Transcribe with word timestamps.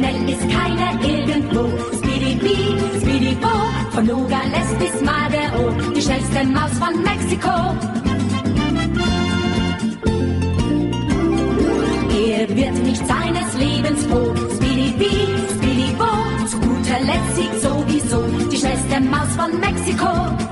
schnell 0.00 0.30
ist 0.30 0.46
keiner 0.48 0.92
irgendwo. 1.04 1.62
Speedy 1.98 2.38
Speedy 3.00 3.34
Bo, 3.34 3.54
von 3.90 4.06
Nogales 4.06 4.68
bis 4.78 5.00
Madero, 5.02 5.64
die 5.94 6.02
schnellste 6.02 6.44
Maus 6.44 6.72
von 6.78 7.02
Mexiko. 7.02 7.56
Er 12.32 12.48
wird 12.48 12.76
nicht 12.82 13.06
seines 13.06 13.48
Lebens 13.58 14.06
froh. 14.06 14.34
Speedy 14.56 14.94
Speedy 15.54 15.92
Bo, 15.98 16.10
zu 16.46 16.58
guter 16.60 17.00
Letzt 17.00 17.36
siegt 17.36 17.60
sowieso 17.60 18.22
die 18.50 18.56
schnellste 18.56 19.00
Maus 19.00 19.30
von 19.36 19.60
Mexiko. 19.60 20.49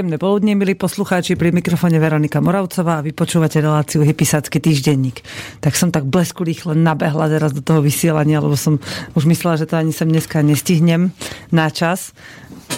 Príjemné 0.00 0.16
poludne, 0.16 0.56
milí 0.56 0.72
poslucháči, 0.80 1.36
pri 1.36 1.52
mikrofone 1.52 2.00
Veronika 2.00 2.40
Moravcová 2.40 2.96
a 2.96 3.04
vy 3.04 3.12
reláciu 3.60 4.00
Hypisácky 4.00 4.56
týždenník. 4.56 5.20
Tak 5.60 5.76
som 5.76 5.92
tak 5.92 6.08
blesku 6.08 6.40
rýchle 6.40 6.72
nabehla 6.72 7.28
teraz 7.28 7.52
do 7.52 7.60
toho 7.60 7.84
vysielania, 7.84 8.40
lebo 8.40 8.56
som 8.56 8.80
už 9.12 9.28
myslela, 9.28 9.60
že 9.60 9.68
to 9.68 9.76
ani 9.76 9.92
sem 9.92 10.08
dneska 10.08 10.40
nestihnem 10.40 11.12
na 11.52 11.68
čas 11.68 12.16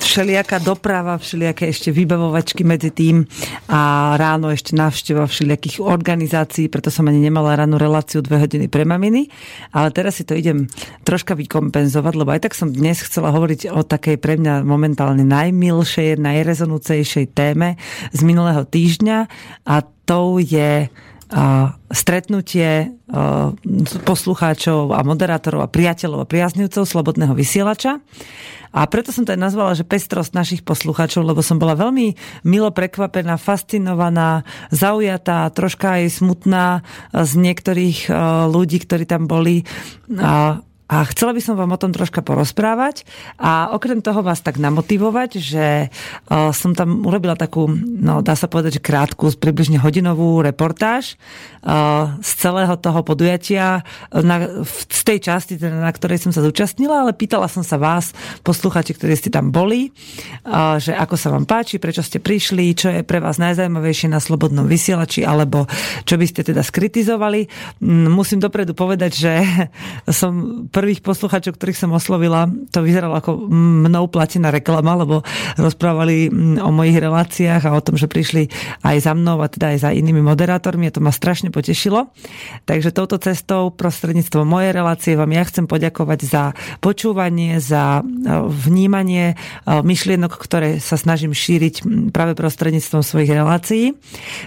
všelijaká 0.03 0.59
doprava, 0.61 1.17
všelijaké 1.17 1.71
ešte 1.71 1.95
vybavovačky 1.95 2.67
medzi 2.67 2.91
tým 2.91 3.25
a 3.71 4.13
ráno 4.19 4.51
ešte 4.51 4.75
návšteva 4.75 5.31
všelijakých 5.31 5.81
organizácií, 5.81 6.67
preto 6.67 6.91
som 6.91 7.07
ani 7.07 7.23
nemala 7.23 7.55
ráno 7.55 7.79
reláciu 7.79 8.21
dve 8.21 8.43
hodiny 8.43 8.67
pre 8.67 8.83
maminy, 8.83 9.31
ale 9.71 9.95
teraz 9.95 10.19
si 10.19 10.27
to 10.27 10.35
idem 10.35 10.67
troška 11.07 11.39
vykompenzovať, 11.39 12.15
lebo 12.19 12.31
aj 12.35 12.51
tak 12.51 12.59
som 12.59 12.75
dnes 12.75 13.01
chcela 13.01 13.31
hovoriť 13.31 13.71
o 13.71 13.81
takej 13.87 14.19
pre 14.19 14.35
mňa 14.37 14.67
momentálne 14.67 15.23
najmilšej, 15.23 16.19
najrezonúcejšej 16.19 17.33
téme 17.33 17.79
z 18.11 18.21
minulého 18.27 18.67
týždňa 18.67 19.19
a 19.65 19.77
to 20.03 20.43
je 20.43 20.91
stretnutie 21.89 22.93
poslucháčov 24.05 24.93
a 24.93 25.01
moderátorov 25.01 25.65
a 25.65 25.73
priateľov 25.73 26.25
a 26.25 26.31
priaznivcov 26.31 26.85
Slobodného 26.85 27.33
vysielača. 27.33 28.05
A 28.73 28.89
preto 28.89 29.13
som 29.13 29.29
to 29.29 29.37
aj 29.37 29.41
nazvala, 29.41 29.77
že 29.77 29.85
pestrosť 29.85 30.33
našich 30.33 30.63
poslucháčov, 30.65 31.29
lebo 31.29 31.45
som 31.45 31.61
bola 31.61 31.77
veľmi 31.77 32.17
milo 32.49 32.73
prekvapená, 32.73 33.37
fascinovaná, 33.37 34.49
zaujatá, 34.73 35.53
troška 35.53 36.01
aj 36.01 36.25
smutná 36.25 36.81
z 37.13 37.33
niektorých 37.37 38.09
ľudí, 38.49 38.81
ktorí 38.81 39.05
tam 39.05 39.29
boli. 39.29 39.69
A 40.17 40.65
a 40.93 41.09
chcela 41.09 41.33
by 41.33 41.41
som 41.41 41.57
vám 41.57 41.73
o 41.73 41.81
tom 41.81 41.89
troška 41.89 42.21
porozprávať 42.21 43.09
a 43.41 43.73
okrem 43.73 44.05
toho 44.05 44.21
vás 44.21 44.45
tak 44.45 44.61
namotivovať, 44.61 45.31
že 45.41 45.89
som 46.53 46.77
tam 46.77 47.09
urobila 47.09 47.33
takú, 47.33 47.65
no 47.81 48.21
dá 48.21 48.37
sa 48.37 48.45
povedať, 48.45 48.77
že 48.77 48.85
krátku, 48.85 49.33
približne 49.41 49.81
hodinovú 49.81 50.45
reportáž 50.45 51.17
z 52.21 52.31
celého 52.37 52.77
toho 52.77 53.01
podujatia 53.07 53.87
na, 54.13 54.67
z 54.91 55.01
tej 55.07 55.33
časti, 55.33 55.57
teda, 55.57 55.81
na 55.81 55.89
ktorej 55.95 56.29
som 56.29 56.35
sa 56.35 56.45
zúčastnila, 56.45 57.09
ale 57.09 57.17
pýtala 57.17 57.49
som 57.49 57.65
sa 57.65 57.81
vás, 57.81 58.13
posluchači, 58.45 58.93
ktorí 58.93 59.17
ste 59.17 59.31
tam 59.33 59.49
boli, 59.49 59.95
že 60.77 60.93
ako 60.93 61.15
sa 61.17 61.33
vám 61.33 61.49
páči, 61.49 61.81
prečo 61.81 62.05
ste 62.05 62.21
prišli, 62.21 62.75
čo 62.77 62.93
je 62.93 63.01
pre 63.07 63.23
vás 63.23 63.41
najzajímavejšie 63.41 64.13
na 64.13 64.21
slobodnom 64.21 64.69
vysielači, 64.69 65.25
alebo 65.25 65.65
čo 66.05 66.21
by 66.21 66.27
ste 66.29 66.45
teda 66.45 66.61
skritizovali. 66.61 67.49
Musím 68.11 68.43
dopredu 68.43 68.77
povedať, 68.77 69.13
že 69.15 69.33
som 70.21 70.67
prvých 70.83 71.07
poslucháčov, 71.07 71.55
ktorých 71.55 71.79
som 71.79 71.95
oslovila, 71.95 72.51
to 72.75 72.83
vyzeralo 72.83 73.15
ako 73.15 73.47
mnou 73.47 74.11
platená 74.11 74.51
reklama, 74.51 74.99
lebo 74.99 75.23
rozprávali 75.55 76.27
mm, 76.27 76.59
o 76.59 76.75
mojich 76.75 76.99
reláciách 76.99 77.71
a 77.71 77.79
o 77.79 77.85
tom, 77.87 77.95
že 77.95 78.11
prišli 78.11 78.51
aj 78.83 79.07
za 79.07 79.15
mnou 79.15 79.39
a 79.39 79.47
teda 79.47 79.71
aj 79.71 79.79
za 79.87 79.91
inými 79.95 80.19
moderátormi 80.19 80.91
a 80.91 80.95
to 80.95 80.99
ma 80.99 81.15
strašne 81.15 81.55
potešilo. 81.55 82.11
Takže 82.67 82.91
touto 82.91 83.15
cestou 83.23 83.71
prostredníctvom 83.71 84.43
mojej 84.43 84.75
relácie 84.75 85.15
vám 85.15 85.31
ja 85.31 85.47
chcem 85.47 85.71
poďakovať 85.71 86.21
za 86.27 86.43
počúvanie, 86.83 87.63
za 87.63 88.03
e, 88.03 88.03
vnímanie 88.51 89.33
e, 89.33 89.35
myšlienok, 89.71 90.35
ktoré 90.35 90.83
sa 90.83 90.99
snažím 90.99 91.31
šíriť 91.31 91.87
práve 92.11 92.35
prostredníctvom 92.35 93.07
svojich 93.07 93.31
relácií. 93.31 93.95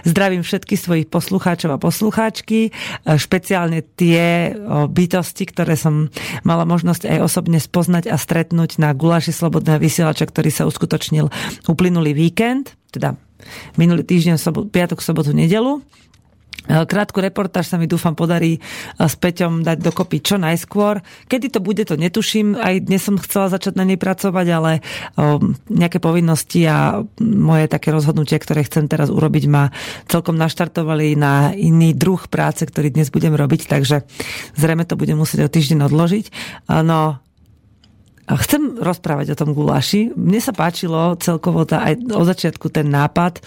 Zdravím 0.04 0.44
všetkých 0.44 0.80
svojich 0.84 1.06
poslucháčov 1.08 1.72
a 1.72 1.80
poslucháčky, 1.80 2.68
e, 2.68 2.70
špeciálne 3.16 3.80
tie 3.96 4.52
bytosti, 4.92 5.48
ktoré 5.48 5.78
som 5.78 6.12
mala 6.42 6.64
možnosť 6.68 7.08
aj 7.08 7.18
osobne 7.22 7.58
spoznať 7.58 8.10
a 8.10 8.16
stretnúť 8.16 8.78
na 8.82 8.92
guláši 8.92 9.34
Slobodného 9.34 9.80
vysielača, 9.80 10.26
ktorý 10.28 10.50
sa 10.52 10.68
uskutočnil 10.68 11.28
uplynulý 11.66 12.12
víkend, 12.16 12.74
teda 12.90 13.18
minulý 13.76 14.02
týždeň, 14.02 14.40
sobot, 14.40 14.68
piatok, 14.72 15.04
sobotu, 15.04 15.36
nedelu. 15.36 15.82
Krátku 16.66 17.22
reportáž 17.22 17.70
sa 17.70 17.78
mi 17.78 17.86
dúfam 17.86 18.18
podarí 18.18 18.58
s 18.98 19.14
Peťom 19.14 19.62
dať 19.62 19.78
dokopy 19.80 20.22
čo 20.22 20.36
najskôr. 20.36 21.00
Kedy 21.30 21.54
to 21.54 21.60
bude, 21.62 21.82
to 21.86 21.94
netuším. 21.94 22.58
Aj 22.58 22.74
dnes 22.78 23.02
som 23.02 23.18
chcela 23.18 23.50
začať 23.50 23.78
na 23.78 23.86
nej 23.86 23.98
pracovať, 23.98 24.46
ale 24.50 24.82
nejaké 25.70 26.02
povinnosti 26.02 26.66
a 26.66 27.02
moje 27.22 27.70
také 27.70 27.94
rozhodnutie, 27.94 28.38
ktoré 28.38 28.66
chcem 28.66 28.90
teraz 28.90 29.10
urobiť, 29.10 29.44
ma 29.46 29.70
celkom 30.10 30.34
naštartovali 30.34 31.14
na 31.14 31.54
iný 31.54 31.94
druh 31.94 32.20
práce, 32.26 32.66
ktorý 32.66 32.90
dnes 32.92 33.14
budem 33.14 33.34
robiť, 33.34 33.70
takže 33.70 34.02
zrejme 34.58 34.84
to 34.84 34.98
budem 34.98 35.18
musieť 35.18 35.46
o 35.46 35.52
týždeň 35.52 35.86
odložiť. 35.86 36.26
No, 36.82 37.22
Chcem 38.26 38.82
rozprávať 38.82 39.32
o 39.32 39.38
tom 39.38 39.54
guláši. 39.54 40.10
Mne 40.18 40.42
sa 40.42 40.50
páčilo 40.50 41.14
celkovo 41.22 41.62
tá, 41.62 41.86
aj 41.86 42.10
od 42.10 42.26
začiatku 42.26 42.74
ten 42.74 42.90
nápad. 42.90 43.38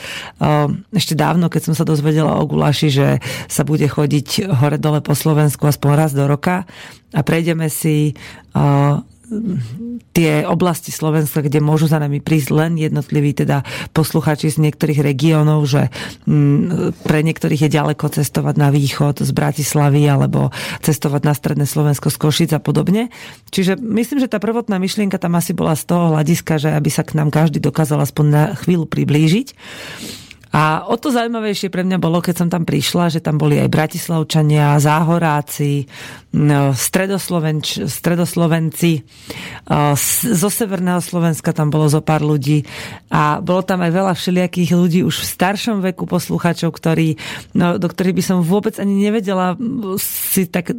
Ešte 0.96 1.20
dávno, 1.20 1.52
keď 1.52 1.62
som 1.68 1.76
sa 1.76 1.84
dozvedela 1.84 2.40
o 2.40 2.48
guláši, 2.48 2.88
že 2.88 3.08
sa 3.52 3.68
bude 3.68 3.84
chodiť 3.92 4.48
hore-dole 4.48 5.04
po 5.04 5.12
Slovensku 5.12 5.68
aspoň 5.68 5.92
raz 6.00 6.12
do 6.16 6.24
roka 6.24 6.64
a 7.12 7.20
prejdeme 7.28 7.68
si 7.68 8.16
tie 10.12 10.44
oblasti 10.44 10.90
Slovenska, 10.90 11.46
kde 11.46 11.62
môžu 11.62 11.86
za 11.86 12.02
nami 12.02 12.20
prísť 12.20 12.50
len 12.52 12.72
jednotliví 12.76 13.38
teda 13.38 13.62
posluchači 13.94 14.50
z 14.50 14.58
niektorých 14.70 15.00
regiónov, 15.06 15.70
že 15.70 15.94
mm, 16.26 17.02
pre 17.06 17.22
niektorých 17.22 17.70
je 17.70 17.76
ďaleko 17.76 18.10
cestovať 18.10 18.56
na 18.58 18.70
východ 18.74 19.22
z 19.22 19.32
Bratislavy 19.32 20.10
alebo 20.10 20.50
cestovať 20.82 21.22
na 21.24 21.34
stredné 21.38 21.66
Slovensko 21.70 22.10
z 22.10 22.18
Košic 22.18 22.50
a 22.58 22.62
podobne. 22.62 23.14
Čiže 23.54 23.78
myslím, 23.78 24.20
že 24.20 24.32
tá 24.32 24.42
prvotná 24.42 24.82
myšlienka 24.82 25.22
tam 25.22 25.38
asi 25.38 25.54
bola 25.54 25.78
z 25.78 25.86
toho 25.86 26.14
hľadiska, 26.16 26.58
že 26.58 26.70
aby 26.74 26.90
sa 26.90 27.06
k 27.06 27.16
nám 27.16 27.30
každý 27.30 27.62
dokázal 27.62 28.02
aspoň 28.02 28.26
na 28.28 28.44
chvíľu 28.58 28.90
priblížiť. 28.90 29.54
A 30.50 30.82
o 30.90 30.98
to 30.98 31.14
zaujímavejšie 31.14 31.70
pre 31.70 31.86
mňa 31.86 32.02
bolo, 32.02 32.26
keď 32.26 32.36
som 32.42 32.50
tam 32.50 32.66
prišla, 32.66 33.14
že 33.14 33.22
tam 33.22 33.38
boli 33.38 33.62
aj 33.62 33.70
Bratislavčania, 33.70 34.82
Záhoráci, 34.82 35.86
no, 36.34 36.74
Stredoslovenč, 36.74 37.86
Stredoslovenci, 37.86 39.06
zo 40.26 40.50
Severného 40.50 41.06
Slovenska 41.06 41.54
tam 41.54 41.70
bolo 41.70 41.86
zo 41.86 42.02
pár 42.02 42.26
ľudí 42.26 42.66
a 43.14 43.38
bolo 43.46 43.62
tam 43.62 43.86
aj 43.86 43.92
veľa 43.94 44.14
všelijakých 44.18 44.72
ľudí 44.74 45.00
už 45.06 45.22
v 45.22 45.30
staršom 45.38 45.86
veku 45.86 46.10
poslucháčov, 46.10 46.74
ktorí, 46.74 47.22
no, 47.54 47.78
do 47.78 47.86
ktorých 47.86 48.18
by 48.18 48.24
som 48.26 48.38
vôbec 48.42 48.82
ani 48.82 49.06
nevedela 49.06 49.54
si 50.02 50.50
tak 50.50 50.74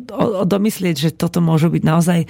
domyslieť, 0.51 0.97
že 0.99 1.11
toto 1.15 1.39
môžu 1.39 1.71
byť 1.71 1.83
naozaj 1.87 2.21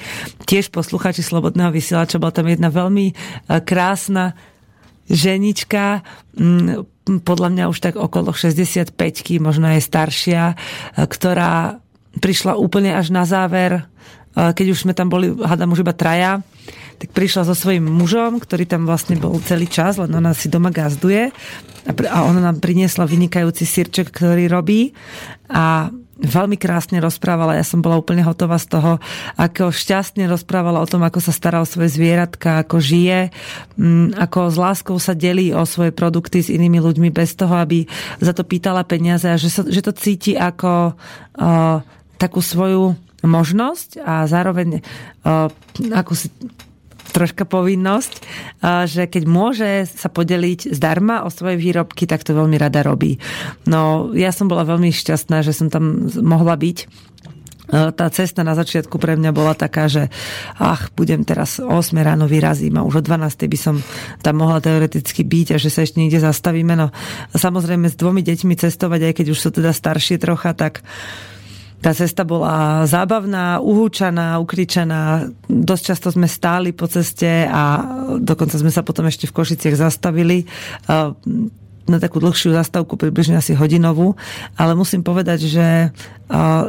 tiež 0.45 0.69
poslucháči 0.69 1.25
Slobodného 1.25 1.73
vysielača. 1.73 2.21
Bola 2.21 2.37
tam 2.37 2.53
jedna 2.53 2.69
veľmi 2.69 3.07
e, 3.09 3.15
krásna 3.65 4.37
ženička, 5.11 6.07
podľa 7.19 7.49
mňa 7.51 7.65
už 7.67 7.79
tak 7.83 7.99
okolo 7.99 8.31
65 8.31 8.95
možno 9.43 9.75
aj 9.75 9.83
staršia, 9.83 10.43
e, 10.53 10.57
ktorá 11.11 11.83
prišla 12.23 12.55
úplne 12.55 12.95
až 12.95 13.11
na 13.11 13.27
záver, 13.27 13.83
e, 13.83 13.83
keď 14.55 14.67
už 14.71 14.87
sme 14.87 14.95
tam 14.95 15.11
boli, 15.11 15.35
hádam 15.35 15.75
už 15.75 15.83
iba 15.83 15.91
traja, 15.91 16.47
tak 17.01 17.11
prišla 17.17 17.49
so 17.49 17.57
svojím 17.57 17.89
mužom, 17.89 18.39
ktorý 18.39 18.69
tam 18.69 18.85
vlastne 18.85 19.17
bol 19.17 19.41
celý 19.43 19.67
čas, 19.67 19.97
len 19.97 20.13
ona 20.13 20.37
si 20.37 20.53
doma 20.53 20.69
gazduje 20.69 21.33
a 21.89 22.19
ona 22.29 22.45
nám 22.45 22.61
priniesla 22.61 23.09
vynikajúci 23.09 23.65
sírček, 23.65 24.13
ktorý 24.13 24.53
robí 24.53 24.93
a 25.49 25.89
veľmi 26.21 26.61
krásne 26.61 27.01
rozprávala. 27.01 27.57
Ja 27.57 27.65
som 27.65 27.81
bola 27.81 27.97
úplne 27.97 28.21
hotová 28.21 28.61
z 28.61 28.77
toho, 28.77 28.93
ako 29.41 29.73
šťastne 29.73 30.29
rozprávala 30.29 30.85
o 30.85 30.89
tom, 30.89 31.01
ako 31.01 31.19
sa 31.19 31.33
stará 31.33 31.65
o 31.65 31.69
svoje 31.69 31.97
zvieratka, 31.97 32.61
ako 32.61 32.77
žije, 32.79 33.33
mm, 33.81 34.21
ako 34.21 34.53
s 34.53 34.57
láskou 34.61 34.97
sa 35.01 35.17
delí 35.17 35.51
o 35.57 35.65
svoje 35.65 35.91
produkty 35.91 36.45
s 36.45 36.53
inými 36.53 36.79
ľuďmi 36.79 37.09
bez 37.09 37.35
toho, 37.35 37.57
aby 37.57 37.89
za 38.21 38.37
to 38.37 38.45
pýtala 38.45 38.85
peniaze 38.85 39.27
a 39.27 39.41
že, 39.41 39.49
sa, 39.49 39.65
že 39.65 39.81
to 39.81 39.97
cíti 39.97 40.37
ako 40.37 40.93
uh, 40.95 41.81
takú 42.21 42.45
svoju 42.45 42.95
možnosť 43.21 44.01
a 44.01 44.25
zároveň 44.25 44.81
uh, 45.25 45.49
ako 45.93 46.13
si 46.17 46.29
troška 47.13 47.45
povinnosť, 47.45 48.13
že 48.87 49.07
keď 49.11 49.23
môže 49.27 49.71
sa 49.91 50.09
podeliť 50.09 50.73
zdarma 50.73 51.27
o 51.27 51.29
svoje 51.29 51.59
výrobky, 51.59 52.07
tak 52.07 52.23
to 52.23 52.33
veľmi 52.33 52.57
rada 52.57 52.81
robí. 52.87 53.21
No, 53.67 54.15
ja 54.15 54.31
som 54.31 54.47
bola 54.47 54.63
veľmi 54.65 54.95
šťastná, 54.95 55.43
že 55.43 55.53
som 55.53 55.69
tam 55.69 56.11
mohla 56.23 56.57
byť 56.57 57.11
tá 57.71 58.11
cesta 58.11 58.43
na 58.43 58.59
začiatku 58.59 58.99
pre 58.99 59.15
mňa 59.15 59.31
bola 59.31 59.55
taká, 59.55 59.87
že 59.87 60.11
ach, 60.59 60.91
budem 60.99 61.23
teraz 61.23 61.63
o 61.63 61.71
8 61.79 61.95
ráno 62.03 62.27
vyrazím 62.27 62.75
a 62.75 62.83
už 62.83 62.99
o 62.99 63.03
12 63.07 63.47
by 63.47 63.59
som 63.59 63.79
tam 64.27 64.43
mohla 64.43 64.59
teoreticky 64.59 65.23
byť 65.23 65.55
a 65.55 65.57
že 65.63 65.71
sa 65.71 65.87
ešte 65.87 66.03
niekde 66.03 66.19
zastavíme. 66.19 66.75
No 66.75 66.91
samozrejme 67.31 67.87
s 67.87 67.95
dvomi 67.95 68.27
deťmi 68.27 68.59
cestovať, 68.59 69.01
aj 69.07 69.15
keď 69.23 69.27
už 69.31 69.39
sú 69.39 69.49
teda 69.55 69.71
staršie 69.71 70.19
trocha, 70.19 70.51
tak 70.51 70.83
tá 71.81 71.97
cesta 71.97 72.29
bola 72.29 72.85
zábavná, 72.85 73.65
uhúčaná, 73.65 74.37
ukričaná. 74.37 75.33
Dosť 75.49 75.83
často 75.97 76.09
sme 76.13 76.29
stáli 76.29 76.77
po 76.77 76.85
ceste 76.85 77.49
a 77.49 77.81
dokonca 78.21 78.61
sme 78.61 78.69
sa 78.69 78.85
potom 78.85 79.09
ešte 79.09 79.25
v 79.25 79.37
Košiciach 79.41 79.77
zastavili 79.81 80.45
na 81.91 81.99
takú 81.99 82.23
dlhšiu 82.23 82.55
zastavku, 82.55 82.95
približne 82.95 83.41
asi 83.41 83.57
hodinovú, 83.57 84.15
ale 84.55 84.79
musím 84.79 85.03
povedať, 85.03 85.51
že 85.51 85.67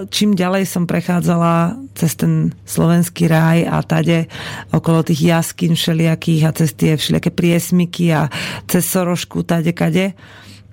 čím 0.09 0.33
ďalej 0.33 0.65
som 0.65 0.89
prechádzala 0.89 1.77
cez 1.93 2.17
ten 2.17 2.55
slovenský 2.65 3.29
ráj 3.29 3.69
a 3.69 3.85
tade 3.85 4.25
okolo 4.73 5.05
tých 5.05 5.21
jaskín 5.21 5.77
všelijakých 5.77 6.41
a 6.49 6.55
cez 6.57 6.73
tie 6.73 6.97
všelijaké 6.97 7.29
priesmiky 7.29 8.09
a 8.09 8.33
cez 8.65 8.81
Sorošku 8.87 9.45
tade 9.45 9.75
kade, 9.77 10.17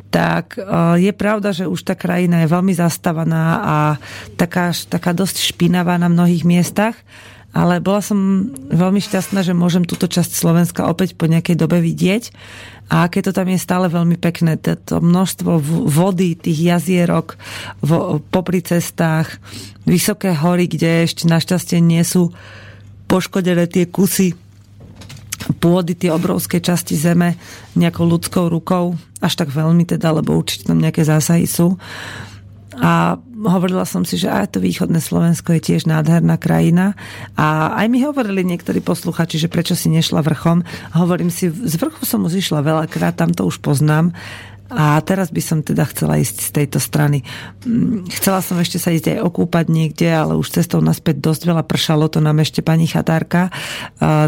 tak 0.08 0.56
je 0.96 1.12
pravda, 1.12 1.52
že 1.52 1.68
už 1.68 1.84
tá 1.84 1.92
krajina 1.92 2.40
je 2.40 2.48
veľmi 2.48 2.72
zastavaná 2.72 3.44
a 3.60 3.76
taká, 4.40 4.72
taká 4.72 5.12
dosť 5.12 5.52
špinavá 5.52 6.00
na 6.00 6.08
mnohých 6.08 6.48
miestach 6.48 6.96
ale 7.56 7.80
bola 7.80 8.04
som 8.04 8.52
veľmi 8.68 9.00
šťastná, 9.00 9.40
že 9.40 9.56
môžem 9.56 9.88
túto 9.88 10.04
časť 10.04 10.36
Slovenska 10.36 10.84
opäť 10.84 11.16
po 11.16 11.24
nejakej 11.24 11.56
dobe 11.56 11.80
vidieť 11.80 12.28
a 12.92 13.08
aké 13.08 13.24
to 13.24 13.32
tam 13.32 13.48
je 13.48 13.56
stále 13.56 13.88
veľmi 13.88 14.20
pekné. 14.20 14.60
To 14.60 15.00
množstvo 15.00 15.56
vody, 15.88 16.36
tých 16.36 16.60
jazierok 16.60 17.40
vo, 17.80 18.20
popri 18.20 18.60
cestách, 18.60 19.40
vysoké 19.88 20.36
hory, 20.36 20.68
kde 20.68 21.08
ešte 21.08 21.24
našťastie 21.24 21.80
nie 21.80 22.04
sú 22.04 22.36
poškodené 23.08 23.64
tie 23.64 23.88
kusy 23.88 24.36
pôdy, 25.56 25.96
tie 25.96 26.12
obrovské 26.12 26.60
časti 26.60 26.98
zeme 26.98 27.40
nejakou 27.72 28.04
ľudskou 28.04 28.52
rukou, 28.52 28.98
až 29.18 29.32
tak 29.34 29.48
veľmi 29.48 29.88
teda, 29.88 30.12
lebo 30.12 30.36
určite 30.36 30.68
tam 30.68 30.78
nejaké 30.78 31.02
zásahy 31.06 31.48
sú. 31.48 31.80
A 32.78 33.18
hovorila 33.42 33.82
som 33.82 34.06
si, 34.06 34.14
že 34.14 34.30
aj 34.30 34.54
to 34.54 34.62
východné 34.62 35.02
Slovensko 35.02 35.50
je 35.58 35.62
tiež 35.72 35.90
nádherná 35.90 36.38
krajina. 36.38 36.94
A 37.34 37.74
aj 37.74 37.86
mi 37.90 38.06
hovorili 38.06 38.46
niektorí 38.46 38.78
posluchači, 38.78 39.34
že 39.34 39.50
prečo 39.50 39.74
si 39.74 39.90
nešla 39.90 40.22
vrchom. 40.22 40.62
Hovorím 40.94 41.30
si, 41.30 41.50
z 41.50 41.74
vrchu 41.74 42.06
som 42.06 42.22
už 42.22 42.38
išla 42.38 42.62
veľakrát, 42.62 43.18
tam 43.18 43.34
to 43.34 43.50
už 43.50 43.58
poznám. 43.58 44.14
A 44.68 45.00
teraz 45.00 45.32
by 45.32 45.42
som 45.42 45.58
teda 45.64 45.88
chcela 45.88 46.20
ísť 46.20 46.36
z 46.44 46.50
tejto 46.52 46.78
strany. 46.78 47.24
Mm, 47.64 48.04
chcela 48.12 48.44
som 48.44 48.60
ešte 48.60 48.76
sa 48.76 48.92
ísť 48.92 49.16
aj 49.16 49.18
okúpať 49.24 49.66
niekde, 49.72 50.08
ale 50.12 50.36
už 50.36 50.52
cestou 50.52 50.84
naspäť 50.84 51.24
dosť 51.24 51.42
veľa 51.48 51.64
pršalo, 51.64 52.12
to 52.12 52.20
nám 52.20 52.40
ešte 52.44 52.60
pani 52.60 52.84
chatárka 52.84 53.48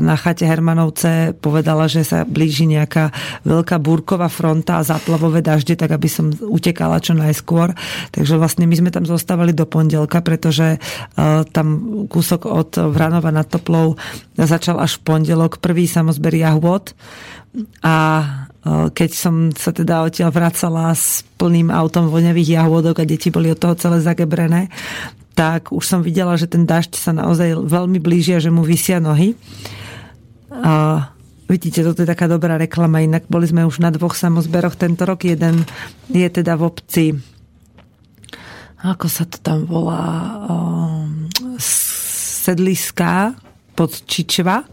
na 0.00 0.14
chate 0.18 0.46
Hermanovce 0.46 1.36
povedala, 1.38 1.86
že 1.86 2.02
sa 2.02 2.26
blíži 2.26 2.66
nejaká 2.66 3.14
veľká 3.46 3.78
búrková 3.78 4.26
fronta 4.26 4.80
a 4.80 4.86
zaplavové 4.86 5.44
dažde, 5.44 5.78
tak 5.78 5.94
aby 5.94 6.08
som 6.10 6.32
utekala 6.32 6.98
čo 6.98 7.14
najskôr. 7.14 7.72
Takže 8.10 8.34
vlastne 8.36 8.66
my 8.66 8.74
sme 8.74 8.90
tam 8.90 9.06
zostávali 9.06 9.54
do 9.54 9.64
pondelka, 9.68 10.20
pretože 10.24 10.82
tam 11.54 11.66
kúsok 12.10 12.50
od 12.50 12.70
Vranova 12.90 13.30
nad 13.30 13.46
Toplou 13.46 13.94
začal 14.34 14.80
až 14.82 14.98
v 14.98 15.04
pondelok 15.06 15.62
prvý 15.62 15.86
samozber 15.86 16.34
jahôd 16.34 16.92
a 17.82 18.24
keď 18.66 19.10
som 19.10 19.48
sa 19.56 19.72
teda 19.72 20.04
odtiaľ 20.04 20.30
vracala 20.32 20.92
s 20.92 21.24
plným 21.40 21.72
autom 21.72 22.12
voňavých 22.12 22.60
jahôdok 22.60 23.00
a 23.00 23.08
deti 23.08 23.32
boli 23.32 23.48
od 23.48 23.56
toho 23.56 23.74
celé 23.76 24.04
zagebrené, 24.04 24.68
tak 25.32 25.72
už 25.72 25.84
som 25.84 26.00
videla, 26.04 26.36
že 26.36 26.50
ten 26.50 26.68
dažď 26.68 26.92
sa 27.00 27.16
naozaj 27.16 27.56
veľmi 27.56 27.96
blížia, 27.96 28.42
že 28.42 28.52
mu 28.52 28.60
vysia 28.60 29.00
nohy. 29.00 29.32
A 30.52 31.08
vidíte, 31.48 31.80
toto 31.80 32.04
je 32.04 32.12
taká 32.12 32.28
dobrá 32.28 32.60
reklama, 32.60 33.00
inak 33.00 33.24
boli 33.32 33.48
sme 33.48 33.64
už 33.64 33.80
na 33.80 33.88
dvoch 33.88 34.12
samozberoch 34.12 34.76
tento 34.76 35.08
rok. 35.08 35.24
Jeden 35.24 35.64
je 36.12 36.28
teda 36.28 36.60
v 36.60 36.62
obci 36.68 37.04
ako 38.80 39.06
sa 39.12 39.28
to 39.28 39.36
tam 39.44 39.68
volá 39.68 40.40
Sedliská 41.60 43.36
pod 43.76 43.92
Čičva 44.08 44.64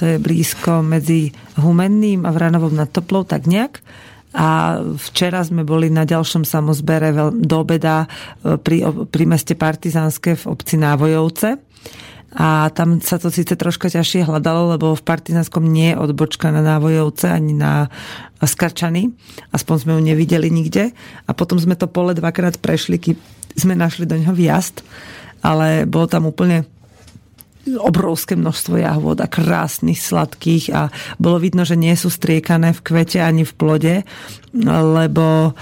to 0.00 0.08
je 0.08 0.16
blízko 0.16 0.80
medzi 0.80 1.28
Humenným 1.60 2.24
a 2.24 2.32
Vranovom 2.32 2.72
nad 2.72 2.88
Toplou, 2.88 3.28
tak 3.28 3.44
nejak. 3.44 3.84
A 4.32 4.80
včera 4.96 5.44
sme 5.44 5.60
boli 5.60 5.92
na 5.92 6.08
ďalšom 6.08 6.48
samozbere 6.48 7.12
do 7.36 7.56
obeda 7.60 8.08
e, 8.40 8.56
pri, 8.56 8.88
pri 9.12 9.24
meste 9.28 9.52
Partizánske 9.52 10.40
v 10.40 10.44
obci 10.48 10.80
Návojovce. 10.80 11.60
A 12.40 12.70
tam 12.72 13.02
sa 13.04 13.18
to 13.20 13.28
síce 13.28 13.52
troška 13.58 13.90
ťažšie 13.92 14.24
hľadalo, 14.24 14.78
lebo 14.78 14.94
v 14.96 15.02
Partizánskom 15.04 15.66
nie 15.66 15.92
je 15.92 16.00
odbočka 16.00 16.48
na 16.48 16.64
Návojovce 16.64 17.28
ani 17.28 17.52
na 17.52 17.92
Skarčany. 18.40 19.12
Aspoň 19.52 19.76
sme 19.84 19.92
ju 19.98 20.00
nevideli 20.00 20.48
nikde. 20.48 20.96
A 21.28 21.30
potom 21.36 21.60
sme 21.60 21.76
to 21.76 21.90
pole 21.90 22.16
dvakrát 22.16 22.56
prešli, 22.56 22.96
keď 22.96 23.20
sme 23.52 23.76
našli 23.76 24.08
do 24.08 24.16
neho 24.16 24.32
vjazd. 24.32 24.80
Ale 25.44 25.84
bolo 25.84 26.08
tam 26.08 26.30
úplne 26.30 26.64
obrovské 27.78 28.34
množstvo 28.34 28.80
jahôd 28.80 29.20
a 29.22 29.28
krásnych, 29.30 30.02
sladkých 30.02 30.64
a 30.74 30.88
bolo 31.20 31.38
vidno, 31.38 31.62
že 31.62 31.78
nie 31.78 31.94
sú 31.94 32.10
striekané 32.10 32.74
v 32.74 32.80
kvete 32.80 33.22
ani 33.22 33.46
v 33.46 33.52
plode, 33.54 33.94
lebo 34.66 35.54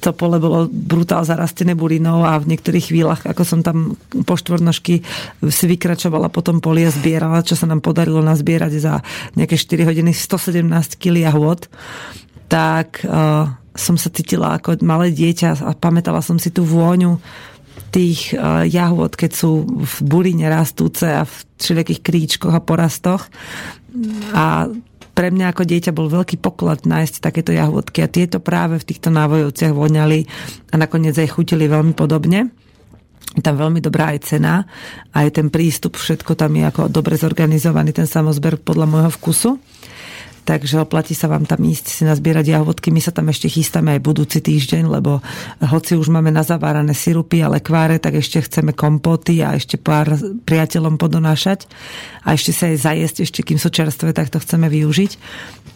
to 0.00 0.16
pole 0.16 0.40
bolo 0.40 0.64
brutál 0.72 1.28
zarastené 1.28 1.76
burinou 1.76 2.24
a 2.24 2.40
v 2.40 2.56
niektorých 2.56 2.88
chvíľach, 2.88 3.22
ako 3.28 3.42
som 3.44 3.60
tam 3.60 4.00
po 4.24 4.32
štvornožky 4.32 5.04
si 5.44 5.64
vykračovala 5.68 6.32
potom 6.32 6.64
polie 6.64 6.88
zbierala, 6.88 7.44
čo 7.44 7.52
sa 7.52 7.68
nám 7.68 7.84
podarilo 7.84 8.24
nazbierať 8.24 8.72
za 8.80 9.04
nejaké 9.36 9.60
4 9.60 9.84
hodiny 9.92 10.16
117 10.16 10.96
kg 10.96 11.28
jahôd, 11.28 11.68
tak 12.48 13.04
som 13.76 13.94
sa 14.00 14.08
cítila 14.08 14.56
ako 14.56 14.80
malé 14.80 15.12
dieťa 15.12 15.68
a 15.68 15.76
pamätala 15.76 16.24
som 16.24 16.40
si 16.40 16.48
tú 16.48 16.64
vôňu 16.64 17.20
tých 17.90 18.32
uh, 18.32 18.62
jahôd, 18.64 19.18
keď 19.18 19.30
sú 19.34 19.66
v 19.66 19.94
buline 20.06 20.46
rastúce 20.46 21.04
a 21.04 21.26
v 21.26 21.34
všelijakých 21.58 22.00
kríčkoch 22.00 22.54
a 22.54 22.62
porastoch. 22.62 23.28
A 24.32 24.70
pre 25.20 25.28
mňa 25.28 25.52
ako 25.52 25.68
dieťa 25.68 25.92
bol 25.92 26.08
veľký 26.08 26.40
poklad 26.40 26.88
nájsť 26.88 27.20
takéto 27.20 27.52
jahôdky 27.52 28.00
a 28.00 28.08
tieto 28.08 28.40
práve 28.40 28.80
v 28.80 28.88
týchto 28.88 29.12
návojovciach 29.12 29.76
voňali 29.76 30.24
a 30.72 30.74
nakoniec 30.80 31.12
aj 31.18 31.28
chutili 31.34 31.68
veľmi 31.68 31.92
podobne. 31.92 32.48
Je 33.36 33.42
tam 33.44 33.60
veľmi 33.60 33.78
dobrá 33.78 34.16
aj 34.16 34.26
cena, 34.26 34.66
aj 35.14 35.38
ten 35.38 35.52
prístup, 35.54 35.94
všetko 35.94 36.34
tam 36.34 36.50
je 36.56 36.66
ako 36.66 36.90
dobre 36.90 37.14
zorganizovaný, 37.14 37.94
ten 37.94 38.08
samozber 38.08 38.58
podľa 38.58 38.86
môjho 38.90 39.10
vkusu 39.20 39.50
takže 40.44 40.82
oplatí 40.82 41.12
sa 41.12 41.28
vám 41.30 41.44
tam 41.44 41.60
ísť 41.62 41.86
si 41.90 42.02
nazbierať 42.02 42.52
jahodky. 42.52 42.88
My 42.90 42.98
sa 42.98 43.12
tam 43.12 43.28
ešte 43.28 43.46
chystáme 43.46 43.96
aj 43.96 44.00
budúci 44.04 44.38
týždeň, 44.40 44.88
lebo 44.88 45.20
hoci 45.62 45.96
už 45.96 46.08
máme 46.10 46.32
nazavárané 46.32 46.96
sirupy 46.96 47.44
a 47.44 47.52
lekváre, 47.52 48.00
tak 48.00 48.18
ešte 48.18 48.42
chceme 48.42 48.72
kompoty 48.74 49.44
a 49.44 49.54
ešte 49.54 49.76
pár 49.76 50.16
priateľom 50.48 50.96
podonášať 50.96 51.68
a 52.24 52.36
ešte 52.36 52.52
sa 52.52 52.68
aj 52.72 52.76
zajesť, 52.80 53.16
ešte 53.24 53.40
kým 53.44 53.58
sú 53.60 53.72
čerstvé, 53.72 54.12
tak 54.12 54.28
to 54.28 54.42
chceme 54.42 54.68
využiť. 54.68 55.12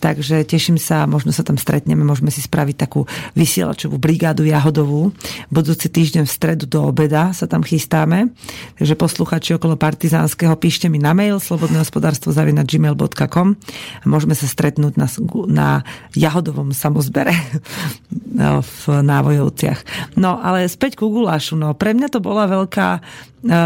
Takže 0.05 0.45
teším 0.45 0.77
sa, 0.77 1.09
možno 1.09 1.33
sa 1.33 1.41
tam 1.41 1.57
stretneme, 1.57 2.05
môžeme 2.05 2.29
si 2.29 2.45
spraviť 2.45 2.77
takú 2.77 3.09
vysielačovú 3.33 3.97
brigádu 3.97 4.45
jahodovú. 4.45 5.17
Budúci 5.49 5.89
týždeň 5.89 6.29
v 6.29 6.35
stredu 6.37 6.69
do 6.69 6.85
obeda 6.85 7.33
sa 7.33 7.49
tam 7.49 7.65
chystáme. 7.65 8.29
Takže 8.77 9.01
posluchači 9.01 9.57
okolo 9.57 9.81
Partizánskeho 9.81 10.53
píšte 10.61 10.93
mi 10.93 11.01
na 11.01 11.17
mail 11.17 11.41
slobodnehospodárstvo 11.41 12.37
gmail.com 12.37 13.49
a 13.57 14.05
môžeme 14.05 14.37
sa 14.37 14.45
stretnúť 14.45 15.01
na, 15.01 15.09
na 15.49 15.69
jahodovom 16.13 16.77
samozbere 16.77 17.33
v 18.61 18.83
Návojovciach. 19.01 19.81
No 20.21 20.37
ale 20.37 20.69
späť 20.69 21.01
ku 21.01 21.09
gulášu. 21.09 21.57
No, 21.57 21.73
pre 21.73 21.97
mňa 21.97 22.13
to 22.13 22.21
bola 22.21 22.45
veľká 22.45 22.89
e, 22.93 23.01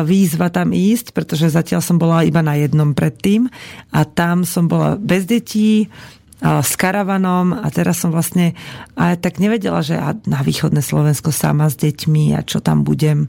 výzva 0.06 0.54
tam 0.54 0.70
ísť, 0.70 1.10
pretože 1.10 1.50
zatiaľ 1.50 1.82
som 1.82 1.98
bola 1.98 2.22
iba 2.22 2.46
na 2.46 2.54
jednom 2.54 2.94
predtým 2.94 3.50
a 3.90 4.06
tam 4.06 4.46
som 4.46 4.70
bola 4.70 4.94
bez 4.94 5.26
detí, 5.26 5.90
s 6.38 6.72
karavanom 6.78 7.50
a 7.50 7.66
teraz 7.74 7.98
som 7.98 8.14
vlastne 8.14 8.54
aj 8.94 9.18
tak 9.18 9.42
nevedela, 9.42 9.82
že 9.82 9.98
na 10.30 10.40
východné 10.46 10.86
Slovensko 10.86 11.34
sama 11.34 11.66
s 11.66 11.74
deťmi 11.74 12.38
a 12.38 12.46
čo 12.46 12.62
tam 12.62 12.86
budem. 12.86 13.26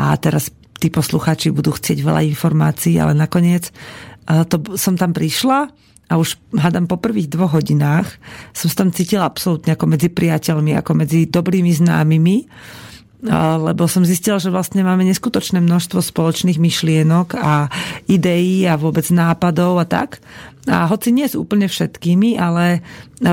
A 0.00 0.16
teraz 0.16 0.48
tí 0.80 0.88
posluchači 0.88 1.52
budú 1.52 1.76
chcieť 1.76 2.00
veľa 2.00 2.24
informácií, 2.24 2.96
ale 2.96 3.12
nakoniec 3.12 3.68
to, 4.48 4.56
som 4.80 4.96
tam 4.96 5.12
prišla 5.12 5.68
a 6.08 6.12
už 6.16 6.40
hádam 6.56 6.88
po 6.88 6.96
prvých 6.96 7.28
dvoch 7.28 7.56
hodinách 7.56 8.08
som 8.56 8.66
sa 8.72 8.84
tam 8.84 8.90
cítila 8.92 9.28
absolútne 9.28 9.76
ako 9.76 9.84
medzi 9.92 10.08
priateľmi, 10.08 10.72
ako 10.76 10.92
medzi 10.98 11.28
dobrými 11.28 11.72
známymi 11.72 12.36
lebo 13.22 13.86
som 13.86 14.02
zistila, 14.02 14.42
že 14.42 14.50
vlastne 14.50 14.82
máme 14.82 15.06
neskutočné 15.06 15.62
množstvo 15.62 16.02
spoločných 16.02 16.58
myšlienok 16.58 17.38
a 17.38 17.70
ideí 18.10 18.66
a 18.66 18.74
vôbec 18.74 19.06
nápadov 19.14 19.78
a 19.78 19.86
tak. 19.86 20.18
A 20.66 20.90
hoci 20.90 21.14
nie 21.14 21.30
s 21.30 21.38
úplne 21.38 21.70
všetkými, 21.70 22.34
ale 22.34 22.82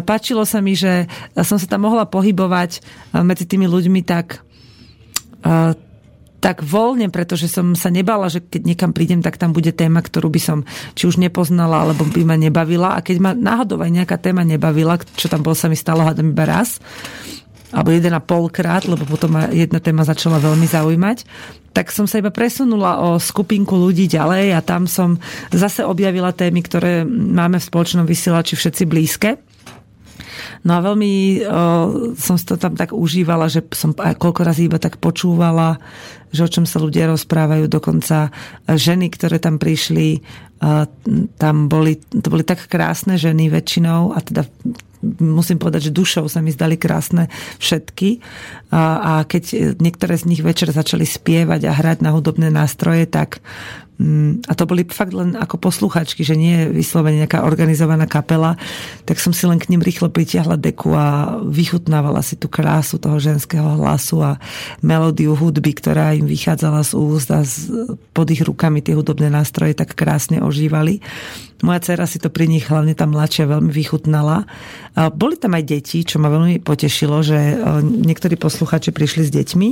páčilo 0.05 0.46
sa 0.46 0.62
mi, 0.62 0.77
že 0.77 1.10
som 1.41 1.58
sa 1.58 1.65
tam 1.65 1.89
mohla 1.89 2.05
pohybovať 2.05 2.86
medzi 3.25 3.50
tými 3.50 3.65
ľuďmi 3.65 4.01
tak 4.05 4.46
tak 6.39 6.63
voľne, 6.63 7.12
pretože 7.12 7.51
som 7.51 7.75
sa 7.75 7.91
nebala, 7.91 8.31
že 8.31 8.39
keď 8.39 8.62
niekam 8.63 8.91
prídem, 8.96 9.19
tak 9.19 9.36
tam 9.36 9.51
bude 9.51 9.75
téma, 9.75 10.00
ktorú 10.00 10.31
by 10.31 10.39
som 10.39 10.58
či 10.96 11.12
už 11.12 11.19
nepoznala, 11.19 11.84
alebo 11.84 12.08
by 12.08 12.24
ma 12.24 12.39
nebavila. 12.39 12.96
A 12.96 13.03
keď 13.03 13.17
ma 13.19 13.31
náhodou 13.36 13.84
aj 13.84 13.91
nejaká 13.91 14.15
téma 14.15 14.48
nebavila, 14.48 14.96
čo 15.19 15.27
tam 15.27 15.43
bolo, 15.43 15.60
sa 15.60 15.67
mi 15.67 15.75
stalo 15.75 16.00
hádam 16.00 16.31
iba 16.31 16.48
raz, 16.48 16.79
alebo 17.70 17.94
jeden 17.94 18.14
a 18.18 18.22
polkrát, 18.22 18.86
lebo 18.90 19.06
potom 19.06 19.38
ma 19.38 19.50
jedna 19.54 19.78
téma 19.78 20.02
začala 20.02 20.42
veľmi 20.42 20.66
zaujímať, 20.66 21.18
tak 21.70 21.94
som 21.94 22.10
sa 22.10 22.18
iba 22.18 22.34
presunula 22.34 22.98
o 23.06 23.22
skupinku 23.22 23.78
ľudí 23.78 24.10
ďalej 24.10 24.58
a 24.58 24.60
tam 24.66 24.90
som 24.90 25.22
zase 25.54 25.86
objavila 25.86 26.34
témy, 26.34 26.66
ktoré 26.66 27.06
máme 27.06 27.62
v 27.62 27.68
spoločnom 27.70 28.10
vysielači 28.10 28.58
všetci 28.58 28.84
blízke. 28.90 29.38
No 30.66 30.76
a 30.76 30.84
veľmi 30.84 31.12
o, 31.14 31.54
som 32.20 32.36
to 32.36 32.60
tam 32.60 32.76
tak 32.76 32.92
užívala, 32.92 33.48
že 33.48 33.64
som 33.72 33.96
koľko 33.96 34.42
razy 34.44 34.68
iba 34.68 34.82
tak 34.82 35.00
počúvala, 35.00 35.80
že 36.36 36.44
o 36.44 36.52
čom 36.52 36.66
sa 36.68 36.84
ľudia 36.84 37.08
rozprávajú. 37.08 37.72
Dokonca 37.72 38.34
ženy, 38.68 39.08
ktoré 39.14 39.40
tam 39.40 39.56
prišli, 39.56 40.20
tam 41.40 41.56
boli, 41.72 42.04
to 42.12 42.28
boli 42.28 42.44
tak 42.44 42.68
krásne 42.68 43.16
ženy 43.16 43.48
väčšinou 43.48 44.12
a 44.12 44.20
teda 44.20 44.44
musím 45.20 45.58
povedať, 45.60 45.89
že 45.89 45.96
dušou 45.96 46.27
sa 46.27 46.44
mi 46.44 46.51
zdali 46.51 46.75
krásne 46.75 47.32
všetky. 47.60 48.20
A, 48.72 48.82
a 49.00 49.13
keď 49.24 49.75
niektoré 49.79 50.20
z 50.20 50.27
nich 50.27 50.41
večer 50.44 50.70
začali 50.72 51.08
spievať 51.08 51.68
a 51.68 51.75
hrať 51.75 52.03
na 52.03 52.12
hudobné 52.12 52.51
nástroje, 52.51 53.08
tak 53.08 53.39
a 54.48 54.53
to 54.56 54.63
boli 54.63 54.88
fakt 54.88 55.12
len 55.12 55.36
ako 55.36 55.60
posluchačky, 55.60 56.24
že 56.24 56.39
nie 56.39 56.56
je 56.56 56.65
vyslovene 56.72 57.20
nejaká 57.20 57.44
organizovaná 57.44 58.08
kapela, 58.08 58.56
tak 59.03 59.20
som 59.20 59.36
si 59.36 59.44
len 59.44 59.60
k 59.60 59.68
ním 59.68 59.84
rýchlo 59.84 60.08
pritiahla 60.08 60.56
deku 60.56 60.96
a 60.96 61.36
vychutnávala 61.44 62.24
si 62.24 62.39
tú 62.39 62.48
krásu 62.48 62.96
toho 62.96 63.20
ženského 63.20 63.68
hlasu 63.75 64.24
a 64.24 64.39
melódiu 64.79 65.36
hudby, 65.36 65.75
ktorá 65.75 66.15
im 66.15 66.32
vychádzala 66.32 66.79
z 66.88 66.91
úst 66.96 67.27
a 67.27 67.44
z, 67.44 67.75
pod 68.15 68.32
ich 68.32 68.39
rukami 68.39 68.79
tie 68.79 68.96
hudobné 68.96 69.27
nástroje 69.27 69.75
tak 69.75 69.91
krásne 70.00 70.39
ožívali. 70.39 71.03
Moja 71.60 71.84
dcera 71.84 72.08
si 72.08 72.24
to 72.24 72.32
pri 72.32 72.48
nich, 72.48 72.72
hlavne 72.72 72.96
tá 72.96 73.03
mladšia, 73.03 73.51
veľmi 73.51 73.68
vychutnala. 73.68 74.48
Boli 75.12 75.36
tam 75.36 75.60
aj 75.60 75.63
deti, 75.68 76.08
čo 76.08 76.24
ma 76.24 76.32
veľmi 76.32 76.63
potešilo, 76.63 77.20
že 77.20 77.36
e, 77.36 77.56
niektorí 77.84 78.39
posluchači 78.39 78.96
prišli 78.96 79.27
s 79.27 79.32
deťmi 79.36 79.70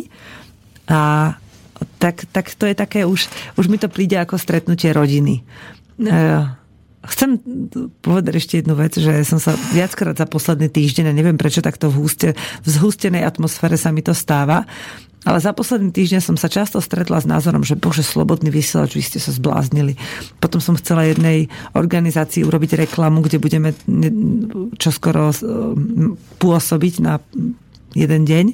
a 0.92 1.32
tak, 1.98 2.26
tak 2.30 2.54
to 2.54 2.66
je 2.66 2.76
také 2.78 3.06
už, 3.06 3.30
už 3.58 3.66
mi 3.70 3.78
to 3.78 3.90
príde 3.90 4.18
ako 4.18 4.38
stretnutie 4.38 4.94
rodiny. 4.94 5.42
E, 5.42 6.14
chcem 7.08 7.40
povedať 8.04 8.34
ešte 8.38 8.54
jednu 8.62 8.76
vec, 8.76 8.98
že 8.98 9.24
som 9.24 9.40
sa 9.40 9.56
viackrát 9.72 10.18
za 10.18 10.28
posledný 10.28 10.68
týždeň, 10.68 11.10
a 11.10 11.18
neviem 11.18 11.40
prečo 11.40 11.64
takto 11.64 11.88
v, 11.90 12.04
húste, 12.04 12.30
v 12.38 12.68
zhustenej 12.68 13.24
atmosfére 13.24 13.80
sa 13.80 13.94
mi 13.94 14.04
to 14.04 14.12
stáva, 14.12 14.68
ale 15.28 15.44
za 15.44 15.52
posledný 15.52 15.92
týždeň 15.92 16.22
som 16.24 16.38
sa 16.40 16.48
často 16.48 16.80
stretla 16.80 17.20
s 17.20 17.28
názorom, 17.28 17.60
že 17.60 17.76
bože, 17.76 18.00
slobodný 18.00 18.48
vysielač, 18.48 18.96
vy 18.96 19.04
ste 19.04 19.20
sa 19.20 19.36
zbláznili. 19.36 20.00
Potom 20.40 20.64
som 20.64 20.80
chcela 20.80 21.04
jednej 21.04 21.52
organizácii 21.76 22.48
urobiť 22.48 22.88
reklamu, 22.88 23.20
kde 23.26 23.42
budeme 23.42 23.76
čoskoro 24.80 25.36
pôsobiť 26.40 26.94
na 27.04 27.20
jeden 27.92 28.24
deň 28.24 28.46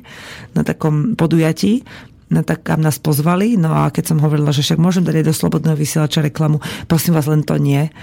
na 0.57 0.61
takom 0.65 1.13
podujatí 1.13 1.85
no 2.33 2.41
tak 2.41 2.65
kam 2.65 2.81
nás 2.81 2.97
pozvali, 2.97 3.55
no 3.55 3.69
a 3.71 3.93
keď 3.93 4.13
som 4.13 4.17
hovorila, 4.19 4.49
že 4.49 4.65
však 4.65 4.81
môžem 4.81 5.05
dať 5.05 5.21
aj 5.21 5.25
do 5.29 5.33
slobodného 5.37 5.77
vysielača 5.77 6.25
reklamu, 6.25 6.57
prosím 6.89 7.13
vás, 7.13 7.29
len 7.29 7.45
to 7.45 7.55
nie 7.61 7.93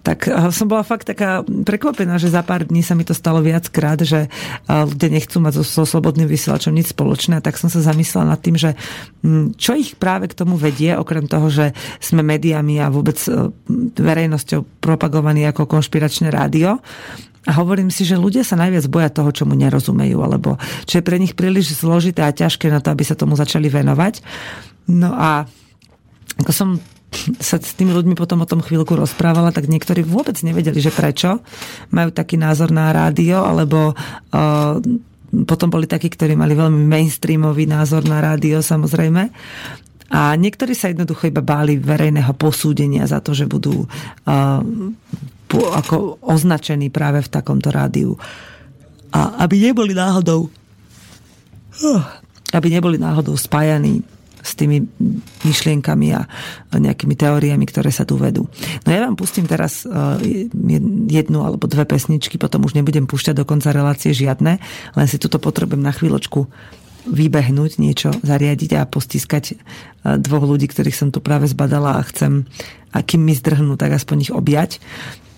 tak 0.00 0.26
eh, 0.28 0.48
som 0.50 0.66
bola 0.68 0.82
fakt 0.82 1.08
taká 1.08 1.44
prekvapená, 1.44 2.16
že 2.16 2.32
za 2.32 2.40
pár 2.40 2.66
dní 2.66 2.80
sa 2.80 2.96
mi 2.96 3.04
to 3.04 3.12
stalo 3.12 3.44
viackrát, 3.44 4.00
že 4.00 4.26
eh, 4.26 4.84
ľudia 4.84 5.08
nechcú 5.12 5.38
mať 5.40 5.60
so, 5.60 5.64
so 5.64 5.84
slobodným 5.84 6.26
vysielačom 6.26 6.72
nič 6.72 6.92
spoločné. 6.96 7.44
Tak 7.44 7.60
som 7.60 7.68
sa 7.68 7.84
zamyslela 7.84 8.36
nad 8.36 8.40
tým, 8.40 8.56
že 8.56 8.74
hm, 9.22 9.56
čo 9.60 9.76
ich 9.76 9.96
práve 9.96 10.28
k 10.32 10.36
tomu 10.36 10.56
vedie, 10.56 10.96
okrem 10.96 11.28
toho, 11.28 11.52
že 11.52 11.76
sme 12.00 12.24
médiami 12.24 12.80
a 12.80 12.88
vôbec 12.88 13.16
eh, 13.28 13.52
verejnosťou 14.00 14.80
propagovaní 14.80 15.44
ako 15.46 15.68
konšpiračné 15.68 16.32
rádio. 16.32 16.80
A 17.48 17.56
hovorím 17.56 17.88
si, 17.88 18.04
že 18.04 18.20
ľudia 18.20 18.44
sa 18.44 18.60
najviac 18.60 18.84
boja 18.92 19.08
toho, 19.08 19.32
čomu 19.32 19.56
nerozumejú, 19.56 20.20
alebo 20.20 20.60
čo 20.84 21.00
je 21.00 21.06
pre 21.06 21.16
nich 21.16 21.32
príliš 21.32 21.80
zložité 21.80 22.20
a 22.20 22.36
ťažké 22.36 22.68
na 22.68 22.84
to, 22.84 22.92
aby 22.92 23.00
sa 23.00 23.16
tomu 23.16 23.32
začali 23.32 23.72
venovať. 23.72 24.20
No 24.92 25.16
a 25.16 25.48
ako 26.36 26.52
som 26.52 26.68
sa 27.42 27.58
s 27.58 27.74
tými 27.74 27.90
ľuďmi 27.90 28.14
potom 28.14 28.44
o 28.44 28.48
tom 28.48 28.62
chvíľku 28.62 28.94
rozprávala, 28.94 29.50
tak 29.50 29.66
niektorí 29.66 30.06
vôbec 30.06 30.38
nevedeli, 30.46 30.78
že 30.78 30.94
prečo 30.94 31.42
majú 31.90 32.14
taký 32.14 32.38
názor 32.38 32.70
na 32.70 32.94
rádio, 32.94 33.42
alebo 33.42 33.92
uh, 33.96 34.78
potom 35.30 35.68
boli 35.70 35.90
takí, 35.90 36.06
ktorí 36.06 36.38
mali 36.38 36.54
veľmi 36.54 36.86
mainstreamový 36.86 37.66
názor 37.66 38.06
na 38.06 38.22
rádio, 38.22 38.62
samozrejme. 38.62 39.26
A 40.10 40.34
niektorí 40.34 40.74
sa 40.74 40.90
jednoducho 40.90 41.30
iba 41.30 41.42
báli 41.42 41.78
verejného 41.78 42.34
posúdenia 42.34 43.06
za 43.06 43.22
to, 43.22 43.34
že 43.34 43.46
budú 43.46 43.86
uh, 43.86 44.62
ako 45.58 46.22
označení 46.22 46.94
práve 46.94 47.26
v 47.26 47.32
takomto 47.32 47.74
rádiu. 47.74 48.14
A 49.10 49.42
aby 49.42 49.58
neboli 49.58 49.90
náhodou 49.90 50.46
uh, 51.82 52.04
aby 52.54 52.68
neboli 52.70 52.98
náhodou 52.98 53.38
spájaní 53.38 54.02
s 54.40 54.56
tými 54.56 54.88
myšlienkami 55.44 56.16
a 56.16 56.24
nejakými 56.72 57.12
teóriami, 57.12 57.64
ktoré 57.68 57.92
sa 57.92 58.08
tu 58.08 58.16
vedú. 58.16 58.48
No 58.88 58.88
ja 58.88 59.04
vám 59.04 59.12
pustím 59.12 59.44
teraz 59.44 59.84
e, 59.84 60.48
jednu 61.12 61.44
alebo 61.44 61.68
dve 61.68 61.84
pesničky, 61.84 62.40
potom 62.40 62.64
už 62.64 62.72
nebudem 62.72 63.04
púšťať 63.04 63.36
do 63.36 63.44
konca 63.44 63.68
relácie 63.68 64.16
žiadne, 64.16 64.56
len 64.96 65.06
si 65.06 65.20
tuto 65.20 65.36
potrebujem 65.36 65.84
na 65.84 65.92
chvíľočku 65.92 66.48
vybehnúť, 67.04 67.80
niečo 67.80 68.16
zariadiť 68.24 68.80
a 68.80 68.88
postiskať 68.88 69.44
e, 69.52 69.54
dvoch 70.16 70.48
ľudí, 70.48 70.72
ktorých 70.72 70.96
som 70.96 71.08
tu 71.12 71.20
práve 71.20 71.44
zbadala 71.44 72.00
a 72.00 72.06
chcem, 72.08 72.48
a 72.96 73.04
kým 73.04 73.20
mi 73.20 73.36
zdrhnú, 73.36 73.76
tak 73.76 73.92
aspoň 73.92 74.16
ich 74.24 74.32
objať. 74.32 74.80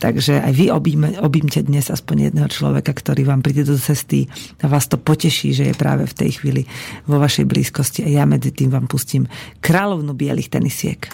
Takže 0.02 0.42
aj 0.42 0.50
vy 0.50 0.66
objíme, 0.74 1.14
objimte 1.22 1.62
dnes 1.62 1.86
aspoň 1.86 2.34
jedného 2.34 2.50
človeka, 2.50 2.90
ktorý 2.90 3.22
vám 3.22 3.38
príde 3.38 3.62
do 3.62 3.78
cesty 3.78 4.26
a 4.58 4.66
vás 4.66 4.90
to 4.90 4.98
poteší, 4.98 5.54
že 5.54 5.70
je 5.70 5.78
práve 5.78 6.10
v 6.10 6.14
tej 6.18 6.42
chvíli 6.42 6.66
vo 7.06 7.22
vašej 7.22 7.46
blízkosti 7.46 8.02
a 8.02 8.10
ja 8.10 8.26
medzi 8.26 8.50
tým 8.50 8.74
vám 8.74 8.90
pustím 8.90 9.30
kráľovnu 9.62 10.10
bielých 10.10 10.50
tenisiek. 10.50 11.06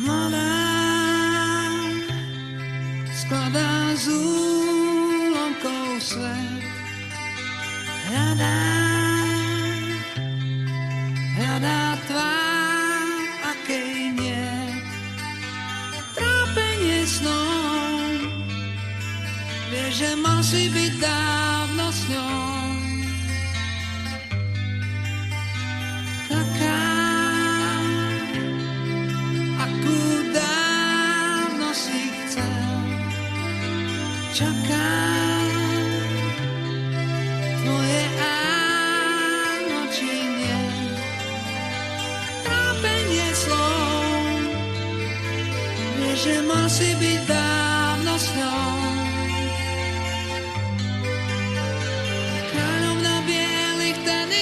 Mladá 0.00 0.56
skladá 3.12 3.92
z 3.92 4.04
úlomkov 4.08 6.00
svet 6.00 6.64
hľadá 8.08 8.87
že 19.98 20.14
si 20.46 20.70
byť 20.70 20.92
dávno 21.02 21.90
s 21.90 22.00
ňou. 22.06 22.46
Taká, 26.30 26.82
akú 29.58 29.98
dávno 30.30 31.68
si 31.74 31.98
chcel, 32.14 32.62
čaká. 34.38 34.86
že 46.18 46.42
si 46.66 46.98
byť 46.98 47.20
dávno 47.30 47.67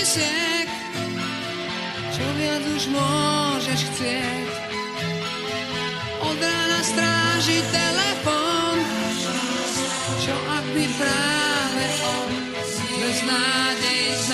tenisiek, 0.06 0.68
čo 2.14 2.24
viac 2.38 2.62
už 2.62 2.84
môžeš 2.94 3.80
chcieť. 3.90 4.50
Od 6.22 6.38
rána 6.38 6.80
stráži 6.86 7.58
telefon, 7.74 8.76
čo 10.22 10.34
ak 10.46 10.64
by 10.70 10.84
práve 10.94 11.84
on 12.06 12.30
bez 13.02 13.18
nádej, 13.26 14.04
s 14.14 14.26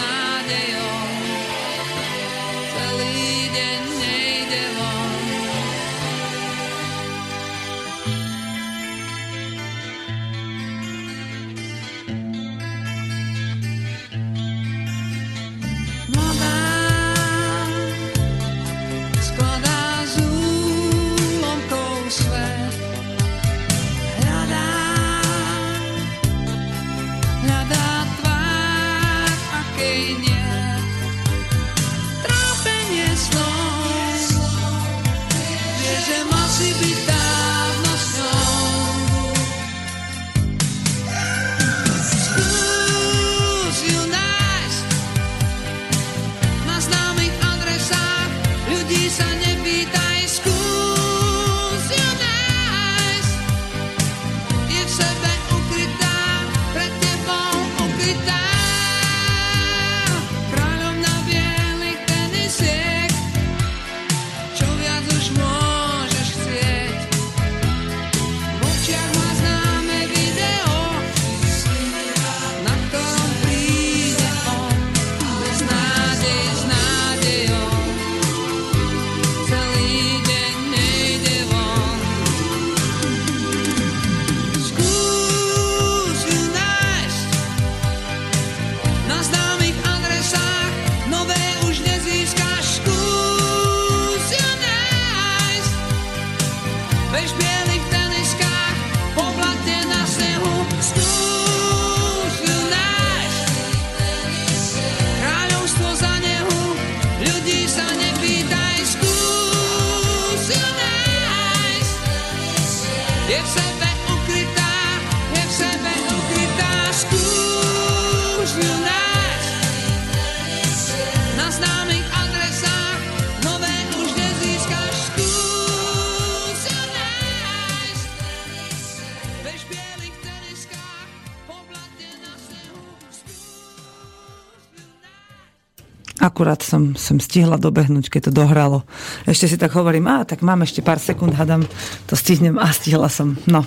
Akurát 136.43 136.59
som, 136.67 136.99
som 136.99 137.23
stihla 137.23 137.55
dobehnúť, 137.55 138.11
keď 138.11 138.27
to 138.27 138.43
dohralo. 138.43 138.83
Ešte 139.31 139.47
si 139.47 139.55
tak 139.55 139.79
hovorím, 139.79 140.11
a 140.11 140.27
tak 140.27 140.43
mám 140.43 140.67
ešte 140.67 140.83
pár 140.83 140.99
sekúnd, 140.99 141.39
hadam, 141.39 141.63
to 142.11 142.19
stihnem 142.19 142.59
a 142.59 142.67
stihla 142.75 143.07
som. 143.07 143.39
No. 143.47 143.63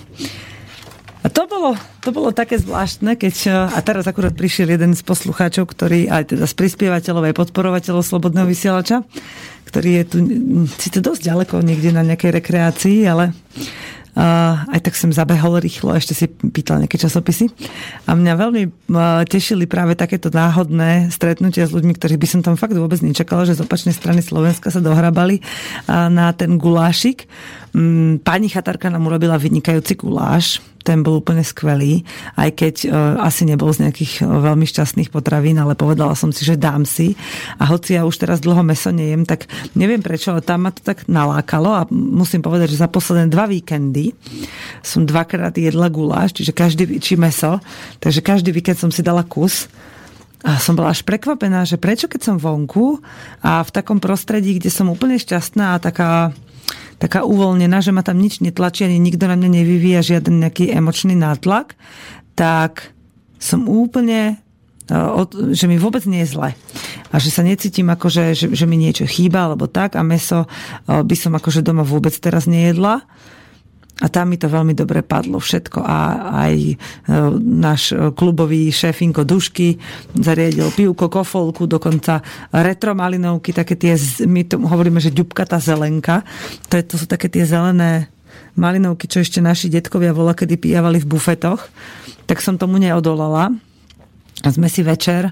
A 1.24 1.32
to 1.32 1.48
bolo, 1.48 1.80
to 2.04 2.12
bolo 2.12 2.36
také 2.36 2.60
zvláštne, 2.60 3.16
keď, 3.16 3.72
a 3.72 3.80
teraz 3.80 4.04
akurát 4.12 4.36
prišiel 4.36 4.76
jeden 4.76 4.92
z 4.92 5.08
poslucháčov, 5.08 5.72
ktorý, 5.72 6.12
aj 6.12 6.36
teda 6.36 6.44
z 6.44 6.52
prispievateľov, 6.52 7.32
aj 7.32 7.40
podporovateľov 7.48 8.04
Slobodného 8.04 8.44
vysielača, 8.44 9.08
ktorý 9.72 10.04
je 10.04 10.04
tu 10.04 10.18
síce 10.76 11.00
dosť 11.00 11.32
ďaleko 11.32 11.64
niekde 11.64 11.96
na 11.96 12.04
nejakej 12.04 12.44
rekreácii, 12.44 13.08
ale 13.08 13.32
Uh, 14.16 14.64
aj 14.72 14.80
tak 14.80 14.96
som 14.96 15.12
zabehol 15.12 15.60
rýchlo, 15.60 15.92
ešte 15.92 16.16
si 16.16 16.32
pýtal 16.32 16.80
nejaké 16.80 16.96
časopisy. 16.96 17.52
A 18.08 18.16
mňa 18.16 18.34
veľmi 18.40 18.64
uh, 18.64 19.28
tešili 19.28 19.68
práve 19.68 20.00
takéto 20.00 20.32
náhodné 20.32 21.12
stretnutia 21.12 21.68
s 21.68 21.76
ľuďmi, 21.76 21.92
ktorých 22.00 22.22
by 22.24 22.28
som 22.32 22.40
tam 22.40 22.56
fakt 22.56 22.80
vôbec 22.80 23.04
nečakala, 23.04 23.44
že 23.44 23.60
z 23.60 23.68
opačnej 23.68 23.92
strany 23.92 24.24
Slovenska 24.24 24.72
sa 24.72 24.80
dohrabali 24.80 25.44
uh, 25.44 26.08
na 26.08 26.32
ten 26.32 26.56
gulášik. 26.56 27.28
Um, 27.76 28.24
pani 28.24 28.48
Chatarka 28.48 28.88
nám 28.88 29.12
urobila 29.12 29.36
vynikajúci 29.36 30.00
guláš 30.00 30.64
ten 30.86 31.02
bol 31.02 31.18
úplne 31.18 31.42
skvelý, 31.42 32.06
aj 32.38 32.50
keď 32.54 32.76
uh, 32.86 33.18
asi 33.26 33.42
nebol 33.42 33.74
z 33.74 33.90
nejakých 33.90 34.22
uh, 34.22 34.38
veľmi 34.46 34.70
šťastných 34.70 35.10
potravín, 35.10 35.58
ale 35.58 35.74
povedala 35.74 36.14
som 36.14 36.30
si, 36.30 36.46
že 36.46 36.62
dám 36.62 36.86
si. 36.86 37.18
A 37.58 37.66
hoci 37.66 37.98
ja 37.98 38.06
už 38.06 38.22
teraz 38.22 38.38
dlho 38.38 38.62
meso 38.62 38.94
nejem, 38.94 39.26
tak 39.26 39.50
neviem 39.74 40.06
prečo, 40.06 40.30
ale 40.30 40.46
tam 40.46 40.70
ma 40.70 40.72
to 40.72 40.86
tak 40.86 41.10
nalákalo 41.10 41.74
a 41.74 41.90
musím 41.90 42.46
povedať, 42.46 42.78
že 42.78 42.86
za 42.86 42.88
posledné 42.88 43.34
dva 43.34 43.50
víkendy 43.50 44.14
som 44.86 45.10
dvakrát 45.10 45.58
jedla 45.58 45.90
guláš, 45.90 46.38
čiže 46.38 46.54
každý, 46.54 47.02
či 47.02 47.18
meso, 47.18 47.58
takže 47.98 48.22
každý 48.22 48.54
víkend 48.54 48.78
som 48.78 48.94
si 48.94 49.02
dala 49.02 49.26
kus 49.26 49.66
a 50.46 50.62
som 50.62 50.78
bola 50.78 50.94
až 50.94 51.02
prekvapená, 51.02 51.66
že 51.66 51.82
prečo 51.82 52.06
keď 52.06 52.22
som 52.22 52.38
vonku 52.38 53.02
a 53.42 53.66
v 53.66 53.74
takom 53.74 53.98
prostredí, 53.98 54.62
kde 54.62 54.70
som 54.70 54.94
úplne 54.94 55.18
šťastná 55.18 55.74
a 55.74 55.82
taká 55.82 56.38
taká 56.98 57.28
uvoľnená, 57.28 57.84
že 57.84 57.92
ma 57.92 58.02
tam 58.02 58.18
nič 58.18 58.40
netlačí, 58.40 58.88
ani 58.88 59.00
nikto 59.00 59.28
na 59.28 59.36
mňa 59.36 59.50
nevyvíja 59.62 60.02
žiaden 60.02 60.42
nejaký 60.42 60.72
emočný 60.72 61.14
nátlak, 61.18 61.76
tak 62.36 62.96
som 63.38 63.68
úplne 63.68 64.42
e, 64.90 65.22
že 65.54 65.68
mi 65.68 65.78
vôbec 65.78 66.04
nie 66.08 66.24
je 66.24 66.34
zle. 66.34 66.50
A 67.12 67.16
že 67.22 67.30
sa 67.32 67.46
necítim 67.46 67.88
ako, 67.92 68.08
že, 68.10 68.26
že, 68.36 68.48
že 68.52 68.66
mi 68.66 68.76
niečo 68.80 69.06
chýba, 69.08 69.48
alebo 69.48 69.70
tak. 69.70 69.96
A 69.96 70.02
meso 70.04 70.44
e, 70.44 70.48
by 71.04 71.16
som 71.16 71.36
akože 71.36 71.62
doma 71.62 71.86
vôbec 71.86 72.16
teraz 72.18 72.50
nejedla. 72.50 73.06
A 74.04 74.12
tam 74.12 74.28
mi 74.28 74.36
to 74.36 74.52
veľmi 74.52 74.76
dobre 74.76 75.00
padlo 75.08 75.40
všetko. 75.40 75.80
A 75.80 75.98
aj 76.48 76.56
e, 76.60 76.76
náš 77.40 77.96
klubový 78.16 78.68
šéfinko 78.68 79.24
Dušky 79.24 79.80
zariadil 80.20 80.68
pivko, 80.76 81.08
kofolku, 81.08 81.64
dokonca 81.64 82.20
retro 82.52 82.92
malinovky, 82.92 83.56
také 83.56 83.80
tie, 83.80 83.96
my 84.28 84.44
to 84.44 84.60
hovoríme, 84.60 85.00
že 85.00 85.16
ďubkatá 85.16 85.64
zelenka. 85.64 86.28
To, 86.68 86.76
je, 86.76 86.84
to 86.84 86.96
sú 87.00 87.08
také 87.08 87.32
tie 87.32 87.48
zelené 87.48 88.12
malinovky, 88.60 89.08
čo 89.08 89.24
ešte 89.24 89.40
naši 89.40 89.72
detkovia 89.72 90.12
vola, 90.12 90.36
kedy 90.36 90.60
pijavali 90.60 91.00
v 91.00 91.16
bufetoch. 91.16 91.72
Tak 92.28 92.44
som 92.44 92.60
tomu 92.60 92.76
neodolala 92.76 93.56
sme 94.52 94.68
si 94.68 94.82
večer, 94.84 95.30
e, 95.30 95.32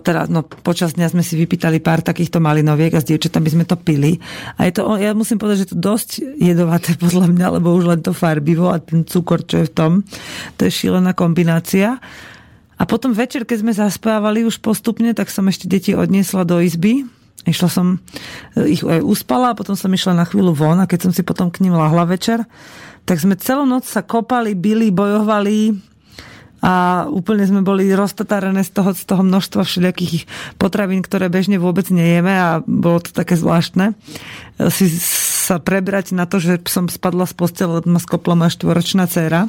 teda 0.00 0.26
no, 0.26 0.42
počas 0.42 0.94
dňa 0.94 1.12
sme 1.12 1.22
si 1.22 1.36
vypýtali 1.36 1.78
pár 1.78 2.00
takýchto 2.00 2.40
malinoviek 2.40 2.94
a 2.96 3.02
s 3.02 3.08
dievčatami 3.08 3.48
sme 3.52 3.64
to 3.68 3.76
pili. 3.76 4.18
A 4.58 4.66
je 4.66 4.72
to, 4.78 4.96
ja 4.98 5.12
musím 5.12 5.38
povedať, 5.38 5.66
že 5.66 5.70
to 5.74 5.78
dosť 5.78 6.10
jedovaté 6.40 6.96
podľa 7.02 7.28
mňa, 7.30 7.46
lebo 7.60 7.74
už 7.74 7.84
len 7.86 8.00
to 8.00 8.16
farbivo 8.16 8.72
a 8.72 8.80
ten 8.82 9.04
cukor, 9.06 9.44
čo 9.44 9.62
je 9.62 9.68
v 9.68 9.74
tom, 9.74 9.92
to 10.56 10.66
je 10.66 10.72
šílená 10.72 11.12
kombinácia. 11.12 12.00
A 12.80 12.82
potom 12.82 13.14
večer, 13.14 13.46
keď 13.46 13.58
sme 13.62 13.72
zaspávali 13.74 14.42
už 14.42 14.58
postupne, 14.58 15.14
tak 15.14 15.30
som 15.30 15.46
ešte 15.46 15.70
deti 15.70 15.94
odniesla 15.94 16.42
do 16.42 16.58
izby. 16.58 17.06
Išla 17.42 17.68
som, 17.70 17.98
e, 18.58 18.74
ich 18.74 18.82
aj 18.82 19.02
uspala 19.02 19.54
a 19.54 19.58
potom 19.58 19.74
som 19.74 19.90
išla 19.90 20.14
na 20.14 20.26
chvíľu 20.26 20.54
von 20.54 20.78
a 20.78 20.90
keď 20.90 21.10
som 21.10 21.12
si 21.14 21.22
potom 21.26 21.50
k 21.50 21.62
ním 21.62 21.74
lahla 21.74 22.06
večer, 22.06 22.46
tak 23.02 23.18
sme 23.18 23.34
celú 23.34 23.66
noc 23.66 23.82
sa 23.82 24.02
kopali, 24.06 24.54
bili, 24.54 24.94
bojovali, 24.94 25.91
a 26.62 27.04
úplne 27.10 27.42
sme 27.42 27.66
boli 27.66 27.90
roztotárené 27.90 28.62
z 28.62 28.70
toho, 28.70 28.94
z 28.94 29.02
toho 29.02 29.26
množstva 29.26 29.66
všelijakých 29.66 30.30
potravín, 30.62 31.02
ktoré 31.02 31.26
bežne 31.26 31.58
vôbec 31.58 31.90
nejeme 31.90 32.30
a 32.30 32.62
bolo 32.62 33.02
to 33.02 33.10
také 33.10 33.34
zvláštne 33.34 33.98
si 34.70 34.86
sa 34.92 35.58
prebrať 35.58 36.14
na 36.14 36.28
to, 36.28 36.38
že 36.38 36.62
som 36.68 36.86
spadla 36.86 37.26
z 37.26 37.34
postele, 37.34 37.82
ma 37.88 37.98
skopla 37.98 38.38
moja 38.38 38.54
štvoročná 38.54 39.08
dcéra. 39.08 39.48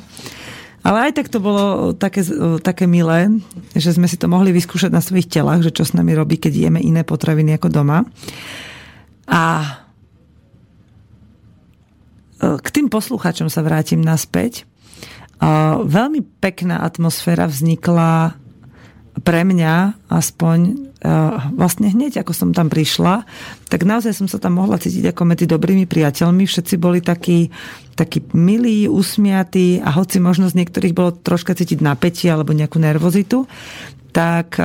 Ale 0.84 0.98
aj 1.10 1.12
tak 1.16 1.28
to 1.32 1.40
bolo 1.40 1.96
také, 1.96 2.28
také 2.60 2.92
milé, 2.92 3.32
že 3.72 3.96
sme 3.96 4.08
si 4.10 4.20
to 4.20 4.28
mohli 4.28 4.52
vyskúšať 4.52 4.92
na 4.92 5.00
svojich 5.00 5.32
telách, 5.32 5.64
že 5.64 5.72
čo 5.72 5.88
s 5.88 5.96
nami 5.96 6.12
robí, 6.12 6.36
keď 6.36 6.68
jeme 6.68 6.84
iné 6.84 7.08
potraviny 7.08 7.56
ako 7.56 7.72
doma. 7.72 8.04
A 9.32 9.44
e, 12.44 12.60
k 12.60 12.68
tým 12.68 12.92
poslucháčom 12.92 13.48
sa 13.48 13.64
vrátim 13.64 14.04
naspäť. 14.04 14.68
Veľmi 15.84 16.22
pekná 16.44 16.84
atmosféra 16.84 17.50
vznikla 17.50 18.38
pre 19.22 19.42
mňa 19.46 19.98
aspoň 20.10 20.90
vlastne 21.54 21.92
hneď, 21.92 22.24
ako 22.24 22.32
som 22.32 22.50
tam 22.56 22.72
prišla, 22.72 23.28
tak 23.68 23.84
naozaj 23.84 24.16
som 24.16 24.28
sa 24.32 24.40
tam 24.40 24.56
mohla 24.56 24.80
cítiť 24.80 25.12
ako 25.12 25.22
medzi 25.28 25.46
dobrými 25.46 25.84
priateľmi. 25.84 26.48
Všetci 26.48 26.80
boli 26.80 27.04
takí, 27.04 27.52
takí 28.00 28.24
milí, 28.32 28.88
usmiatí 28.88 29.84
a 29.84 29.92
hoci 29.92 30.24
možno 30.24 30.48
z 30.48 30.64
niektorých 30.64 30.96
bolo 30.96 31.12
troška 31.12 31.60
cítiť 31.60 31.84
napätie 31.84 32.32
alebo 32.32 32.56
nejakú 32.56 32.80
nervozitu, 32.80 33.44
tak 34.16 34.56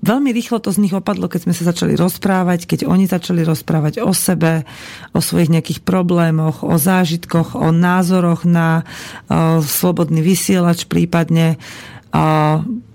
veľmi 0.00 0.30
rýchlo 0.32 0.56
to 0.56 0.72
z 0.72 0.80
nich 0.80 0.96
opadlo, 0.96 1.28
keď 1.28 1.44
sme 1.44 1.54
sa 1.56 1.68
začali 1.68 2.00
rozprávať, 2.00 2.64
keď 2.64 2.88
oni 2.88 3.04
začali 3.04 3.44
rozprávať 3.44 4.00
o 4.00 4.16
sebe, 4.16 4.64
o 5.12 5.20
svojich 5.20 5.52
nejakých 5.52 5.80
problémoch, 5.84 6.64
o 6.64 6.80
zážitkoch, 6.80 7.52
o 7.52 7.68
názoroch 7.68 8.48
na 8.48 8.88
o, 9.28 9.60
slobodný 9.60 10.24
vysielač 10.24 10.88
prípadne. 10.88 11.60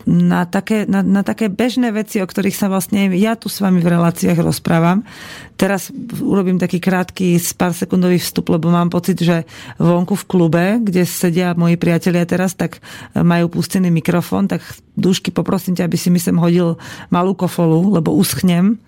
Na 0.10 0.42
také, 0.48 0.88
na, 0.88 1.04
na 1.04 1.22
také 1.28 1.52
bežné 1.52 1.92
veci, 1.92 2.24
o 2.24 2.26
ktorých 2.26 2.56
sa 2.56 2.72
vlastne 2.72 3.12
ja 3.14 3.36
tu 3.36 3.52
s 3.52 3.60
vami 3.60 3.84
v 3.84 3.92
reláciách 3.94 4.40
rozprávam. 4.42 5.04
Teraz 5.60 5.92
urobím 6.24 6.58
taký 6.58 6.80
krátky 6.80 7.36
pár 7.54 7.76
sekundový 7.76 8.18
vstup, 8.18 8.50
lebo 8.50 8.72
mám 8.72 8.88
pocit, 8.88 9.20
že 9.20 9.44
vonku 9.78 10.16
v 10.16 10.26
klube, 10.26 10.66
kde 10.82 11.04
sedia 11.04 11.52
moji 11.54 11.76
priatelia 11.76 12.24
teraz, 12.24 12.56
tak 12.56 12.80
majú 13.14 13.52
pustený 13.52 13.92
mikrofón, 13.92 14.48
tak 14.48 14.64
dušky 14.96 15.36
poprosím 15.36 15.76
ťa, 15.76 15.86
aby 15.86 15.98
si 16.00 16.10
mi 16.10 16.18
sem 16.18 16.34
hodil 16.40 16.80
malú 17.12 17.36
kofolu, 17.36 17.92
lebo 18.00 18.16
uschnem. 18.16 18.80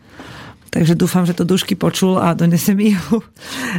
Takže 0.72 0.96
dúfam, 0.96 1.28
že 1.28 1.36
to 1.36 1.44
dušky 1.44 1.76
počul 1.76 2.17
a 2.17 2.32
donesem 2.32 2.80
ju. 2.96 3.20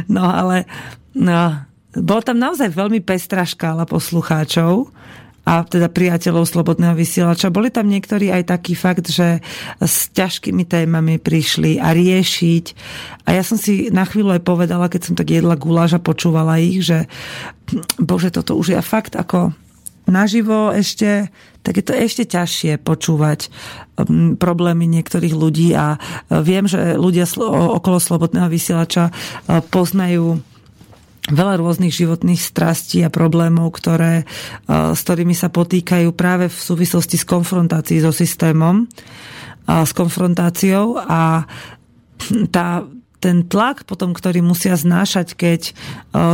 No 0.05 0.29
ale 0.29 0.69
no, 1.17 1.65
bolo 1.97 2.21
tam 2.21 2.37
naozaj 2.37 2.73
veľmi 2.73 3.01
pestrá 3.01 3.41
škála 3.41 3.89
poslucháčov 3.89 4.93
a 5.43 5.67
teda 5.67 5.91
priateľov 5.91 6.47
Slobodného 6.47 6.95
vysielača. 6.95 7.51
Boli 7.51 7.67
tam 7.67 7.91
niektorí 7.91 8.31
aj 8.31 8.47
taký 8.47 8.79
fakt, 8.79 9.11
že 9.11 9.43
s 9.83 10.07
ťažkými 10.15 10.63
témami 10.63 11.19
prišli 11.19 11.83
a 11.83 11.91
riešiť. 11.91 12.65
A 13.27 13.35
ja 13.35 13.43
som 13.43 13.59
si 13.59 13.91
na 13.91 14.07
chvíľu 14.07 14.39
aj 14.39 14.41
povedala, 14.47 14.87
keď 14.87 15.01
som 15.11 15.15
tak 15.19 15.35
jedla 15.35 15.59
guláš 15.59 15.99
a 15.99 16.03
počúvala 16.03 16.63
ich, 16.63 16.87
že 16.87 17.11
bože, 17.99 18.31
toto 18.31 18.55
už 18.55 18.75
je 18.75 18.79
fakt 18.79 19.19
ako 19.19 19.51
naživo 20.07 20.71
ešte, 20.71 21.31
tak 21.63 21.79
je 21.79 21.83
to 21.83 21.93
ešte 21.95 22.23
ťažšie 22.27 22.79
počúvať 22.79 23.47
um, 23.99 24.35
problémy 24.35 24.83
niektorých 24.87 25.35
ľudí 25.35 25.71
a 25.75 25.95
viem, 26.43 26.67
že 26.67 26.99
ľudia 26.99 27.23
okolo 27.79 27.99
Slobodného 27.99 28.51
vysielača 28.51 29.11
uh, 29.11 29.63
poznajú 29.63 30.43
veľa 31.31 31.55
rôznych 31.55 31.95
životných 31.95 32.41
strastí 32.41 32.99
a 32.99 33.13
problémov, 33.13 33.71
ktoré, 33.79 34.23
e, 34.23 34.25
s 34.91 34.99
ktorými 35.07 35.31
sa 35.31 35.47
potýkajú 35.47 36.11
práve 36.11 36.51
v 36.51 36.57
súvislosti 36.57 37.15
s 37.15 37.23
konfrontácií 37.23 38.03
so 38.03 38.11
systémom, 38.11 38.83
a 39.63 39.87
s 39.87 39.95
konfrontáciou 39.95 40.99
a 40.99 41.47
tá, 42.51 42.83
ten 43.23 43.47
tlak 43.47 43.87
potom, 43.87 44.11
ktorý 44.11 44.43
musia 44.43 44.75
znášať, 44.75 45.39
keď 45.39 45.61
e, 45.63 45.71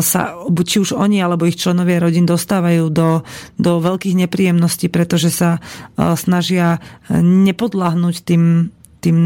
sa, 0.01 0.33
či 0.49 0.81
už 0.81 0.97
oni 0.97 1.21
alebo 1.21 1.45
ich 1.45 1.61
členovia 1.61 2.01
rodín 2.01 2.25
dostávajú 2.25 2.89
do, 2.89 3.21
do 3.61 3.77
veľkých 3.77 4.25
nepríjemností, 4.25 4.89
pretože 4.89 5.29
sa 5.29 5.61
e, 5.61 6.17
snažia 6.17 6.81
nepodláhnuť 7.21 8.15
tým, 8.25 8.73
tým 9.05 9.17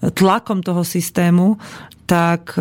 tlakom 0.00 0.62
toho 0.62 0.86
systému, 0.86 1.58
tak 2.06 2.56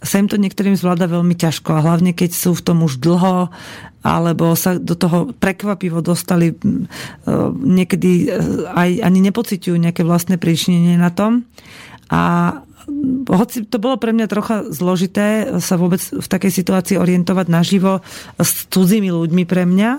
sa 0.00 0.16
im 0.16 0.28
to 0.28 0.40
niektorým 0.40 0.76
zvláda 0.76 1.04
veľmi 1.04 1.36
ťažko 1.36 1.76
a 1.76 1.84
hlavne 1.84 2.16
keď 2.16 2.30
sú 2.32 2.56
v 2.56 2.64
tom 2.64 2.84
už 2.84 3.00
dlho 3.00 3.52
alebo 4.00 4.56
sa 4.56 4.80
do 4.80 4.96
toho 4.96 5.36
prekvapivo 5.36 6.00
dostali 6.00 6.56
niekedy 7.60 8.32
aj 8.72 9.04
ani 9.04 9.20
nepociťujú 9.28 9.76
nejaké 9.76 10.00
vlastné 10.00 10.40
príčinenie 10.40 10.96
na 10.96 11.12
tom. 11.12 11.44
A 12.08 12.52
hoci 13.28 13.68
to 13.68 13.76
bolo 13.76 14.00
pre 14.00 14.16
mňa 14.16 14.26
trocha 14.26 14.64
zložité 14.72 15.60
sa 15.60 15.76
vôbec 15.76 16.00
v 16.00 16.26
takej 16.26 16.50
situácii 16.50 16.96
orientovať 16.96 17.46
naživo 17.52 18.00
s 18.40 18.66
cudzími 18.72 19.12
ľuďmi 19.12 19.44
pre 19.44 19.68
mňa, 19.68 19.90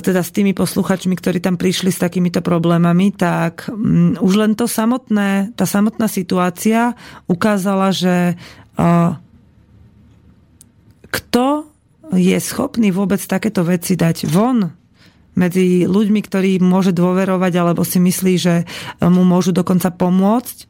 teda 0.00 0.24
s 0.24 0.32
tými 0.32 0.56
posluchačmi, 0.56 1.12
ktorí 1.12 1.44
tam 1.44 1.60
prišli 1.60 1.92
s 1.92 2.00
takýmito 2.00 2.40
problémami, 2.40 3.12
tak 3.12 3.68
um, 3.68 4.16
už 4.16 4.32
len 4.40 4.52
to 4.56 4.64
samotné, 4.64 5.52
tá 5.52 5.68
samotná 5.68 6.08
situácia 6.08 6.96
ukázala, 7.28 7.92
že 7.92 8.40
kto 11.12 11.68
je 12.12 12.36
schopný 12.40 12.88
vôbec 12.92 13.20
takéto 13.20 13.64
veci 13.64 13.96
dať 13.96 14.28
von 14.28 14.68
medzi 15.32 15.88
ľuďmi, 15.88 16.20
ktorí 16.20 16.60
môže 16.60 16.92
dôverovať 16.92 17.52
alebo 17.56 17.84
si 17.88 17.96
myslí, 18.00 18.34
že 18.36 18.54
mu 19.00 19.24
môžu 19.24 19.56
dokonca 19.56 19.88
pomôcť 19.88 20.68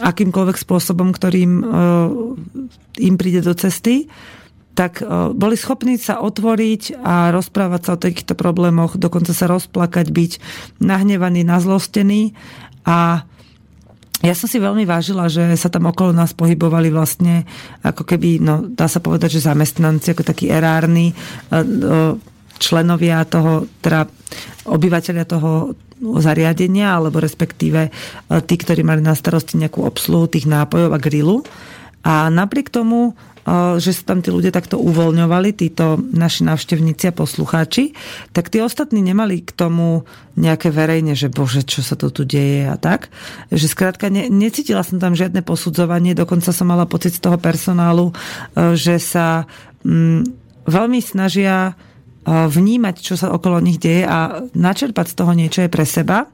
akýmkoľvek 0.00 0.56
spôsobom, 0.56 1.12
ktorým 1.12 1.52
uh, 1.60 1.64
im 2.96 3.14
príde 3.20 3.44
do 3.44 3.52
cesty, 3.52 4.08
tak 4.80 5.04
uh, 5.04 5.36
boli 5.36 5.60
schopní 5.60 6.00
sa 6.00 6.24
otvoriť 6.24 7.04
a 7.04 7.28
rozprávať 7.28 7.80
sa 7.84 7.90
o 7.92 8.00
týchto 8.00 8.32
problémoch, 8.32 8.96
dokonca 8.96 9.36
sa 9.36 9.44
rozplakať, 9.44 10.08
byť 10.08 10.32
nahnevaný, 10.80 11.44
nazlostený 11.44 12.32
a 12.88 13.28
ja 14.20 14.36
som 14.36 14.52
si 14.52 14.60
veľmi 14.60 14.84
vážila, 14.84 15.32
že 15.32 15.48
sa 15.56 15.72
tam 15.72 15.88
okolo 15.88 16.12
nás 16.12 16.36
pohybovali 16.36 16.92
vlastne 16.92 17.48
ako 17.80 18.04
keby, 18.04 18.36
no 18.40 18.68
dá 18.68 18.84
sa 18.84 19.00
povedať, 19.00 19.40
že 19.40 19.48
zamestnanci, 19.48 20.12
ako 20.12 20.28
takí 20.28 20.52
erárni 20.52 21.16
členovia 22.60 23.24
toho, 23.24 23.64
teda 23.80 24.04
obyvateľia 24.68 25.24
toho 25.24 25.72
zariadenia, 26.00 26.96
alebo 26.96 27.20
respektíve 27.20 27.88
e, 27.88 27.90
tí, 28.44 28.54
ktorí 28.56 28.80
mali 28.80 29.04
na 29.04 29.12
starosti 29.12 29.60
nejakú 29.60 29.84
obsluhu 29.84 30.28
tých 30.28 30.48
nápojov 30.48 30.90
a 30.96 30.98
grilu. 31.00 31.44
A 32.00 32.32
napriek 32.32 32.72
tomu, 32.72 33.12
e, 33.12 33.29
že 33.80 33.90
sa 33.96 34.02
tam 34.04 34.20
tí 34.20 34.28
ľudia 34.28 34.52
takto 34.52 34.76
uvoľňovali, 34.76 35.50
títo 35.56 35.96
naši 36.12 36.44
návštevníci 36.44 37.10
a 37.10 37.16
poslucháči, 37.16 37.96
tak 38.36 38.52
tí 38.52 38.60
ostatní 38.60 39.00
nemali 39.00 39.40
k 39.40 39.50
tomu 39.56 40.04
nejaké 40.36 40.68
verejne, 40.72 41.16
že 41.16 41.32
bože, 41.32 41.64
čo 41.64 41.80
sa 41.80 41.96
to 41.96 42.12
tu 42.12 42.28
deje 42.28 42.68
a 42.68 42.76
tak. 42.76 43.08
Že 43.48 43.66
skrátka 43.66 44.06
ne, 44.12 44.28
necítila 44.28 44.84
som 44.84 45.00
tam 45.00 45.16
žiadne 45.16 45.40
posudzovanie, 45.40 46.12
dokonca 46.12 46.52
som 46.52 46.68
mala 46.68 46.84
pocit 46.84 47.16
z 47.16 47.24
toho 47.24 47.40
personálu, 47.40 48.12
že 48.56 49.00
sa 49.00 49.48
mm, 49.82 50.28
veľmi 50.68 51.00
snažia 51.00 51.74
vnímať, 52.28 53.00
čo 53.00 53.16
sa 53.16 53.32
okolo 53.32 53.64
nich 53.64 53.80
deje 53.80 54.04
a 54.04 54.44
načerpať 54.52 55.06
z 55.08 55.14
toho 55.16 55.32
niečo 55.32 55.64
je 55.64 55.72
pre 55.72 55.88
seba. 55.88 56.28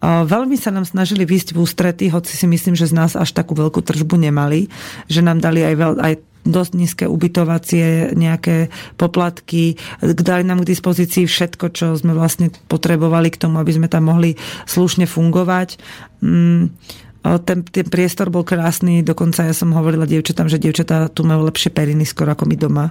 Veľmi 0.00 0.56
sa 0.56 0.72
nám 0.72 0.88
snažili 0.88 1.28
výjsť 1.28 1.52
v 1.52 1.60
ústrety, 1.60 2.04
hoci 2.08 2.32
si 2.32 2.48
myslím, 2.48 2.72
že 2.72 2.88
z 2.88 2.96
nás 2.96 3.12
až 3.12 3.36
takú 3.36 3.52
veľkú 3.52 3.84
tržbu 3.84 4.16
nemali, 4.16 4.72
že 5.12 5.20
nám 5.20 5.44
dali 5.44 5.60
aj, 5.60 5.74
veľ, 5.76 5.92
aj 6.00 6.14
dosť 6.46 6.72
nízke 6.72 7.04
ubytovacie 7.04 8.16
nejaké 8.16 8.72
poplatky, 8.96 9.76
dali 10.00 10.42
nám 10.44 10.64
k 10.64 10.70
dispozícii 10.72 11.28
všetko, 11.28 11.66
čo 11.72 11.86
sme 11.96 12.16
vlastne 12.16 12.48
potrebovali 12.68 13.28
k 13.28 13.40
tomu, 13.40 13.60
aby 13.60 13.76
sme 13.76 13.88
tam 13.92 14.08
mohli 14.08 14.40
slušne 14.64 15.04
fungovať. 15.04 15.76
Mm 16.24 16.72
ten, 17.20 17.60
ten 17.68 17.84
priestor 17.84 18.32
bol 18.32 18.48
krásny, 18.48 19.04
dokonca 19.04 19.44
ja 19.44 19.52
som 19.52 19.76
hovorila 19.76 20.08
dievčatám, 20.08 20.48
že 20.48 20.56
dievčatá 20.56 21.12
tu 21.12 21.20
majú 21.28 21.44
lepšie 21.44 21.68
periny 21.68 22.08
skoro 22.08 22.32
ako 22.32 22.48
my 22.48 22.56
doma. 22.56 22.86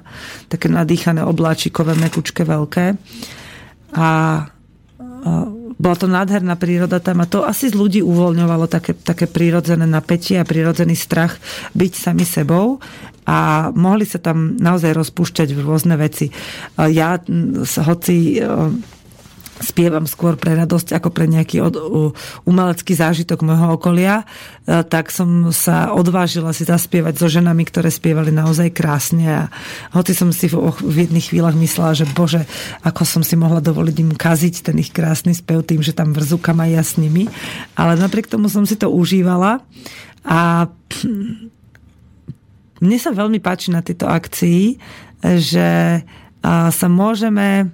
Také 0.46 0.70
nadýchané 0.70 1.26
obláčikové, 1.26 1.98
mekučké, 1.98 2.46
veľké. 2.46 2.94
A, 3.98 4.06
a 4.06 4.10
bola 5.80 5.96
to 5.96 6.06
nádherná 6.06 6.60
príroda 6.60 7.02
tam 7.02 7.24
a 7.24 7.26
to 7.26 7.42
asi 7.42 7.72
z 7.72 7.76
ľudí 7.80 8.00
uvoľňovalo 8.04 8.70
také, 8.70 8.94
také 8.94 9.26
prírodzené 9.26 9.88
napätie 9.88 10.38
a 10.38 10.46
prírodzený 10.46 10.94
strach 10.94 11.40
byť 11.74 11.92
sami 11.96 12.28
sebou 12.28 12.84
a 13.30 13.70
mohli 13.78 14.10
sa 14.10 14.18
tam 14.18 14.58
naozaj 14.58 14.98
rozpúšťať 14.98 15.54
rôzne 15.62 16.02
veci. 16.02 16.34
Ja, 16.82 17.22
hoci 17.86 18.42
spievam 19.60 20.08
skôr 20.08 20.40
pre 20.40 20.56
radosť 20.56 20.96
ako 20.96 21.12
pre 21.12 21.28
nejaký 21.28 21.60
od, 21.60 21.76
umelecký 22.48 22.96
zážitok 22.96 23.44
môjho 23.44 23.76
okolia, 23.76 24.24
e, 24.24 24.82
tak 24.88 25.12
som 25.12 25.52
sa 25.52 25.92
odvážila 25.92 26.56
si 26.56 26.64
zaspievať 26.64 27.20
so 27.20 27.28
ženami, 27.28 27.68
ktoré 27.68 27.92
spievali 27.92 28.32
naozaj 28.32 28.72
krásne 28.72 29.28
a 29.28 29.44
hoci 29.92 30.16
som 30.16 30.32
si 30.32 30.48
v, 30.48 30.72
v 30.72 30.96
jedných 31.08 31.28
chvíľach 31.28 31.60
myslela, 31.60 31.92
že 31.92 32.08
bože, 32.08 32.48
ako 32.88 33.04
som 33.04 33.22
si 33.22 33.36
mohla 33.36 33.60
dovoliť 33.60 33.96
im 34.00 34.12
kaziť 34.16 34.72
ten 34.72 34.80
ich 34.80 34.96
krásny 34.96 35.36
spev 35.36 35.68
tým, 35.68 35.84
že 35.84 35.92
tam 35.92 36.16
vrzúkam 36.16 36.56
aj 36.64 36.70
ja 36.72 36.84
s 36.84 36.94
nimi, 36.96 37.28
ale 37.76 38.00
napriek 38.00 38.32
tomu 38.32 38.48
som 38.48 38.64
si 38.64 38.80
to 38.80 38.88
užívala 38.88 39.60
a 40.24 40.72
mne 42.80 42.98
sa 43.00 43.12
veľmi 43.12 43.40
páči 43.44 43.72
na 43.76 43.84
tejto 43.84 44.08
akcii, 44.08 44.80
že 45.20 45.70
sa 46.46 46.88
môžeme 46.88 47.72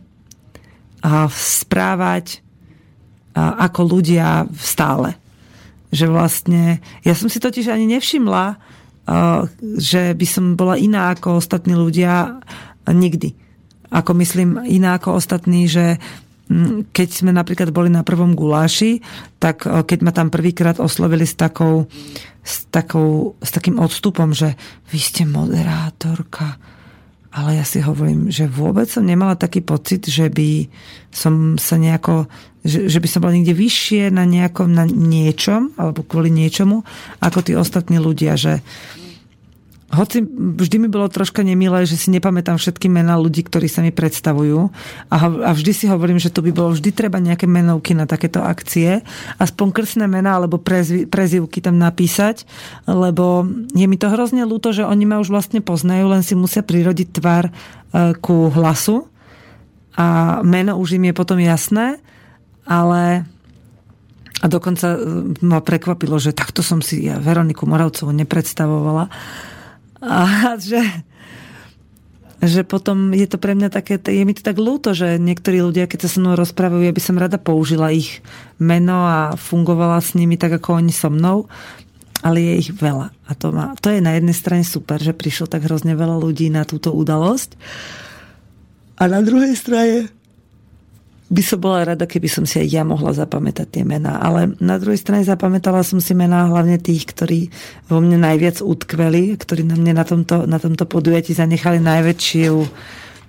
správať 1.29 2.41
ako 3.37 3.81
ľudia 3.85 4.49
stále. 4.57 5.13
Že 5.93 6.05
vlastne, 6.09 6.81
ja 7.05 7.13
som 7.13 7.29
si 7.29 7.37
totiž 7.37 7.69
ani 7.69 7.85
nevšimla, 7.85 8.57
že 9.77 10.17
by 10.17 10.25
som 10.25 10.57
bola 10.57 10.81
iná 10.81 11.13
ako 11.13 11.37
ostatní 11.37 11.77
ľudia 11.77 12.41
nikdy. 12.89 13.37
Ako 13.93 14.17
myslím 14.17 14.65
iná 14.65 14.97
ako 14.97 15.21
ostatní, 15.21 15.69
že 15.69 16.01
keď 16.93 17.07
sme 17.09 17.33
napríklad 17.33 17.73
boli 17.73 17.89
na 17.89 18.05
prvom 18.05 18.37
guláši, 18.37 19.01
tak 19.41 19.65
keď 19.65 19.99
ma 20.05 20.13
tam 20.13 20.29
prvýkrát 20.29 20.77
oslovili 20.77 21.25
s 21.25 21.33
takou, 21.33 21.89
s, 22.45 22.69
takou, 22.69 23.33
s 23.41 23.49
takým 23.49 23.81
odstupom, 23.81 24.29
že 24.29 24.53
vy 24.93 24.99
ste 25.01 25.25
moderátorka, 25.25 26.61
ale 27.35 27.59
ja 27.59 27.65
si 27.67 27.83
hovorím, 27.83 28.31
že 28.31 28.47
vôbec 28.47 28.87
som 28.87 29.03
nemala 29.03 29.35
taký 29.35 29.59
pocit, 29.59 30.07
že 30.07 30.31
by 30.31 30.71
som 31.11 31.59
sa 31.59 31.75
nejako, 31.75 32.31
že, 32.63 32.87
že 32.87 33.03
by 33.03 33.07
som 33.11 33.19
bola 33.25 33.35
niekde 33.35 33.57
vyššie 33.57 34.07
na 34.13 34.23
nejakom, 34.23 34.71
na 34.71 34.87
niečom, 34.87 35.75
alebo 35.75 36.07
kvôli 36.07 36.31
niečomu, 36.31 36.87
ako 37.19 37.39
tí 37.43 37.51
ostatní 37.57 37.99
ľudia, 37.99 38.39
že 38.39 38.63
hoci 39.93 40.25
vždy 40.25 40.81
mi 40.81 40.89
bolo 40.89 41.05
troška 41.05 41.45
nemilé, 41.45 41.85
že 41.85 41.93
si 41.93 42.09
nepamätám 42.09 42.57
všetky 42.57 42.89
mená 42.89 43.21
ľudí, 43.21 43.45
ktorí 43.45 43.69
sa 43.69 43.85
mi 43.85 43.93
predstavujú. 43.93 44.73
A, 45.13 45.15
a 45.45 45.51
vždy 45.53 45.71
si 45.77 45.85
hovorím, 45.85 46.17
že 46.17 46.33
to 46.33 46.41
by 46.41 46.49
bolo 46.49 46.73
vždy 46.73 46.89
treba 46.89 47.21
nejaké 47.21 47.45
menovky 47.45 47.93
na 47.93 48.09
takéto 48.09 48.41
akcie, 48.41 49.05
aspoň 49.37 49.67
krsné 49.69 50.05
mená 50.09 50.41
alebo 50.41 50.57
prezv, 50.57 51.05
prezivky 51.05 51.61
tam 51.61 51.77
napísať, 51.77 52.49
lebo 52.89 53.45
je 53.77 53.85
mi 53.85 53.97
to 54.01 54.09
hrozne 54.09 54.41
ľúto, 54.49 54.73
že 54.73 54.81
oni 54.81 55.05
ma 55.05 55.21
už 55.21 55.29
vlastne 55.29 55.61
poznajú, 55.61 56.09
len 56.09 56.25
si 56.25 56.33
musia 56.33 56.65
prirodiť 56.65 57.21
tvár 57.21 57.49
e, 57.49 57.51
ku 58.17 58.49
hlasu. 58.49 59.05
A 59.95 60.41
meno 60.41 60.81
už 60.81 60.97
im 60.97 61.07
je 61.07 61.15
potom 61.15 61.37
jasné, 61.37 62.01
ale 62.65 63.23
a 64.41 64.45
dokonca 64.49 64.97
e, 64.97 64.99
ma 65.45 65.61
prekvapilo, 65.61 66.17
že 66.17 66.33
takto 66.33 66.65
som 66.65 66.81
si 66.81 67.05
ja 67.05 67.21
Veroniku 67.21 67.69
Moravcovú 67.69 68.09
nepredstavovala 68.17 69.13
a 70.05 70.53
že, 70.61 70.81
že 72.45 72.61
potom 72.61 73.11
je 73.11 73.25
to 73.25 73.41
pre 73.41 73.57
mňa 73.57 73.69
také, 73.73 73.97
je 73.97 74.23
mi 74.23 74.37
to 74.37 74.45
tak 74.45 74.61
ľúto, 74.61 74.93
že 74.93 75.17
niektorí 75.17 75.59
ľudia, 75.65 75.89
keď 75.89 76.05
sa 76.05 76.09
so 76.15 76.21
mnou 76.21 76.37
rozprávajú, 76.37 76.85
ja 76.85 76.95
by 76.95 77.01
som 77.01 77.19
rada 77.19 77.41
použila 77.41 77.89
ich 77.89 78.21
meno 78.61 79.05
a 79.05 79.33
fungovala 79.33 79.99
s 79.99 80.13
nimi 80.13 80.37
tak, 80.37 80.61
ako 80.61 80.79
oni 80.79 80.93
so 80.93 81.09
mnou, 81.09 81.49
ale 82.21 82.41
je 82.41 82.53
ich 82.65 82.71
veľa. 82.73 83.11
A 83.25 83.31
to, 83.33 83.51
má, 83.51 83.73
to 83.81 83.89
je 83.91 83.99
na 83.99 84.15
jednej 84.17 84.37
strane 84.37 84.63
super, 84.65 85.01
že 85.01 85.17
prišlo 85.17 85.49
tak 85.49 85.65
hrozne 85.65 85.97
veľa 85.97 86.21
ľudí 86.21 86.49
na 86.53 86.63
túto 86.63 86.93
udalosť. 86.93 87.57
A 88.95 89.11
na 89.11 89.19
druhej 89.19 89.53
strane 89.59 90.14
by 91.25 91.41
som 91.41 91.57
bola 91.57 91.81
rada, 91.81 92.05
keby 92.05 92.29
som 92.29 92.45
si 92.45 92.61
aj 92.61 92.67
ja 92.69 92.83
mohla 92.85 93.09
zapamätať 93.09 93.67
tie 93.79 93.83
mená. 93.83 94.21
Ale 94.21 94.53
na 94.61 94.77
druhej 94.77 95.01
strane 95.01 95.25
zapamätala 95.25 95.81
som 95.81 95.97
si 95.97 96.13
mená 96.13 96.45
hlavne 96.45 96.77
tých, 96.77 97.09
ktorí 97.09 97.49
vo 97.89 97.97
mne 97.97 98.21
najviac 98.21 98.61
utkveli, 98.61 99.33
ktorí 99.33 99.65
na 99.65 99.73
mne 99.73 99.97
na 99.97 100.05
tomto, 100.05 100.45
na 100.45 100.61
tomto 100.61 100.85
podujatí 100.85 101.33
zanechali 101.33 101.81
najväčšiu 101.81 102.55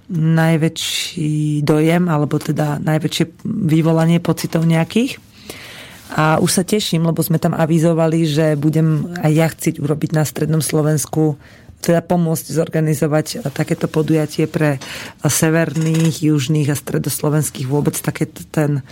najväčší 0.07 1.67
dojem, 1.67 2.07
alebo 2.07 2.39
teda 2.39 2.79
najväčšie 2.79 3.43
vyvolanie 3.43 4.23
pocitov 4.23 4.63
nejakých. 4.63 5.19
A 6.15 6.39
už 6.39 6.63
sa 6.63 6.63
teším, 6.63 7.03
lebo 7.03 7.19
sme 7.19 7.43
tam 7.43 7.51
avizovali, 7.51 8.23
že 8.31 8.55
budem 8.55 9.11
aj 9.19 9.33
ja 9.35 9.47
chcieť 9.51 9.83
urobiť 9.83 10.15
na 10.15 10.23
Strednom 10.23 10.63
Slovensku 10.63 11.35
teda 11.81 12.03
pomôcť 12.03 12.47
zorganizovať 12.51 13.47
takéto 13.55 13.87
podujatie 13.87 14.51
pre 14.51 14.83
severných, 15.23 16.25
južných 16.25 16.73
a 16.73 16.77
stredoslovenských 16.77 17.69
vôbec 17.71 17.95
takéto 17.95 18.43
ten, 18.49 18.83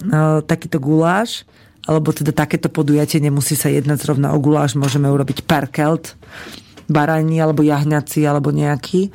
e, 0.00 0.42
takýto 0.46 0.80
guláš 0.80 1.44
alebo 1.82 2.14
teda 2.14 2.30
takéto 2.30 2.70
podujatie 2.70 3.18
nemusí 3.18 3.58
sa 3.58 3.66
jednať 3.66 3.98
zrovna 4.06 4.30
o 4.30 4.38
guláš, 4.38 4.78
môžeme 4.78 5.10
urobiť 5.10 5.42
perkelt, 5.42 6.14
barani 6.86 7.42
alebo 7.42 7.66
jahňaci 7.66 8.22
alebo 8.22 8.54
nejaký. 8.54 9.10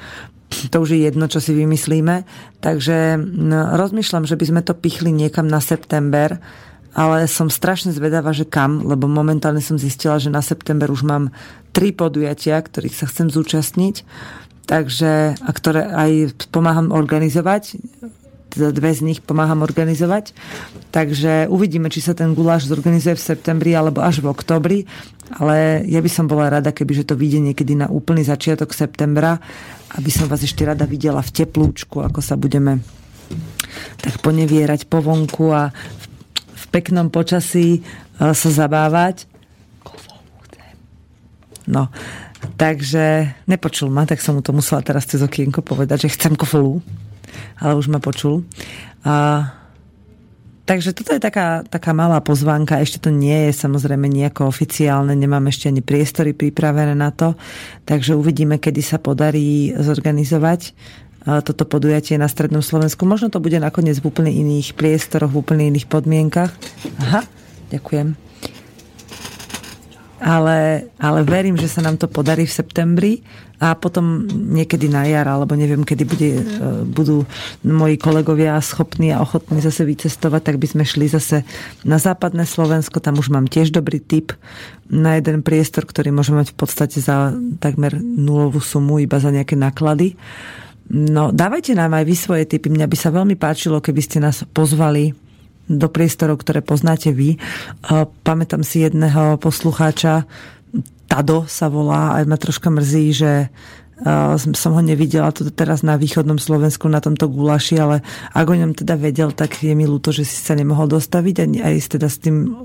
To 0.71 0.83
už 0.83 0.95
je 0.95 0.99
jedno, 1.07 1.27
čo 1.27 1.43
si 1.43 1.55
vymyslíme. 1.55 2.27
Takže 2.59 3.19
no, 3.19 3.75
rozmýšľam, 3.75 4.27
že 4.27 4.39
by 4.39 4.45
sme 4.47 4.61
to 4.63 4.75
pichli 4.75 5.11
niekam 5.11 5.47
na 5.47 5.59
september, 5.63 6.39
ale 6.97 7.29
som 7.29 7.53
strašne 7.53 7.93
zvedavá, 7.93 8.33
že 8.33 8.49
kam, 8.49 8.81
lebo 8.81 9.05
momentálne 9.05 9.61
som 9.61 9.77
zistila, 9.77 10.17
že 10.17 10.33
na 10.33 10.41
september 10.41 10.89
už 10.89 11.05
mám 11.05 11.29
tri 11.69 11.93
podujatia, 11.93 12.57
ktorých 12.57 12.97
sa 12.97 13.05
chcem 13.05 13.29
zúčastniť, 13.29 14.01
takže, 14.65 15.37
a 15.37 15.49
ktoré 15.53 15.85
aj 15.85 16.11
pomáham 16.49 16.89
organizovať 16.89 17.77
teda 18.57 18.73
dve 18.73 18.91
z 18.95 19.05
nich 19.05 19.19
pomáham 19.21 19.61
organizovať. 19.61 20.33
Takže 20.89 21.45
uvidíme, 21.51 21.93
či 21.93 22.01
sa 22.01 22.17
ten 22.17 22.33
guláš 22.33 22.65
zorganizuje 22.65 23.13
v 23.13 23.25
septembri 23.35 23.77
alebo 23.77 24.01
až 24.01 24.25
v 24.25 24.33
oktobri. 24.33 24.79
Ale 25.37 25.83
ja 25.85 26.01
by 26.01 26.09
som 26.09 26.25
bola 26.25 26.49
rada, 26.49 26.73
keby 26.73 27.03
že 27.03 27.07
to 27.07 27.19
vyjde 27.19 27.51
niekedy 27.51 27.77
na 27.77 27.91
úplný 27.91 28.25
začiatok 28.25 28.73
septembra, 28.73 29.37
aby 29.93 30.09
som 30.09 30.25
vás 30.25 30.41
ešte 30.41 30.65
rada 30.65 30.87
videla 30.87 31.21
v 31.21 31.43
teplúčku, 31.43 32.01
ako 32.01 32.19
sa 32.23 32.39
budeme 32.39 32.81
tak 33.99 34.23
ponevierať 34.23 34.87
po 34.87 35.03
vonku 35.03 35.51
a 35.51 35.69
v 35.75 36.06
peknom 36.69 37.09
počasí 37.09 37.79
e, 37.79 37.81
sa 38.19 38.49
zabávať. 38.49 39.27
No, 41.67 41.91
takže 42.55 43.35
nepočul 43.43 43.91
ma, 43.91 44.07
tak 44.07 44.23
som 44.23 44.39
mu 44.39 44.41
to 44.41 44.55
musela 44.55 44.79
teraz 44.79 45.03
cez 45.03 45.19
okienko 45.19 45.59
povedať, 45.59 46.07
že 46.07 46.15
chcem 46.15 46.31
kofolu 46.31 46.79
ale 47.59 47.73
už 47.77 47.87
ma 47.89 47.99
počul. 47.99 48.45
A, 49.05 49.45
takže 50.67 50.93
toto 50.93 51.15
je 51.15 51.21
taká, 51.21 51.63
taká 51.65 51.91
malá 51.93 52.19
pozvánka, 52.21 52.81
ešte 52.81 53.07
to 53.07 53.09
nie 53.13 53.49
je 53.49 53.53
samozrejme 53.55 54.05
nejako 54.09 54.49
oficiálne, 54.49 55.13
nemám 55.15 55.49
ešte 55.49 55.69
ani 55.69 55.81
priestory 55.81 56.33
pripravené 56.35 56.93
na 56.93 57.09
to, 57.13 57.37
takže 57.87 58.17
uvidíme, 58.17 58.59
kedy 58.61 58.81
sa 58.83 58.97
podarí 59.01 59.73
zorganizovať 59.77 60.75
toto 61.43 61.67
podujatie 61.67 62.15
na 62.15 62.31
Strednom 62.31 62.63
Slovensku. 62.63 63.03
Možno 63.03 63.27
to 63.27 63.43
bude 63.43 63.59
nakoniec 63.59 63.99
v 63.99 64.07
úplne 64.07 64.31
iných 64.31 64.79
priestoroch, 64.79 65.31
v 65.31 65.43
úplne 65.43 65.67
iných 65.67 65.87
podmienkach. 65.91 66.55
Aha, 67.03 67.27
ďakujem 67.67 68.27
ale, 70.17 70.89
ale 70.97 71.19
verím, 71.21 71.57
že 71.61 71.69
sa 71.69 71.85
nám 71.85 72.01
to 72.01 72.09
podarí 72.09 72.49
v 72.49 72.57
septembri 72.57 73.13
a 73.61 73.73
potom 73.77 74.25
niekedy 74.29 74.89
na 74.89 75.05
jar, 75.05 75.29
alebo 75.29 75.53
neviem, 75.53 75.81
kedy 75.81 76.03
bude, 76.05 76.29
mm. 76.29 76.43
budú 76.93 77.25
moji 77.65 77.97
kolegovia 78.01 78.57
schopní 78.61 79.13
a 79.13 79.21
ochotní 79.21 79.61
zase 79.61 79.85
vycestovať, 79.85 80.41
tak 80.41 80.57
by 80.61 80.67
sme 80.69 80.83
šli 80.85 81.09
zase 81.09 81.45
na 81.85 82.01
západné 82.01 82.45
Slovensko. 82.45 83.01
Tam 83.01 83.17
už 83.17 83.29
mám 83.29 83.45
tiež 83.49 83.73
dobrý 83.73 84.01
tip 84.01 84.33
na 84.89 85.17
jeden 85.17 85.41
priestor, 85.41 85.85
ktorý 85.85 86.13
môžeme 86.13 86.41
mať 86.41 86.53
v 86.53 86.57
podstate 86.57 86.97
za 87.01 87.33
takmer 87.61 87.97
nulovú 87.97 88.61
sumu, 88.61 89.01
iba 89.01 89.21
za 89.21 89.29
nejaké 89.29 89.57
náklady. 89.57 90.17
No, 90.87 91.35
dávajte 91.35 91.75
nám 91.75 91.95
aj 91.99 92.05
vy 92.07 92.15
svoje 92.15 92.43
tipy. 92.47 92.71
Mňa 92.71 92.87
by 92.87 92.97
sa 92.97 93.11
veľmi 93.11 93.35
páčilo, 93.35 93.83
keby 93.83 94.01
ste 94.03 94.23
nás 94.23 94.47
pozvali 94.55 95.11
do 95.67 95.91
priestorov, 95.91 96.39
ktoré 96.39 96.63
poznáte 96.63 97.11
vy. 97.11 97.35
Pamätám 98.23 98.63
si 98.63 98.87
jedného 98.87 99.35
poslucháča, 99.35 100.23
Tado 101.07 101.47
sa 101.47 101.67
volá, 101.67 102.19
aj 102.19 102.23
ma 102.27 102.35
troška 102.39 102.71
mrzí, 102.71 103.05
že 103.15 103.31
som 104.35 104.71
ho 104.75 104.81
nevidela 104.83 105.31
tu 105.35 105.47
teraz 105.51 105.81
na 105.81 105.97
východnom 105.97 106.37
Slovensku 106.37 106.85
na 106.87 107.01
tomto 107.01 107.27
gulaši, 107.31 107.81
ale 107.81 108.05
ak 108.31 108.45
o 108.45 108.55
ňom 108.55 108.77
teda 108.77 108.93
vedel, 108.93 109.33
tak 109.33 109.59
je 109.59 109.73
mi 109.73 109.89
ľúto, 109.89 110.15
že 110.15 110.21
si 110.21 110.39
sa 110.39 110.53
nemohol 110.53 110.87
dostaviť 110.87 111.35
aj 111.63 111.73
teda 111.97 112.07
s 112.07 112.17
tým 112.21 112.63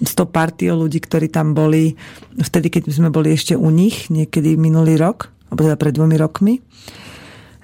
s 0.00 0.16
to 0.16 0.24
partiou 0.24 0.80
ľudí, 0.80 0.96
ktorí 0.96 1.28
tam 1.28 1.52
boli 1.52 1.92
vtedy, 2.40 2.72
keď 2.72 2.88
sme 2.88 3.12
boli 3.12 3.36
ešte 3.36 3.52
u 3.52 3.68
nich, 3.68 4.08
niekedy 4.08 4.56
minulý 4.56 4.96
rok, 4.96 5.28
alebo 5.52 5.60
teda 5.68 5.76
pred 5.76 5.92
dvomi 5.92 6.16
rokmi. 6.16 6.54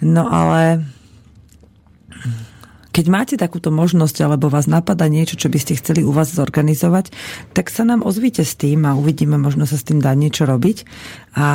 No 0.01 0.29
ale 0.29 0.85
keď 2.97 3.13
máte 3.13 3.37
takúto 3.37 3.69
možnosť 3.69 4.25
alebo 4.25 4.49
vás 4.49 4.65
napadá 4.65 5.05
niečo, 5.05 5.37
čo 5.37 5.53
by 5.53 5.61
ste 5.61 5.77
chceli 5.77 6.01
u 6.01 6.17
vás 6.17 6.33
zorganizovať, 6.33 7.13
tak 7.53 7.69
sa 7.69 7.85
nám 7.85 8.01
ozvite 8.01 8.41
s 8.41 8.57
tým 8.57 8.89
a 8.89 8.97
uvidíme, 8.97 9.37
možno 9.37 9.69
sa 9.69 9.77
s 9.77 9.85
tým 9.85 10.01
dá 10.01 10.17
niečo 10.17 10.49
robiť. 10.49 10.89
A 11.37 11.49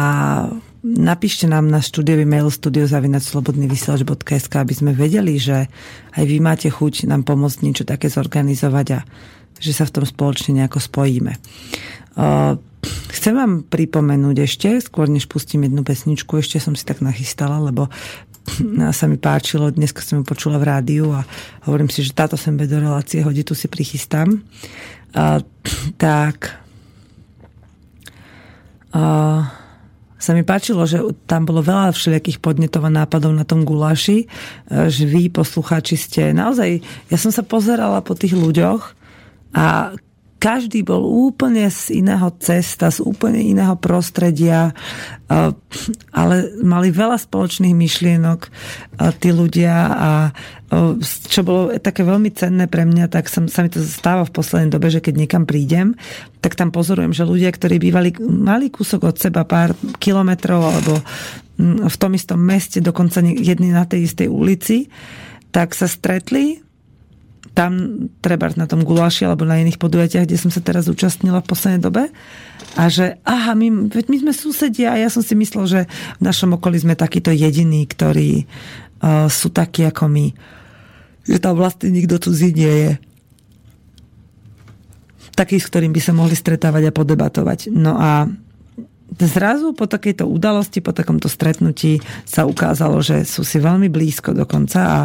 napíšte 0.85 1.49
nám 1.49 1.65
na 1.65 1.81
štúdiový 1.81 2.29
mail 2.29 2.53
studiozavinaclobodnyvysielač.sk, 2.53 4.53
aby 4.53 4.73
sme 4.77 4.93
vedeli, 4.93 5.41
že 5.41 5.65
aj 6.13 6.23
vy 6.29 6.37
máte 6.37 6.69
chuť 6.69 7.09
nám 7.09 7.25
pomôcť 7.25 7.65
niečo 7.65 7.89
také 7.89 8.13
zorganizovať 8.13 9.01
a 9.01 9.09
že 9.57 9.73
sa 9.73 9.89
v 9.89 9.97
tom 9.97 10.05
spoločne 10.05 10.61
nejako 10.61 10.77
spojíme. 10.77 11.41
Chcem 13.13 13.33
vám 13.33 13.65
pripomenúť 13.65 14.45
ešte, 14.45 14.69
skôr 14.77 15.09
než 15.09 15.25
pustím 15.25 15.65
jednu 15.65 15.85
pesničku, 15.85 16.37
ešte 16.37 16.61
som 16.61 16.73
si 16.73 16.85
tak 16.85 17.01
nachystala, 17.01 17.61
lebo 17.61 17.89
sa 18.91 19.05
mi 19.05 19.17
páčilo, 19.21 19.69
dneska 19.69 20.01
som 20.01 20.21
ju 20.21 20.23
počula 20.25 20.57
v 20.57 20.67
rádiu 20.67 21.13
a 21.13 21.25
hovorím 21.65 21.89
si, 21.89 22.01
že 22.01 22.17
táto 22.17 22.35
sem 22.35 22.57
do 22.57 22.77
relácie 22.77 23.21
hodí, 23.21 23.45
tu 23.45 23.53
si 23.53 23.69
prichystám. 23.69 24.41
A, 25.13 25.39
tak 25.95 26.57
a, 28.91 29.01
sa 30.21 30.37
mi 30.37 30.45
páčilo, 30.45 30.85
že 30.85 31.01
tam 31.25 31.49
bolo 31.49 31.65
veľa 31.65 31.97
všelijakých 31.97 32.37
podnetov 32.37 32.85
a 32.85 32.93
nápadov 32.93 33.33
na 33.33 33.41
tom 33.41 33.65
guláši, 33.65 34.29
že 34.69 35.09
vy, 35.09 35.33
poslucháči, 35.33 35.97
ste 35.97 36.29
naozaj... 36.29 36.77
Ja 37.09 37.17
som 37.17 37.33
sa 37.33 37.41
pozerala 37.41 38.05
po 38.05 38.13
tých 38.13 38.37
ľuďoch 38.37 38.93
a 39.57 39.97
každý 40.41 40.81
bol 40.81 41.05
úplne 41.05 41.69
z 41.69 42.01
iného 42.01 42.33
cesta, 42.41 42.89
z 42.89 43.05
úplne 43.05 43.37
iného 43.37 43.77
prostredia, 43.77 44.73
ale 46.09 46.35
mali 46.65 46.89
veľa 46.89 47.21
spoločných 47.21 47.77
myšlienok 47.77 48.49
tí 49.21 49.29
ľudia 49.29 49.75
a 49.93 50.11
čo 51.29 51.45
bolo 51.45 51.77
také 51.77 52.01
veľmi 52.01 52.33
cenné 52.33 52.65
pre 52.65 52.89
mňa, 52.89 53.13
tak 53.13 53.29
som, 53.29 53.45
sa 53.45 53.61
mi 53.61 53.69
to 53.69 53.85
stáva 53.85 54.25
v 54.25 54.33
poslednej 54.33 54.73
dobe, 54.73 54.89
že 54.89 55.03
keď 55.03 55.13
niekam 55.13 55.43
prídem, 55.45 55.93
tak 56.41 56.57
tam 56.57 56.73
pozorujem, 56.73 57.13
že 57.13 57.27
ľudia, 57.27 57.53
ktorí 57.53 57.77
bývali 57.77 58.17
malý 58.25 58.73
kúsok 58.73 59.13
od 59.13 59.15
seba, 59.21 59.45
pár 59.45 59.77
kilometrov 60.01 60.63
alebo 60.63 60.97
v 61.85 61.95
tom 62.01 62.17
istom 62.17 62.41
meste, 62.41 62.81
dokonca 62.81 63.21
jedni 63.21 63.69
na 63.69 63.85
tej 63.85 64.09
istej 64.09 64.25
ulici, 64.25 64.89
tak 65.53 65.77
sa 65.77 65.85
stretli 65.85 66.70
tam, 67.51 68.07
treba 68.23 68.47
na 68.55 68.63
tom 68.63 68.87
guláši 68.87 69.27
alebo 69.27 69.43
na 69.43 69.59
iných 69.59 69.75
podujatiach, 69.75 70.23
kde 70.23 70.39
som 70.39 70.47
sa 70.47 70.63
teraz 70.63 70.87
zúčastnila 70.87 71.43
v 71.43 71.49
poslednej 71.51 71.81
dobe. 71.83 72.03
A 72.79 72.87
že, 72.87 73.19
aha, 73.27 73.51
my, 73.51 73.91
my 73.91 74.17
sme 74.23 74.31
susedia 74.31 74.95
a 74.95 75.01
ja 75.01 75.11
som 75.11 75.19
si 75.19 75.35
myslel, 75.35 75.65
že 75.67 75.81
v 76.19 76.23
našom 76.23 76.55
okolí 76.55 76.79
sme 76.79 76.95
takíto 76.95 77.27
jediní, 77.27 77.83
ktorí 77.83 78.47
uh, 78.47 79.27
sú 79.27 79.51
takí 79.51 79.83
ako 79.83 80.07
my. 80.07 80.31
Že 81.27 81.37
tam 81.43 81.59
vlastne 81.59 81.91
nikto 81.91 82.15
tu 82.23 82.31
nie 82.31 82.75
je. 82.87 82.91
Taký, 85.35 85.59
s 85.59 85.67
ktorým 85.67 85.91
by 85.91 86.01
sa 86.03 86.15
mohli 86.15 86.35
stretávať 86.39 86.91
a 86.91 86.95
podebatovať. 86.95 87.67
No 87.75 87.99
a 87.99 88.31
zrazu 89.19 89.75
po 89.75 89.89
takejto 89.91 90.23
udalosti, 90.23 90.79
po 90.79 90.95
takomto 90.95 91.27
stretnutí 91.27 91.99
sa 92.23 92.47
ukázalo, 92.47 93.03
že 93.03 93.27
sú 93.27 93.43
si 93.43 93.59
veľmi 93.59 93.91
blízko 93.91 94.31
dokonca 94.31 94.79
a 94.79 94.99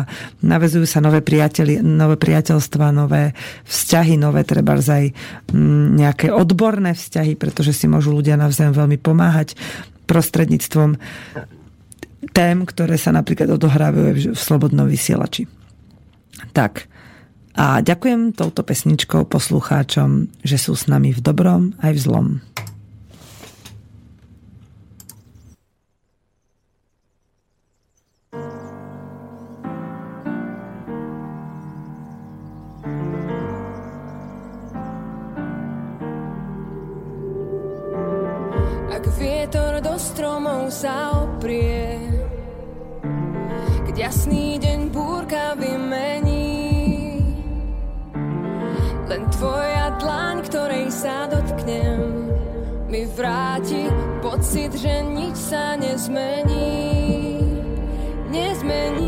navezujú 0.46 0.86
sa 0.86 1.02
nové, 1.02 1.26
priateľi, 1.26 1.82
nové 1.82 2.14
priateľstva, 2.14 2.94
nové 2.94 3.34
vzťahy, 3.66 4.14
nové 4.14 4.46
treba 4.46 4.78
aj 4.78 5.10
mm, 5.50 5.86
nejaké 5.98 6.30
odborné 6.30 6.94
vzťahy, 6.94 7.34
pretože 7.34 7.74
si 7.74 7.90
môžu 7.90 8.14
ľudia 8.14 8.38
navzájom 8.38 8.76
veľmi 8.76 8.98
pomáhať 9.02 9.58
prostredníctvom 10.06 10.94
tém, 12.30 12.56
ktoré 12.62 12.94
sa 12.94 13.10
napríklad 13.10 13.50
odohrávajú 13.50 14.34
v 14.34 14.38
Slobodnom 14.38 14.86
vysielači. 14.86 15.50
Tak, 16.54 16.86
a 17.56 17.80
ďakujem 17.80 18.36
touto 18.36 18.60
pesničkou 18.60 19.24
poslucháčom, 19.32 20.28
že 20.44 20.60
sú 20.60 20.76
s 20.76 20.84
nami 20.92 21.16
v 21.16 21.24
dobrom 21.24 21.72
aj 21.80 21.92
v 21.96 22.00
zlom. 22.04 22.26
Stromov 40.66 40.74
sa 40.74 41.22
oprie, 41.22 41.94
keď 43.86 44.10
jasný 44.10 44.58
deň 44.58 44.90
búrka 44.90 45.54
vymení. 45.54 47.22
Len 49.06 49.22
tvoja 49.30 49.94
dlaň, 50.02 50.36
ktorej 50.50 50.90
sa 50.90 51.30
dotknem, 51.30 52.26
mi 52.90 53.06
vráti 53.14 53.86
pocit, 54.18 54.74
že 54.74 55.06
nič 55.06 55.38
sa 55.38 55.78
nezmení. 55.78 57.38
Nezmení. 58.26 59.05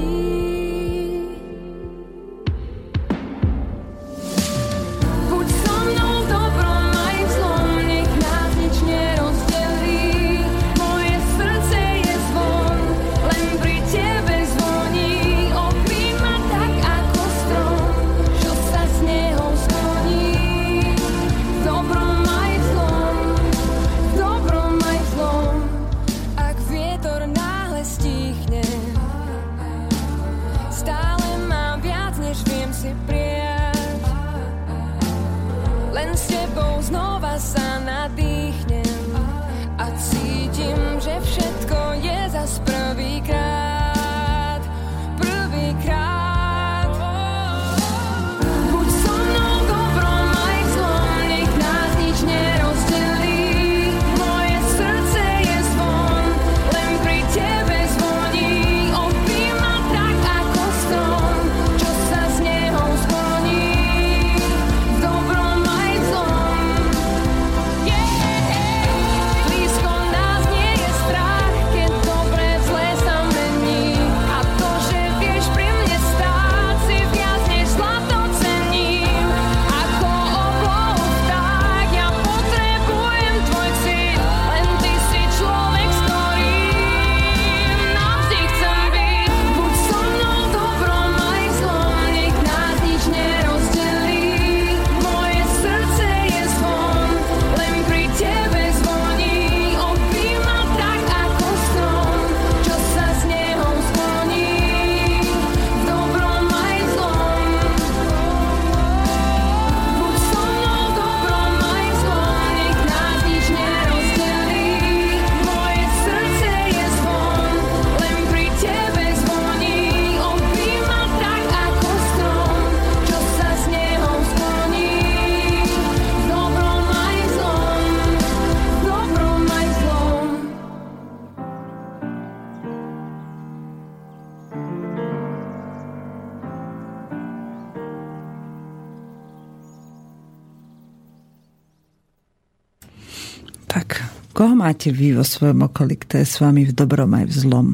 Máte 144.58 144.90
vy 144.90 145.14
vo 145.14 145.22
svojom 145.22 145.70
okolí, 145.70 145.94
kto 145.94 146.18
je 146.18 146.26
s 146.26 146.42
vami 146.42 146.66
v 146.66 146.74
dobrom 146.74 147.14
aj 147.14 147.30
v 147.30 147.34
zlom? 147.38 147.68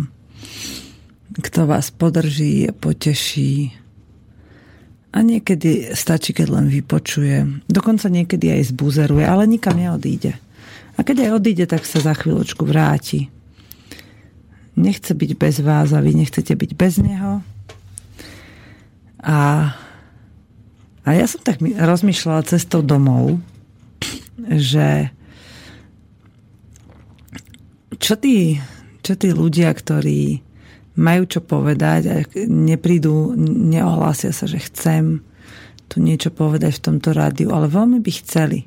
Kto 1.40 1.64
vás 1.64 1.88
podrží 1.88 2.68
poteší? 2.76 3.72
A 5.14 5.24
niekedy 5.24 5.96
stačí, 5.96 6.36
keď 6.36 6.60
len 6.60 6.66
vypočuje. 6.68 7.64
Dokonca 7.70 8.12
niekedy 8.12 8.52
aj 8.52 8.76
zbuzeruje, 8.76 9.24
ale 9.24 9.48
nikam 9.48 9.80
neodíde. 9.80 10.36
A 10.94 11.00
keď 11.00 11.26
aj 11.26 11.30
odíde, 11.40 11.64
tak 11.64 11.88
sa 11.88 12.04
za 12.04 12.12
chvíľočku 12.12 12.62
vráti. 12.68 13.32
Nechce 14.76 15.14
byť 15.14 15.30
bez 15.38 15.62
vás 15.62 15.94
a 15.94 16.02
vy 16.02 16.18
nechcete 16.18 16.52
byť 16.52 16.70
bez 16.74 16.98
neho. 17.00 17.40
A, 19.22 19.70
a 21.06 21.08
ja 21.14 21.26
som 21.30 21.40
tak 21.40 21.62
rozmýšľala 21.62 22.44
cestou 22.44 22.82
domov, 22.82 23.38
že 24.50 25.14
čo 27.98 28.14
tí, 28.16 28.58
čo 29.04 29.14
tí 29.18 29.28
ľudia, 29.34 29.70
ktorí 29.74 30.40
majú 30.94 31.22
čo 31.26 31.40
povedať 31.42 32.02
a 32.06 32.14
neprídu, 32.46 33.34
neohlásia 33.44 34.30
sa, 34.30 34.46
že 34.46 34.62
chcem 34.62 35.22
tu 35.90 36.00
niečo 36.00 36.30
povedať 36.30 36.80
v 36.80 36.84
tomto 36.90 37.10
rádiu, 37.12 37.50
ale 37.50 37.68
veľmi 37.68 37.98
by 38.00 38.12
chceli. 38.24 38.66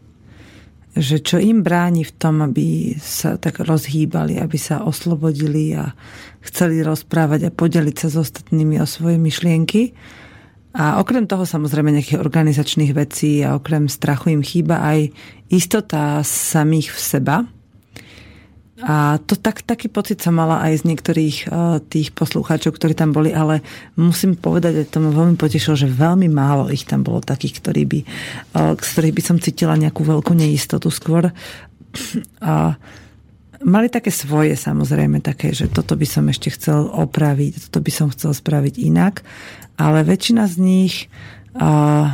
Že 0.97 1.17
čo 1.21 1.38
im 1.38 1.61
bráni 1.61 2.01
v 2.03 2.15
tom, 2.17 2.41
aby 2.41 2.97
sa 2.97 3.38
tak 3.38 3.61
rozhýbali, 3.61 4.41
aby 4.41 4.57
sa 4.57 4.82
oslobodili 4.82 5.78
a 5.78 5.93
chceli 6.41 6.82
rozprávať 6.82 7.47
a 7.47 7.53
podeliť 7.53 7.95
sa 7.95 8.07
s 8.09 8.15
ostatnými 8.17 8.82
o 8.82 8.88
svoje 8.89 9.21
myšlienky. 9.21 9.93
A 10.78 11.01
okrem 11.01 11.25
toho 11.25 11.45
samozrejme 11.45 11.89
nejakých 11.89 12.21
organizačných 12.21 12.93
vecí 12.93 13.41
a 13.41 13.57
okrem 13.57 13.89
strachu 13.89 14.38
im 14.38 14.43
chýba 14.45 14.82
aj 14.84 15.09
istota 15.49 16.21
samých 16.21 16.93
v 16.93 16.99
seba, 17.01 17.38
a 18.78 19.17
to 19.25 19.34
tak, 19.34 19.65
taký 19.65 19.89
pocit 19.89 20.21
som 20.21 20.38
mala 20.38 20.61
aj 20.61 20.86
z 20.86 20.93
niektorých 20.93 21.38
uh, 21.49 21.82
tých 21.82 22.13
poslucháčov, 22.13 22.78
ktorí 22.78 22.93
tam 22.93 23.09
boli, 23.09 23.34
ale 23.34 23.65
musím 23.97 24.38
povedať, 24.38 24.86
že 24.86 24.93
to 24.93 25.01
ma 25.01 25.09
veľmi 25.09 25.34
potešilo, 25.34 25.73
že 25.73 25.89
veľmi 25.89 26.30
málo 26.30 26.69
ich 26.69 26.86
tam 26.86 27.01
bolo 27.01 27.17
takých, 27.17 27.57
ktorí 27.57 27.82
by, 27.89 27.99
uh, 28.53 28.78
z 28.78 28.88
ktorých 28.93 29.17
by 29.17 29.23
som 29.25 29.38
cítila 29.41 29.73
nejakú 29.73 30.05
veľkú 30.05 30.30
neistotu 30.38 30.93
skôr. 30.93 31.34
A 32.45 32.78
mali 33.65 33.88
také 33.89 34.13
svoje 34.13 34.53
samozrejme, 34.53 35.25
také, 35.25 35.57
že 35.57 35.73
toto 35.73 35.97
by 35.97 36.05
som 36.05 36.30
ešte 36.30 36.53
chcel 36.53 36.86
opraviť, 36.86 37.73
toto 37.73 37.82
by 37.82 37.89
som 37.89 38.13
chcel 38.13 38.30
spraviť 38.38 38.78
inak, 38.78 39.25
ale 39.82 40.05
väčšina 40.05 40.45
z 40.45 40.55
nich 40.61 41.09
uh, 41.57 42.13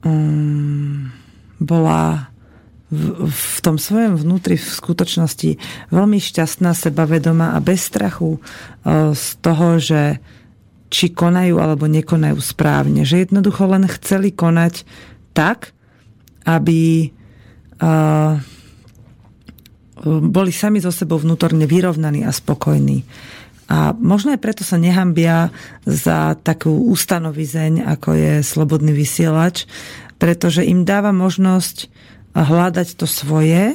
um, 0.00 1.12
bola 1.60 2.32
v, 2.92 3.58
tom 3.66 3.82
svojom 3.82 4.14
vnútri 4.14 4.54
v 4.54 4.62
skutočnosti 4.62 5.58
veľmi 5.90 6.22
šťastná, 6.22 6.70
sebavedomá 6.70 7.58
a 7.58 7.58
bez 7.58 7.90
strachu 7.90 8.38
e, 8.38 8.40
z 9.10 9.26
toho, 9.42 9.82
že 9.82 10.22
či 10.86 11.10
konajú 11.10 11.58
alebo 11.58 11.90
nekonajú 11.90 12.38
správne. 12.38 13.02
Že 13.02 13.26
jednoducho 13.26 13.66
len 13.66 13.90
chceli 13.90 14.30
konať 14.30 14.86
tak, 15.34 15.74
aby 16.46 17.10
uh, 17.82 18.38
boli 20.06 20.52
sami 20.54 20.78
so 20.78 20.94
sebou 20.94 21.18
vnútorne 21.18 21.66
vyrovnaní 21.66 22.22
a 22.22 22.30
spokojní. 22.30 23.02
A 23.66 23.90
možno 23.98 24.30
aj 24.30 24.40
preto 24.40 24.62
sa 24.62 24.78
nehambia 24.78 25.50
za 25.82 26.38
takú 26.38 26.86
ustanovizeň, 26.94 27.82
ako 27.82 28.14
je 28.14 28.32
slobodný 28.46 28.94
vysielač, 28.94 29.66
pretože 30.22 30.62
im 30.62 30.86
dáva 30.86 31.10
možnosť 31.10 31.90
hľadať 32.36 32.88
to 33.00 33.08
svoje 33.08 33.72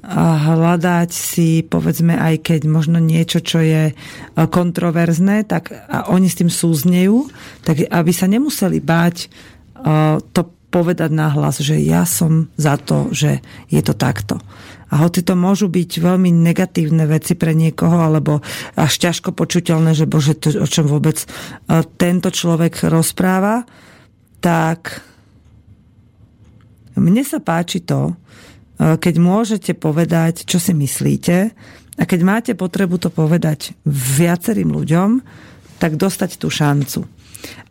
a 0.00 0.56
hľadať 0.56 1.10
si, 1.12 1.60
povedzme, 1.60 2.16
aj 2.16 2.40
keď 2.40 2.60
možno 2.64 2.96
niečo, 2.96 3.44
čo 3.44 3.60
je 3.60 3.92
e, 3.92 3.94
kontroverzné, 4.34 5.44
tak 5.44 5.70
a 5.70 6.08
oni 6.08 6.26
s 6.26 6.40
tým 6.40 6.48
súznejú, 6.48 7.28
tak 7.68 7.84
aby 7.84 8.10
sa 8.10 8.24
nemuseli 8.24 8.80
báť 8.80 9.16
e, 9.20 9.28
to 10.32 10.42
povedať 10.72 11.10
nahlas, 11.12 11.60
že 11.60 11.76
ja 11.82 12.08
som 12.08 12.48
za 12.56 12.80
to, 12.80 13.12
že 13.12 13.44
je 13.68 13.80
to 13.84 13.92
takto. 13.92 14.40
A 14.90 15.06
hoci 15.06 15.22
to 15.22 15.38
môžu 15.38 15.70
byť 15.70 16.02
veľmi 16.02 16.32
negatívne 16.32 17.06
veci 17.06 17.38
pre 17.38 17.54
niekoho, 17.54 18.00
alebo 18.02 18.42
až 18.74 18.92
ťažko 18.98 19.36
počuteľné, 19.36 19.94
že 19.94 20.08
bože, 20.08 20.34
to, 20.34 20.50
o 20.58 20.66
čom 20.66 20.88
vôbec 20.88 21.20
e, 21.20 21.26
tento 22.00 22.32
človek 22.32 22.88
rozpráva, 22.88 23.68
tak 24.40 25.04
mne 27.00 27.24
sa 27.24 27.40
páči 27.40 27.80
to, 27.80 28.12
e, 28.12 28.14
keď 29.00 29.14
môžete 29.16 29.72
povedať, 29.72 30.44
čo 30.44 30.60
si 30.60 30.76
myslíte 30.76 31.36
a 31.96 32.02
keď 32.04 32.20
máte 32.20 32.52
potrebu 32.52 33.00
to 33.00 33.08
povedať 33.08 33.72
viacerým 33.88 34.68
ľuďom, 34.70 35.24
tak 35.80 35.96
dostať 35.96 36.36
tú 36.36 36.52
šancu. 36.52 37.08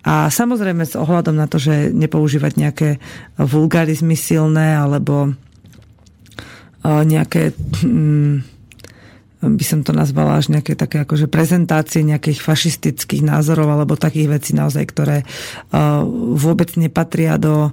A 0.02 0.34
samozrejme 0.34 0.82
s 0.82 0.98
ohľadom 0.98 1.38
na 1.38 1.46
to, 1.46 1.62
že 1.62 1.94
nepoužívať 1.94 2.54
nejaké 2.58 2.90
vulgarizmy 3.38 4.18
silné 4.18 4.74
alebo 4.74 5.30
e, 5.30 5.32
nejaké 6.90 7.54
hm, 7.86 8.60
by 9.40 9.64
som 9.64 9.88
to 9.88 9.96
nazvala 9.96 10.36
až 10.36 10.52
nejaké 10.52 10.76
také 10.76 11.00
akože 11.08 11.32
prezentácie 11.32 12.04
nejakých 12.04 12.44
fašistických 12.44 13.24
názorov 13.24 13.72
alebo 13.72 13.96
takých 13.96 14.36
vecí 14.36 14.52
naozaj, 14.52 14.84
ktoré 14.92 15.24
uh, 15.24 16.04
vôbec 16.36 16.76
nepatria 16.76 17.40
do 17.40 17.72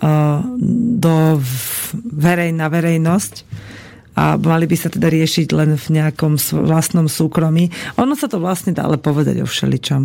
do 0.00 1.14
verej, 2.10 2.50
na 2.50 2.66
verejnosť 2.66 3.34
a 4.14 4.38
mali 4.38 4.70
by 4.70 4.76
sa 4.78 4.88
teda 4.94 5.10
riešiť 5.10 5.50
len 5.50 5.74
v 5.74 5.86
nejakom 5.98 6.38
vlastnom 6.62 7.10
súkromí. 7.10 7.70
Ono 7.98 8.14
sa 8.14 8.30
to 8.30 8.38
vlastne 8.38 8.70
dá 8.70 8.86
ale 8.86 8.98
povedať 8.98 9.42
o 9.42 9.46
všeličom, 9.46 10.02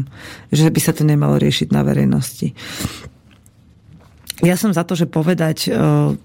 že 0.50 0.70
by 0.74 0.80
sa 0.82 0.98
to 0.98 1.06
nemalo 1.06 1.38
riešiť 1.38 1.70
na 1.70 1.86
verejnosti 1.86 2.58
ja 4.40 4.56
som 4.56 4.72
za 4.72 4.88
to, 4.88 4.96
že 4.96 5.12
povedať 5.12 5.68
uh, 5.68 6.16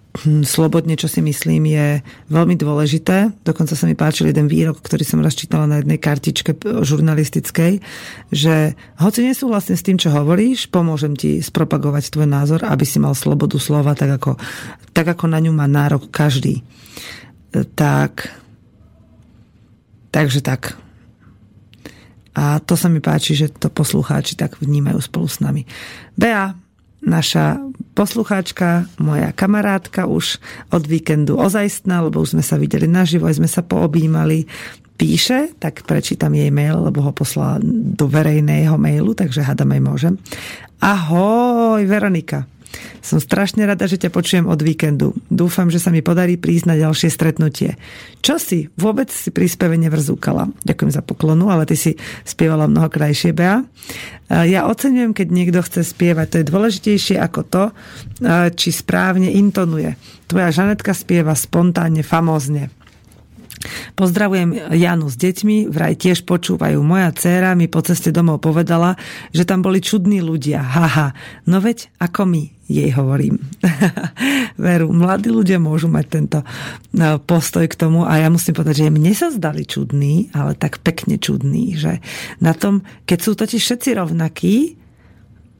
slobodne, 0.47 0.95
čo 0.95 1.11
si 1.11 1.19
myslím, 1.19 1.67
je 1.67 1.87
veľmi 2.31 2.55
dôležité. 2.55 3.35
Dokonca 3.43 3.75
sa 3.75 3.91
mi 3.91 3.99
páčil 3.99 4.31
jeden 4.31 4.47
výrok, 4.47 4.79
ktorý 4.79 5.03
som 5.03 5.19
raz 5.19 5.35
čítala 5.35 5.67
na 5.67 5.83
jednej 5.83 5.99
kartičke 5.99 6.55
žurnalistickej, 6.63 7.83
že 8.31 8.79
hoci 9.03 9.21
nesúhlasím 9.27 9.75
s 9.75 9.87
tým, 9.87 9.99
čo 9.99 10.15
hovoríš, 10.15 10.71
pomôžem 10.71 11.19
ti 11.19 11.43
spropagovať 11.43 12.15
tvoj 12.15 12.31
názor, 12.31 12.63
aby 12.63 12.87
si 12.87 13.03
mal 13.03 13.19
slobodu 13.19 13.59
slova, 13.59 13.99
tak 13.99 14.23
ako, 14.23 14.39
tak 14.95 15.11
ako 15.11 15.27
na 15.27 15.43
ňu 15.43 15.51
má 15.51 15.67
nárok 15.67 16.07
každý. 16.15 16.63
Tak, 17.75 18.31
takže 20.15 20.39
tak. 20.39 20.79
A 22.35 22.63
to 22.63 22.79
sa 22.79 22.87
mi 22.87 22.99
páči, 22.99 23.35
že 23.35 23.51
to 23.51 23.71
poslucháči 23.71 24.39
tak 24.39 24.59
vnímajú 24.59 24.99
spolu 25.03 25.27
s 25.27 25.39
nami. 25.39 25.67
Bea, 26.15 26.55
naša 27.05 27.61
poslucháčka, 27.95 28.91
moja 28.99 29.31
kamarátka 29.31 30.11
už 30.11 30.43
od 30.75 30.83
víkendu 30.85 31.39
ozajstná, 31.39 32.03
lebo 32.03 32.21
už 32.21 32.35
sme 32.37 32.45
sa 32.45 32.59
videli 32.59 32.91
naživo, 32.91 33.31
aj 33.31 33.39
sme 33.39 33.49
sa 33.49 33.63
poobímali, 33.63 34.51
píše, 34.95 35.55
tak 35.59 35.83
prečítam 35.87 36.35
jej 36.35 36.51
mail, 36.51 36.83
lebo 36.83 37.03
ho 37.03 37.13
poslala 37.15 37.59
do 37.63 38.07
verejného 38.07 38.79
mailu, 38.79 39.15
takže 39.15 39.43
hádam 39.43 39.75
aj 39.75 39.83
môžem. 39.83 40.15
Ahoj, 40.83 41.83
Veronika. 41.87 42.47
Som 43.05 43.21
strašne 43.21 43.69
rada, 43.69 43.85
že 43.85 44.01
ťa 44.01 44.09
počujem 44.09 44.47
od 44.49 44.57
víkendu. 44.65 45.13
Dúfam, 45.29 45.69
že 45.69 45.77
sa 45.77 45.93
mi 45.93 46.01
podarí 46.01 46.41
prísť 46.41 46.67
na 46.73 46.77
ďalšie 46.81 47.13
stretnutie. 47.13 47.77
Čo 48.25 48.41
si? 48.41 48.73
Vôbec 48.81 49.13
si 49.13 49.29
príspeve 49.29 49.77
nevrzúkala. 49.77 50.49
Ďakujem 50.65 50.91
za 50.93 51.03
poklonu, 51.05 51.53
ale 51.53 51.69
ty 51.69 51.77
si 51.77 51.93
spievala 52.25 52.65
mnoho 52.65 52.89
krajšie, 52.89 53.37
Bea. 53.37 53.61
Ja 54.33 54.65
oceňujem, 54.65 55.13
keď 55.13 55.27
niekto 55.29 55.61
chce 55.61 55.85
spievať. 55.85 56.27
To 56.33 56.37
je 56.41 56.49
dôležitejšie 56.49 57.17
ako 57.21 57.41
to, 57.45 57.65
či 58.57 58.69
správne 58.73 59.29
intonuje. 59.29 60.01
Tvoja 60.25 60.49
Žanetka 60.49 60.97
spieva 60.97 61.37
spontánne, 61.37 62.01
famózne. 62.01 62.73
Pozdravujem 63.95 64.75
Janu 64.75 65.09
s 65.09 65.17
deťmi, 65.17 65.71
vraj 65.71 65.97
tiež 65.97 66.25
počúvajú. 66.29 66.81
Moja 66.85 67.11
dcéra 67.15 67.57
mi 67.57 67.71
po 67.71 67.81
ceste 67.81 68.11
domov 68.11 68.45
povedala, 68.45 68.97
že 69.31 69.49
tam 69.49 69.65
boli 69.65 69.81
čudní 69.81 70.21
ľudia. 70.21 70.61
Haha, 70.61 71.17
no 71.49 71.61
veď 71.61 71.89
ako 72.01 72.29
my, 72.29 72.43
jej 72.69 72.91
hovorím. 72.97 73.41
Veru, 74.65 74.89
mladí 74.93 75.29
ľudia 75.29 75.61
môžu 75.61 75.89
mať 75.89 76.07
tento 76.09 76.39
no, 76.97 77.21
postoj 77.21 77.65
k 77.69 77.77
tomu 77.77 78.09
a 78.09 78.21
ja 78.21 78.29
musím 78.33 78.57
povedať, 78.57 78.89
že 78.89 78.95
mne 78.95 79.13
sa 79.13 79.29
zdali 79.29 79.69
čudní, 79.69 80.33
ale 80.33 80.57
tak 80.57 80.81
pekne 80.81 81.21
čudní, 81.21 81.77
že 81.77 82.01
na 82.41 82.57
tom, 82.57 82.85
keď 83.05 83.19
sú 83.21 83.33
totiž 83.37 83.61
všetci 83.61 83.91
rovnakí, 83.97 84.84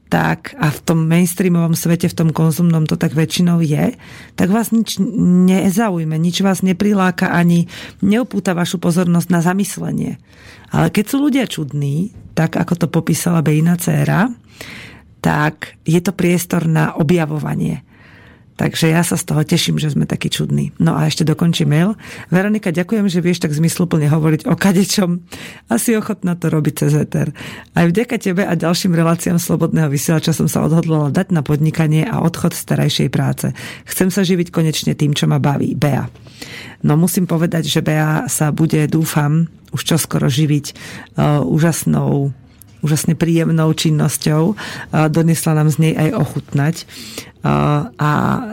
tak 0.05 0.53
a 0.61 0.69
v 0.69 0.79
tom 0.85 1.09
mainstreamovom 1.09 1.73
svete, 1.73 2.05
v 2.05 2.17
tom 2.17 2.29
konzumnom 2.29 2.85
to 2.85 2.93
tak 2.93 3.17
väčšinou 3.17 3.57
je, 3.65 3.97
tak 4.37 4.53
vás 4.53 4.69
nič 4.69 5.01
nezaujme, 5.01 6.13
nič 6.15 6.45
vás 6.45 6.61
nepriláka 6.61 7.33
ani 7.33 7.65
neupúta 8.05 8.53
vašu 8.53 8.77
pozornosť 8.77 9.29
na 9.33 9.41
zamyslenie. 9.41 10.11
Ale 10.69 10.93
keď 10.93 11.05
sú 11.09 11.17
ľudia 11.25 11.45
čudní, 11.49 12.13
tak 12.37 12.53
ako 12.59 12.85
to 12.85 12.87
popísala 12.91 13.41
Bejna 13.41 13.81
dcéra, 13.81 14.29
tak 15.25 15.81
je 15.89 15.97
to 15.97 16.13
priestor 16.13 16.69
na 16.69 16.93
objavovanie. 16.93 17.81
Takže 18.55 18.87
ja 18.87 19.03
sa 19.03 19.19
z 19.19 19.27
toho 19.27 19.43
teším, 19.43 19.75
že 19.75 19.91
sme 19.91 20.07
takí 20.07 20.31
čudní. 20.31 20.71
No 20.79 20.95
a 20.95 21.11
ešte 21.11 21.27
dokončím 21.27 21.75
mail. 21.75 21.99
Veronika, 22.31 22.71
ďakujem, 22.71 23.11
že 23.11 23.19
vieš 23.19 23.43
tak 23.43 23.51
zmysluplne 23.51 24.07
hovoriť 24.07 24.47
o 24.47 24.55
kadečom. 24.55 25.27
Asi 25.67 25.91
ochotná 25.99 26.39
to 26.39 26.47
robiť 26.47 26.73
cez 26.87 26.95
ETR. 26.95 27.35
Aj 27.75 27.85
vďaka 27.85 28.15
tebe 28.15 28.47
a 28.47 28.55
ďalším 28.55 28.95
reláciám 28.95 29.43
Slobodného 29.43 29.91
vysielača 29.91 30.31
som 30.31 30.47
sa 30.47 30.63
odhodlala 30.63 31.11
dať 31.11 31.35
na 31.35 31.43
podnikanie 31.43 32.07
a 32.07 32.23
odchod 32.23 32.55
z 32.55 32.63
terajšej 32.63 33.09
práce. 33.11 33.51
Chcem 33.91 34.07
sa 34.07 34.23
živiť 34.23 34.55
konečne 34.55 34.95
tým, 34.95 35.11
čo 35.11 35.27
ma 35.27 35.35
baví. 35.35 35.75
Bea. 35.75 36.07
No 36.79 36.95
musím 36.95 37.27
povedať, 37.27 37.67
že 37.67 37.83
Bea 37.83 38.31
sa 38.31 38.55
bude, 38.55 38.87
dúfam, 38.87 39.51
už 39.75 39.83
čoskoro 39.83 40.31
živiť 40.31 40.65
uh, 40.71 41.43
úžasnou 41.43 42.31
úžasne 42.85 43.17
príjemnou 43.17 43.73
činnosťou. 43.73 44.53
Donesla 45.09 45.51
nám 45.57 45.73
z 45.73 45.77
nej 45.81 45.93
aj 45.97 46.09
ochutnať. 46.13 46.75
A 47.97 48.09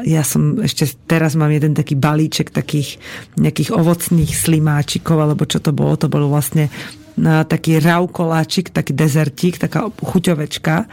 ja 0.08 0.24
som 0.24 0.60
ešte 0.60 0.88
teraz 1.04 1.36
mám 1.36 1.52
jeden 1.52 1.76
taký 1.76 1.96
balíček 1.96 2.48
takých 2.48 2.96
nejakých 3.36 3.76
ovocných 3.76 4.32
slimáčikov, 4.32 5.20
alebo 5.20 5.44
čo 5.44 5.60
to 5.60 5.76
bolo, 5.76 6.00
to 6.00 6.08
bolo 6.08 6.32
vlastne 6.32 6.72
taký 7.20 7.76
raukoláčik, 7.76 8.72
taký 8.72 8.96
dezertík, 8.96 9.60
taká 9.60 9.92
chuťovečka 9.92 10.88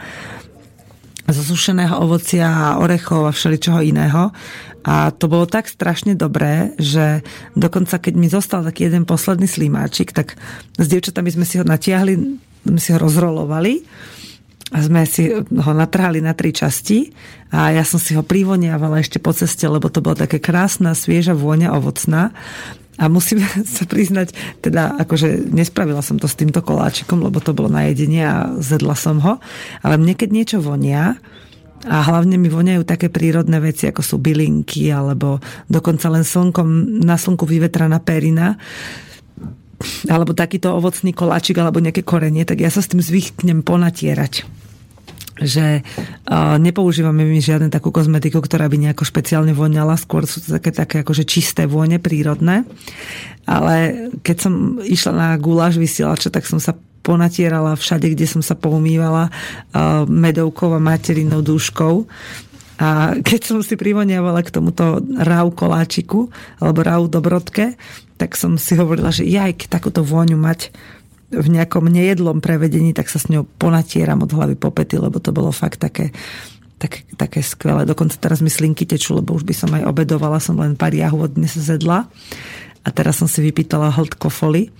zo 1.30 1.42
sušeného 1.46 1.96
ovocia 2.02 2.48
a 2.48 2.82
orechov 2.82 3.28
a 3.28 3.32
všeličoho 3.32 3.80
iného. 3.80 4.34
A 4.80 5.12
to 5.12 5.28
bolo 5.28 5.44
tak 5.44 5.68
strašne 5.68 6.16
dobré, 6.16 6.72
že 6.80 7.20
dokonca 7.52 8.00
keď 8.00 8.14
mi 8.16 8.32
zostal 8.32 8.64
taký 8.64 8.88
jeden 8.88 9.04
posledný 9.04 9.44
slimáčik, 9.44 10.10
tak 10.10 10.40
s 10.80 10.86
dievčatami 10.88 11.28
sme 11.28 11.44
si 11.44 11.60
ho 11.60 11.64
natiahli 11.68 12.16
sme 12.64 12.80
si 12.80 12.90
ho 12.92 12.98
rozrolovali 13.00 13.84
a 14.70 14.78
sme 14.86 15.02
si 15.02 15.34
ho 15.34 15.72
natrhali 15.74 16.22
na 16.22 16.36
tri 16.36 16.54
časti 16.54 17.10
a 17.50 17.74
ja 17.74 17.82
som 17.82 17.98
si 17.98 18.14
ho 18.14 18.22
privoniavala 18.22 19.02
ešte 19.02 19.18
po 19.18 19.34
ceste, 19.34 19.66
lebo 19.66 19.90
to 19.90 19.98
bola 19.98 20.26
také 20.26 20.38
krásna, 20.38 20.94
svieža 20.94 21.34
vôňa 21.34 21.74
ovocná. 21.74 22.30
A 23.00 23.08
musím 23.10 23.42
sa 23.76 23.82
priznať, 23.88 24.36
teda 24.62 24.94
akože 25.00 25.50
nespravila 25.50 26.04
som 26.04 26.20
to 26.20 26.30
s 26.30 26.38
týmto 26.38 26.62
koláčikom, 26.62 27.18
lebo 27.18 27.42
to 27.42 27.50
bolo 27.56 27.72
na 27.72 27.90
jedenie 27.90 28.22
a 28.22 28.54
zedla 28.62 28.94
som 28.94 29.18
ho, 29.18 29.42
ale 29.82 29.98
mne 29.98 30.14
keď 30.14 30.28
niečo 30.30 30.58
vonia, 30.62 31.18
a 31.80 32.04
hlavne 32.04 32.36
mi 32.36 32.52
voniajú 32.52 32.84
také 32.84 33.08
prírodné 33.08 33.56
veci, 33.56 33.88
ako 33.88 34.04
sú 34.04 34.16
bylinky, 34.20 34.92
alebo 34.92 35.40
dokonca 35.64 36.12
len 36.12 36.28
slnkom, 36.28 37.00
na 37.00 37.16
slnku 37.16 37.48
vyvetraná 37.48 38.04
perina, 38.04 38.60
alebo 40.06 40.36
takýto 40.36 40.76
ovocný 40.76 41.16
koláčik 41.16 41.56
alebo 41.58 41.80
nejaké 41.80 42.04
korenie, 42.04 42.44
tak 42.44 42.60
ja 42.60 42.68
sa 42.68 42.84
s 42.84 42.90
tým 42.92 43.00
zvyknem 43.00 43.64
ponatierať 43.64 44.44
že 45.40 45.80
uh, 45.80 46.60
nepoužívame 46.60 47.24
my 47.24 47.40
žiadne 47.40 47.72
takú 47.72 47.88
kozmetiku, 47.88 48.44
ktorá 48.44 48.68
by 48.68 48.76
nejako 48.76 49.08
špeciálne 49.08 49.56
voňala, 49.56 49.96
skôr 49.96 50.28
sú 50.28 50.44
to 50.44 50.60
také, 50.60 50.70
také 50.70 51.00
akože 51.00 51.24
čisté 51.24 51.64
vône, 51.64 51.96
prírodné. 51.96 52.68
Ale 53.48 54.06
keď 54.20 54.36
som 54.36 54.54
išla 54.84 55.12
na 55.16 55.28
guláš 55.40 55.80
vysielača, 55.80 56.28
tak 56.28 56.44
som 56.44 56.60
sa 56.60 56.76
ponatierala 57.00 57.72
všade, 57.80 58.12
kde 58.12 58.28
som 58.28 58.44
sa 58.44 58.52
poumývala 58.52 59.32
uh, 59.32 60.04
medovkou 60.04 60.76
a 60.76 60.80
materinou 60.80 61.40
dúškou. 61.40 62.04
A 62.80 63.16
keď 63.20 63.40
som 63.44 63.58
si 63.64 63.76
privoniavala 63.76 64.44
k 64.44 64.52
tomuto 64.52 65.04
rau 65.20 65.48
koláčiku, 65.52 66.28
alebo 66.60 66.80
rau 66.84 67.02
dobrodke, 67.08 67.76
tak 68.20 68.36
som 68.36 68.60
si 68.60 68.76
hovorila, 68.76 69.08
že 69.08 69.24
jaj, 69.24 69.64
takúto 69.72 70.04
vôňu 70.04 70.36
mať 70.36 70.68
v 71.32 71.46
nejakom 71.48 71.88
nejedlom 71.88 72.44
prevedení, 72.44 72.92
tak 72.92 73.08
sa 73.08 73.16
s 73.16 73.32
ňou 73.32 73.48
ponatieram 73.48 74.20
od 74.20 74.28
hlavy 74.28 74.60
po 74.60 74.68
pety, 74.68 75.00
lebo 75.00 75.22
to 75.22 75.32
bolo 75.32 75.48
fakt 75.54 75.80
také, 75.80 76.12
také, 76.76 77.08
také 77.16 77.40
skvelé. 77.40 77.88
Dokonca 77.88 78.20
teraz 78.20 78.44
mi 78.44 78.52
slinky 78.52 78.84
tečú, 78.84 79.16
lebo 79.16 79.32
už 79.32 79.48
by 79.48 79.54
som 79.56 79.70
aj 79.72 79.88
obedovala, 79.88 80.36
som 80.36 80.60
len 80.60 80.76
pár 80.76 80.92
jahôd 80.92 81.38
dnes 81.38 81.56
zedla. 81.56 82.10
A 82.84 82.88
teraz 82.92 83.22
som 83.22 83.30
si 83.30 83.40
vypýtala 83.40 83.94
hĺdko 83.94 84.28
foli. 84.28 84.74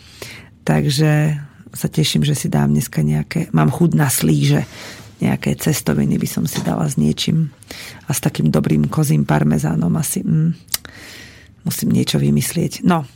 Takže 0.67 1.39
sa 1.71 1.89
teším, 1.89 2.27
že 2.27 2.35
si 2.35 2.51
dám 2.51 2.75
dneska 2.75 3.01
nejaké... 3.01 3.49
Mám 3.55 3.71
chud 3.71 3.95
na 3.95 4.11
slíže. 4.11 4.67
Nejaké 5.23 5.55
cestoviny 5.55 6.19
by 6.19 6.29
som 6.29 6.45
si 6.51 6.59
dala 6.67 6.91
s 6.91 6.99
niečím. 6.99 7.55
A 8.09 8.11
s 8.11 8.19
takým 8.19 8.51
dobrým 8.51 8.91
kozím 8.91 9.23
parmezánom 9.23 9.93
asi. 9.95 10.27
Mm, 10.27 10.59
musím 11.63 11.95
niečo 11.95 12.19
vymyslieť. 12.19 12.83
No, 12.83 13.07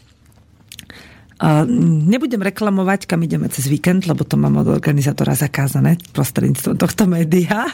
Nebudem 2.09 2.41
reklamovať, 2.41 3.05
kam 3.05 3.21
ideme 3.21 3.53
cez 3.53 3.69
víkend, 3.69 4.09
lebo 4.09 4.25
to 4.25 4.41
mám 4.41 4.65
od 4.65 4.69
organizátora 4.71 5.37
zakázané 5.37 6.01
prostredníctvom 6.17 6.81
tohto 6.81 7.05
média, 7.05 7.69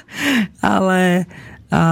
ale 0.59 1.31
a, 1.71 1.83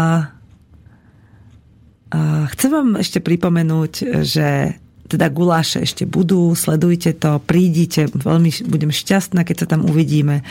a 2.11 2.21
chcem 2.51 2.71
vám 2.73 2.89
ešte 2.99 3.23
pripomenúť, 3.23 4.25
že 4.27 4.75
teda 5.09 5.33
guláše 5.33 5.83
ešte 5.83 6.05
budú, 6.05 6.53
sledujte 6.53 7.17
to, 7.17 7.41
prídite, 7.41 8.13
veľmi 8.13 8.69
budem 8.69 8.93
šťastná, 8.93 9.43
keď 9.43 9.57
sa 9.65 9.67
tam 9.73 9.89
uvidíme. 9.89 10.45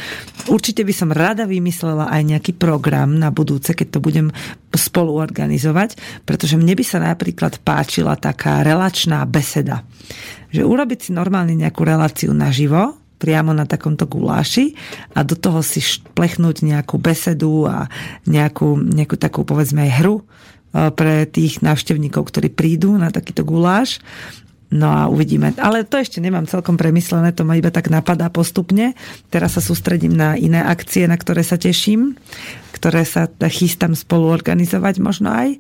Určite 0.50 0.82
by 0.82 0.94
som 0.98 1.14
rada 1.14 1.46
vymyslela 1.46 2.10
aj 2.10 2.22
nejaký 2.26 2.52
program 2.58 3.22
na 3.22 3.30
budúce, 3.30 3.78
keď 3.78 3.88
to 3.94 4.00
budem 4.02 4.28
spolu 4.74 5.14
organizovať, 5.14 5.96
pretože 6.26 6.58
mne 6.58 6.74
by 6.74 6.84
sa 6.84 6.98
napríklad 6.98 7.62
páčila 7.62 8.18
taká 8.18 8.66
relačná 8.66 9.22
beseda. 9.30 9.86
Že 10.50 10.66
urobiť 10.66 11.00
si 11.08 11.10
normálne 11.14 11.54
nejakú 11.54 11.86
reláciu 11.86 12.34
naživo, 12.34 12.98
priamo 13.18 13.52
na 13.52 13.66
takomto 13.66 14.06
guláši 14.06 14.78
a 15.18 15.26
do 15.26 15.34
toho 15.34 15.66
si 15.66 15.82
šplechnúť 15.82 16.62
nejakú 16.62 17.02
besedu 17.02 17.66
a 17.66 17.90
nejakú, 18.30 18.78
nejakú 18.78 19.18
takú 19.18 19.42
povedzme 19.42 19.90
aj 19.90 19.92
hru 20.02 20.16
e, 20.22 20.24
pre 20.94 21.26
tých 21.26 21.66
návštevníkov, 21.66 22.30
ktorí 22.30 22.54
prídu 22.54 22.94
na 22.96 23.10
takýto 23.10 23.42
guláš 23.42 23.98
No 24.68 24.92
a 24.92 25.08
uvidíme. 25.08 25.56
Ale 25.64 25.88
to 25.88 25.96
ešte 25.96 26.20
nemám 26.20 26.44
celkom 26.44 26.76
premyslené, 26.76 27.32
to 27.32 27.48
ma 27.48 27.56
iba 27.56 27.72
tak 27.72 27.88
napadá 27.88 28.28
postupne. 28.28 29.00
Teraz 29.32 29.56
sa 29.56 29.64
sústredím 29.64 30.12
na 30.12 30.36
iné 30.36 30.60
akcie, 30.60 31.08
na 31.08 31.16
ktoré 31.16 31.40
sa 31.40 31.56
teším, 31.56 32.20
ktoré 32.76 33.08
sa 33.08 33.32
chystám 33.48 33.96
spolu 33.96 34.28
organizovať 34.28 34.96
možno 35.00 35.32
aj 35.32 35.56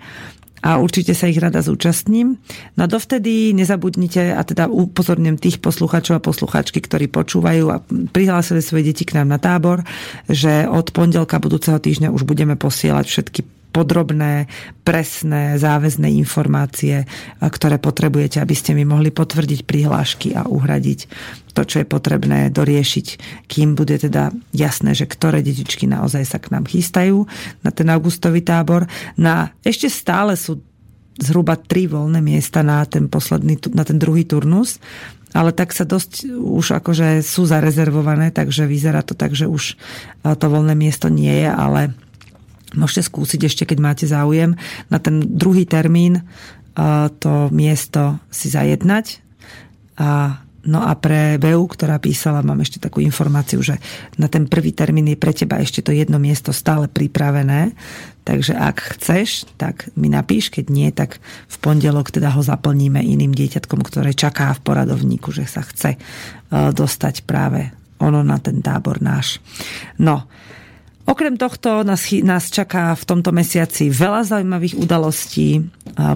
a 0.67 0.81
určite 0.81 1.13
sa 1.13 1.29
ich 1.29 1.37
rada 1.37 1.61
zúčastním. 1.61 2.41
No 2.75 2.81
a 2.83 2.91
dovtedy 2.91 3.53
nezabudnite, 3.53 4.33
a 4.33 4.41
teda 4.41 4.67
upozorním 4.67 5.37
tých 5.37 5.61
poslucháčov 5.61 6.17
a 6.17 6.25
poslucháčky, 6.25 6.81
ktorí 6.81 7.07
počúvajú 7.07 7.65
a 7.69 7.81
prihlásili 8.11 8.65
svoje 8.65 8.91
deti 8.91 9.05
k 9.05 9.21
nám 9.21 9.31
na 9.31 9.39
tábor, 9.39 9.85
že 10.25 10.65
od 10.65 10.89
pondelka 10.91 11.37
budúceho 11.37 11.77
týždňa 11.77 12.09
už 12.09 12.25
budeme 12.25 12.57
posielať 12.57 13.05
všetky 13.05 13.41
podrobné, 13.71 14.49
presné, 14.81 15.59
záväzné 15.61 16.09
informácie, 16.17 17.05
ktoré 17.39 17.77
potrebujete, 17.77 18.41
aby 18.41 18.55
ste 18.57 18.73
mi 18.73 18.87
mohli 18.87 19.13
potvrdiť 19.13 19.67
prihlášky 19.67 20.33
a 20.33 20.49
uhradiť 20.49 20.99
to, 21.53 21.61
čo 21.65 21.81
je 21.81 21.87
potrebné 21.89 22.53
doriešiť, 22.53 23.07
kým 23.49 23.73
bude 23.73 23.97
teda 23.97 24.29
jasné, 24.53 24.93
že 24.93 25.09
ktoré 25.09 25.41
detičky 25.41 25.89
naozaj 25.89 26.23
sa 26.25 26.37
k 26.37 26.53
nám 26.53 26.69
chystajú 26.69 27.25
na 27.65 27.69
ten 27.73 27.89
augustový 27.89 28.45
tábor. 28.45 28.85
Na, 29.17 29.53
ešte 29.65 29.89
stále 29.89 30.37
sú 30.37 30.61
zhruba 31.17 31.57
tri 31.57 31.89
voľné 31.89 32.21
miesta 32.21 32.61
na 32.61 32.85
ten, 32.85 33.09
posledný, 33.09 33.57
na 33.73 33.81
ten 33.81 33.97
druhý 33.97 34.21
turnus, 34.21 34.77
ale 35.33 35.51
tak 35.51 35.73
sa 35.73 35.83
dosť 35.83 36.29
už 36.33 36.77
akože 36.81 37.25
sú 37.25 37.49
zarezervované, 37.49 38.29
takže 38.29 38.69
vyzerá 38.69 39.01
to 39.01 39.17
tak, 39.17 39.33
že 39.33 39.49
už 39.49 39.75
to 40.23 40.45
voľné 40.47 40.77
miesto 40.77 41.09
nie 41.09 41.45
je, 41.45 41.49
ale 41.49 41.97
Môžete 42.75 43.07
skúsiť 43.07 43.47
ešte, 43.47 43.63
keď 43.63 43.77
máte 43.79 44.05
záujem, 44.09 44.59
na 44.91 44.99
ten 44.99 45.23
druhý 45.23 45.63
termín 45.63 46.27
to 47.23 47.47
miesto 47.49 48.19
si 48.27 48.51
zajednať. 48.51 49.23
A, 49.97 50.43
no 50.61 50.85
a 50.85 50.93
pre 50.93 51.41
BU, 51.41 51.63
ktorá 51.73 51.97
písala, 51.97 52.45
mám 52.45 52.61
ešte 52.61 52.77
takú 52.77 53.01
informáciu, 53.01 53.63
že 53.65 53.81
na 54.19 54.29
ten 54.29 54.45
prvý 54.45 54.75
termín 54.75 55.09
je 55.09 55.17
pre 55.17 55.33
teba 55.33 55.57
ešte 55.57 55.81
to 55.81 55.95
jedno 55.95 56.21
miesto 56.21 56.53
stále 56.53 56.85
pripravené. 56.85 57.73
Takže 58.27 58.53
ak 58.53 58.99
chceš, 58.99 59.47
tak 59.55 59.89
mi 59.95 60.11
napíš, 60.11 60.51
keď 60.51 60.65
nie, 60.67 60.91
tak 60.91 61.23
v 61.47 61.55
pondelok 61.63 62.11
teda 62.11 62.35
ho 62.35 62.43
zaplníme 62.43 62.99
iným 62.99 63.31
dieťatkom, 63.31 63.81
ktoré 63.81 64.11
čaká 64.11 64.51
v 64.53 64.61
poradovníku, 64.67 65.31
že 65.31 65.47
sa 65.47 65.63
chce 65.63 65.95
dostať 66.51 67.23
práve 67.23 67.71
ono 67.97 68.21
na 68.21 68.37
ten 68.37 68.61
tábor 68.61 69.01
náš. 69.01 69.41
No, 69.97 70.29
Okrem 71.07 71.39
tohto 71.39 71.87
nás, 71.87 72.11
nás 72.19 72.51
čaká 72.51 72.91
v 72.91 73.03
tomto 73.07 73.31
mesiaci 73.31 73.87
veľa 73.87 74.27
zaujímavých 74.27 74.75
udalostí. 74.75 75.63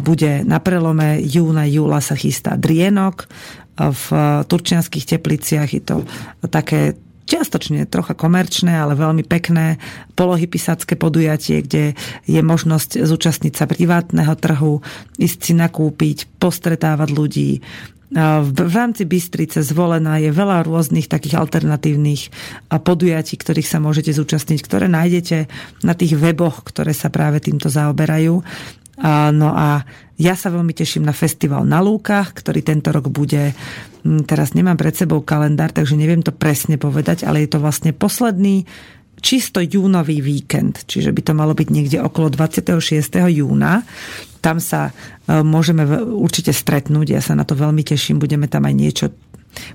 Bude 0.04 0.44
na 0.44 0.60
prelome 0.60 1.24
júna, 1.24 1.64
júla 1.64 2.04
sa 2.04 2.20
chystá 2.20 2.60
Drienok 2.60 3.32
v 3.80 4.06
turčianských 4.52 5.16
tepliciach. 5.16 5.72
Je 5.72 5.80
to 5.80 6.04
také 6.52 7.00
čiastočne 7.24 7.88
trocha 7.88 8.12
komerčné, 8.12 8.76
ale 8.76 9.00
veľmi 9.00 9.24
pekné 9.24 9.80
polohy 10.20 10.52
písacké 10.52 11.00
podujatie, 11.00 11.64
kde 11.64 11.96
je 12.28 12.42
možnosť 12.44 13.00
zúčastniť 13.08 13.54
sa 13.56 13.72
privátneho 13.72 14.36
trhu, 14.36 14.84
ísť 15.16 15.40
si 15.40 15.54
nakúpiť, 15.56 16.28
postretávať 16.36 17.10
ľudí, 17.16 17.64
v 18.12 18.76
rámci 18.76 19.08
Bystrice 19.08 19.64
zvolená 19.64 20.20
je 20.20 20.36
veľa 20.36 20.68
rôznych 20.68 21.08
takých 21.08 21.40
alternatívnych 21.40 22.28
podujatí, 22.68 23.40
ktorých 23.40 23.68
sa 23.72 23.80
môžete 23.80 24.12
zúčastniť, 24.12 24.60
ktoré 24.60 24.92
nájdete 24.92 25.48
na 25.88 25.96
tých 25.96 26.20
weboch, 26.20 26.68
ktoré 26.68 26.92
sa 26.92 27.08
práve 27.08 27.40
týmto 27.40 27.72
zaoberajú. 27.72 28.44
No 29.32 29.50
a 29.56 29.88
ja 30.20 30.36
sa 30.36 30.52
veľmi 30.52 30.76
teším 30.76 31.08
na 31.08 31.16
festival 31.16 31.64
na 31.64 31.80
Lúkach, 31.80 32.36
ktorý 32.36 32.62
tento 32.62 32.92
rok 32.92 33.08
bude, 33.10 33.56
teraz 34.28 34.54
nemám 34.54 34.76
pred 34.76 34.94
sebou 34.94 35.24
kalendár, 35.24 35.72
takže 35.72 35.96
neviem 35.98 36.22
to 36.22 36.36
presne 36.36 36.76
povedať, 36.76 37.24
ale 37.26 37.48
je 37.48 37.50
to 37.56 37.64
vlastne 37.64 37.96
posledný 37.96 38.68
čisto 39.22 39.62
júnový 39.62 40.20
víkend, 40.20 40.84
čiže 40.90 41.14
by 41.14 41.22
to 41.22 41.34
malo 41.38 41.54
byť 41.54 41.68
niekde 41.70 41.98
okolo 42.02 42.34
26. 42.34 42.82
júna. 43.32 43.86
Tam 44.42 44.58
sa 44.58 44.90
e, 44.90 45.42
môžeme 45.46 45.86
určite 46.02 46.52
stretnúť, 46.52 47.14
ja 47.14 47.22
sa 47.22 47.38
na 47.38 47.46
to 47.46 47.54
veľmi 47.54 47.86
teším, 47.86 48.18
budeme 48.18 48.50
tam 48.50 48.66
aj 48.66 48.76
niečo 48.76 49.08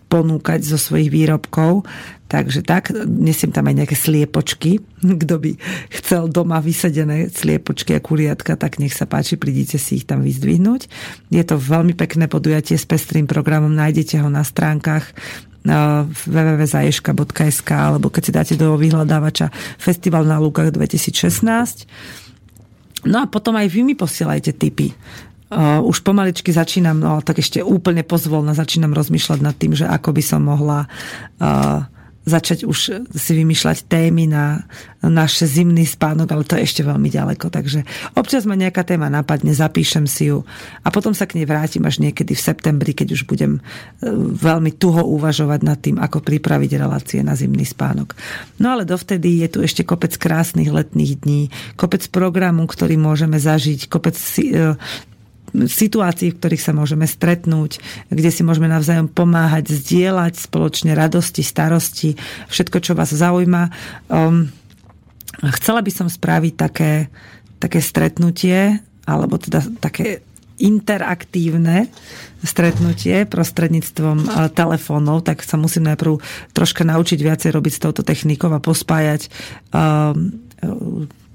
ponúkať 0.09 0.65
zo 0.65 0.79
svojich 0.81 1.13
výrobkov. 1.13 1.85
Takže 2.27 2.67
tak, 2.67 2.91
nesiem 3.07 3.55
tam 3.55 3.71
aj 3.71 3.77
nejaké 3.85 3.97
sliepočky. 3.97 4.83
Kto 5.23 5.35
by 5.39 5.51
chcel 5.95 6.27
doma 6.27 6.59
vysadené 6.59 7.31
sliepočky 7.31 7.95
a 7.95 8.03
kuliatka, 8.03 8.59
tak 8.59 8.83
nech 8.83 8.97
sa 8.97 9.07
páči, 9.07 9.39
prídite 9.39 9.79
si 9.79 10.03
ich 10.03 10.07
tam 10.09 10.27
vyzdvihnúť. 10.27 10.91
Je 11.31 11.45
to 11.47 11.55
veľmi 11.55 11.95
pekné 11.95 12.27
podujatie 12.27 12.75
s 12.75 12.89
pestrým 12.89 13.31
programom, 13.31 13.71
nájdete 13.71 14.19
ho 14.19 14.29
na 14.29 14.43
stránkach 14.43 15.15
www.zaješka.sk 16.07 17.71
alebo 17.75 18.13
keď 18.13 18.23
si 18.23 18.33
dáte 18.33 18.55
do 18.55 18.79
vyhľadávača 18.79 19.51
Festival 19.81 20.25
na 20.25 20.39
Lúkach 20.39 20.71
2016. 20.71 21.87
No 23.07 23.23
a 23.23 23.27
potom 23.27 23.55
aj 23.59 23.71
vy 23.71 23.87
mi 23.87 23.95
posielajte 23.95 24.53
tipy. 24.55 24.95
Uh, 25.47 25.79
už 25.87 26.03
pomaličky 26.03 26.51
začínam, 26.51 26.99
no 26.99 27.23
tak 27.23 27.39
ešte 27.39 27.63
úplne 27.63 28.03
pozvolna 28.03 28.51
začínam 28.51 28.91
rozmýšľať 28.91 29.39
nad 29.39 29.55
tým, 29.55 29.79
že 29.79 29.87
ako 29.87 30.11
by 30.11 30.23
som 30.23 30.43
mohla 30.43 30.91
uh, 31.39 31.87
začať 32.27 32.67
už 32.67 33.07
si 33.15 33.33
vymýšľať 33.39 33.87
témy 33.87 34.27
na 34.27 34.67
náš 34.99 35.47
zimný 35.47 35.87
spánok, 35.87 36.27
ale 36.35 36.43
to 36.43 36.59
je 36.59 36.67
ešte 36.67 36.83
veľmi 36.83 37.07
ďaleko. 37.07 37.47
Takže 37.47 37.87
občas 38.19 38.43
ma 38.51 38.59
nejaká 38.59 38.83
téma 38.83 39.07
napadne, 39.07 39.55
zapíšem 39.55 40.11
si 40.11 40.35
ju 40.35 40.43
a 40.83 40.91
potom 40.91 41.15
sa 41.15 41.31
k 41.31 41.39
nej 41.39 41.47
vrátim 41.47 41.87
až 41.87 42.03
niekedy 42.03 42.35
v 42.35 42.43
septembri, 42.43 42.93
keď 42.99 43.15
už 43.15 43.31
budem 43.31 43.63
e, 43.63 44.11
veľmi 44.35 44.75
tuho 44.75 45.07
uvažovať 45.07 45.61
nad 45.63 45.79
tým, 45.79 46.03
ako 46.03 46.27
pripraviť 46.27 46.71
relácie 46.75 47.23
na 47.23 47.39
zimný 47.39 47.63
spánok. 47.63 48.19
No 48.59 48.75
ale 48.75 48.83
dovtedy 48.83 49.47
je 49.47 49.49
tu 49.49 49.59
ešte 49.63 49.87
kopec 49.87 50.11
krásnych 50.19 50.75
letných 50.75 51.23
dní, 51.23 51.55
kopec 51.79 52.03
programu, 52.11 52.67
ktorý 52.67 52.99
môžeme 52.99 53.39
zažiť, 53.39 53.87
kopec 53.87 54.19
e, 54.19 54.75
situácií, 55.65 56.37
v 56.37 56.39
ktorých 56.39 56.61
sa 56.61 56.77
môžeme 56.77 57.09
stretnúť, 57.09 57.81
kde 58.13 58.31
si 58.31 58.45
môžeme 58.45 58.69
navzájom 58.69 59.09
pomáhať, 59.09 59.73
zdieľať 59.73 60.37
spoločne 60.37 60.93
radosti, 60.93 61.41
starosti, 61.41 62.21
všetko, 62.53 62.77
čo 62.85 62.93
vás 62.93 63.17
zaujíma. 63.17 63.73
Um, 64.13 64.53
chcela 65.57 65.81
by 65.81 65.89
som 65.89 66.13
spraviť 66.13 66.53
také, 66.61 67.09
také 67.57 67.81
stretnutie, 67.81 68.85
alebo 69.09 69.41
teda 69.41 69.65
také 69.81 70.21
interaktívne 70.57 71.93
stretnutie 72.41 73.29
prostredníctvom 73.29 74.19
e, 74.25 74.29
telefónov, 74.57 75.21
tak 75.21 75.45
sa 75.45 75.61
musím 75.61 75.93
najprv 75.93 76.17
troška 76.57 76.81
naučiť 76.81 77.19
viacej 77.21 77.51
robiť 77.53 77.73
s 77.77 77.83
touto 77.85 78.01
technikou 78.01 78.49
a 78.49 78.61
pospájať 78.61 79.29
um, 79.77 80.33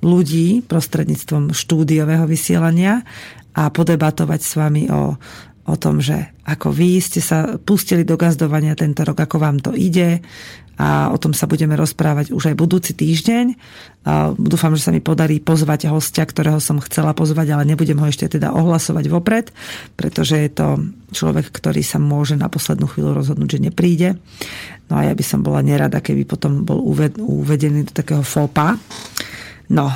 ľudí 0.02 0.66
prostredníctvom 0.66 1.54
štúdiového 1.54 2.26
vysielania 2.26 3.06
a 3.56 3.72
podebatovať 3.72 4.40
s 4.40 4.54
vami 4.56 4.84
o, 4.88 5.16
o 5.68 5.76
tom, 5.76 6.00
že 6.00 6.36
ako 6.48 6.74
vy 6.74 7.00
ste 7.00 7.22
sa 7.24 7.60
pustili 7.62 8.04
do 8.04 8.20
gazdovania 8.20 8.76
tento 8.76 9.06
rok, 9.06 9.20
ako 9.20 9.38
vám 9.40 9.58
to 9.60 9.72
ide 9.76 10.24
a 10.82 11.14
o 11.14 11.18
tom 11.22 11.30
sa 11.38 11.46
budeme 11.46 11.78
rozprávať 11.78 12.34
už 12.34 12.50
aj 12.50 12.56
budúci 12.58 12.98
týždeň. 12.98 13.54
A 14.02 14.34
dúfam, 14.34 14.74
že 14.74 14.90
sa 14.90 14.90
mi 14.90 14.98
podarí 14.98 15.38
pozvať 15.38 15.94
hostia, 15.94 16.26
ktorého 16.26 16.58
som 16.58 16.82
chcela 16.82 17.14
pozvať, 17.14 17.54
ale 17.54 17.70
nebudem 17.70 18.02
ho 18.02 18.10
ešte 18.10 18.26
teda 18.26 18.50
ohlasovať 18.50 19.06
vopred, 19.06 19.54
pretože 19.94 20.42
je 20.42 20.50
to 20.50 20.68
človek, 21.14 21.54
ktorý 21.54 21.86
sa 21.86 22.02
môže 22.02 22.34
na 22.34 22.50
poslednú 22.50 22.90
chvíľu 22.90 23.14
rozhodnúť, 23.14 23.62
že 23.62 23.64
nepríde. 23.70 24.10
No 24.90 24.98
a 24.98 25.06
ja 25.06 25.14
by 25.14 25.22
som 25.22 25.46
bola 25.46 25.62
nerada, 25.62 26.02
keby 26.02 26.26
potom 26.26 26.66
bol 26.66 26.82
uvedený 26.82 27.86
do 27.86 27.94
takého 27.94 28.26
fopa. 28.26 28.74
No, 29.70 29.94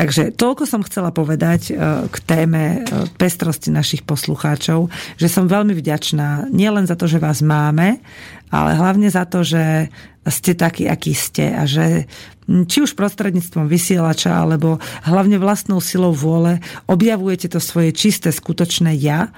Takže 0.00 0.32
toľko 0.32 0.64
som 0.64 0.80
chcela 0.80 1.12
povedať 1.12 1.68
e, 1.68 1.72
k 2.08 2.16
téme 2.24 2.80
e, 2.80 3.04
pestrosti 3.20 3.68
našich 3.68 4.00
poslucháčov, 4.08 4.88
že 5.20 5.28
som 5.28 5.44
veľmi 5.44 5.76
vďačná 5.76 6.48
nielen 6.48 6.88
za 6.88 6.96
to, 6.96 7.04
že 7.04 7.20
vás 7.20 7.44
máme, 7.44 8.00
ale 8.48 8.70
hlavne 8.80 9.12
za 9.12 9.28
to, 9.28 9.44
že 9.44 9.92
ste 10.24 10.56
takí, 10.56 10.88
akí 10.88 11.12
ste 11.12 11.52
a 11.52 11.68
že 11.68 12.08
či 12.48 12.80
už 12.80 12.96
prostredníctvom 12.96 13.68
vysielača, 13.68 14.40
alebo 14.40 14.80
hlavne 15.04 15.36
vlastnou 15.36 15.84
silou 15.84 16.16
vôle 16.16 16.64
objavujete 16.88 17.52
to 17.52 17.60
svoje 17.60 17.92
čisté, 17.92 18.32
skutočné 18.32 18.96
ja. 18.96 19.28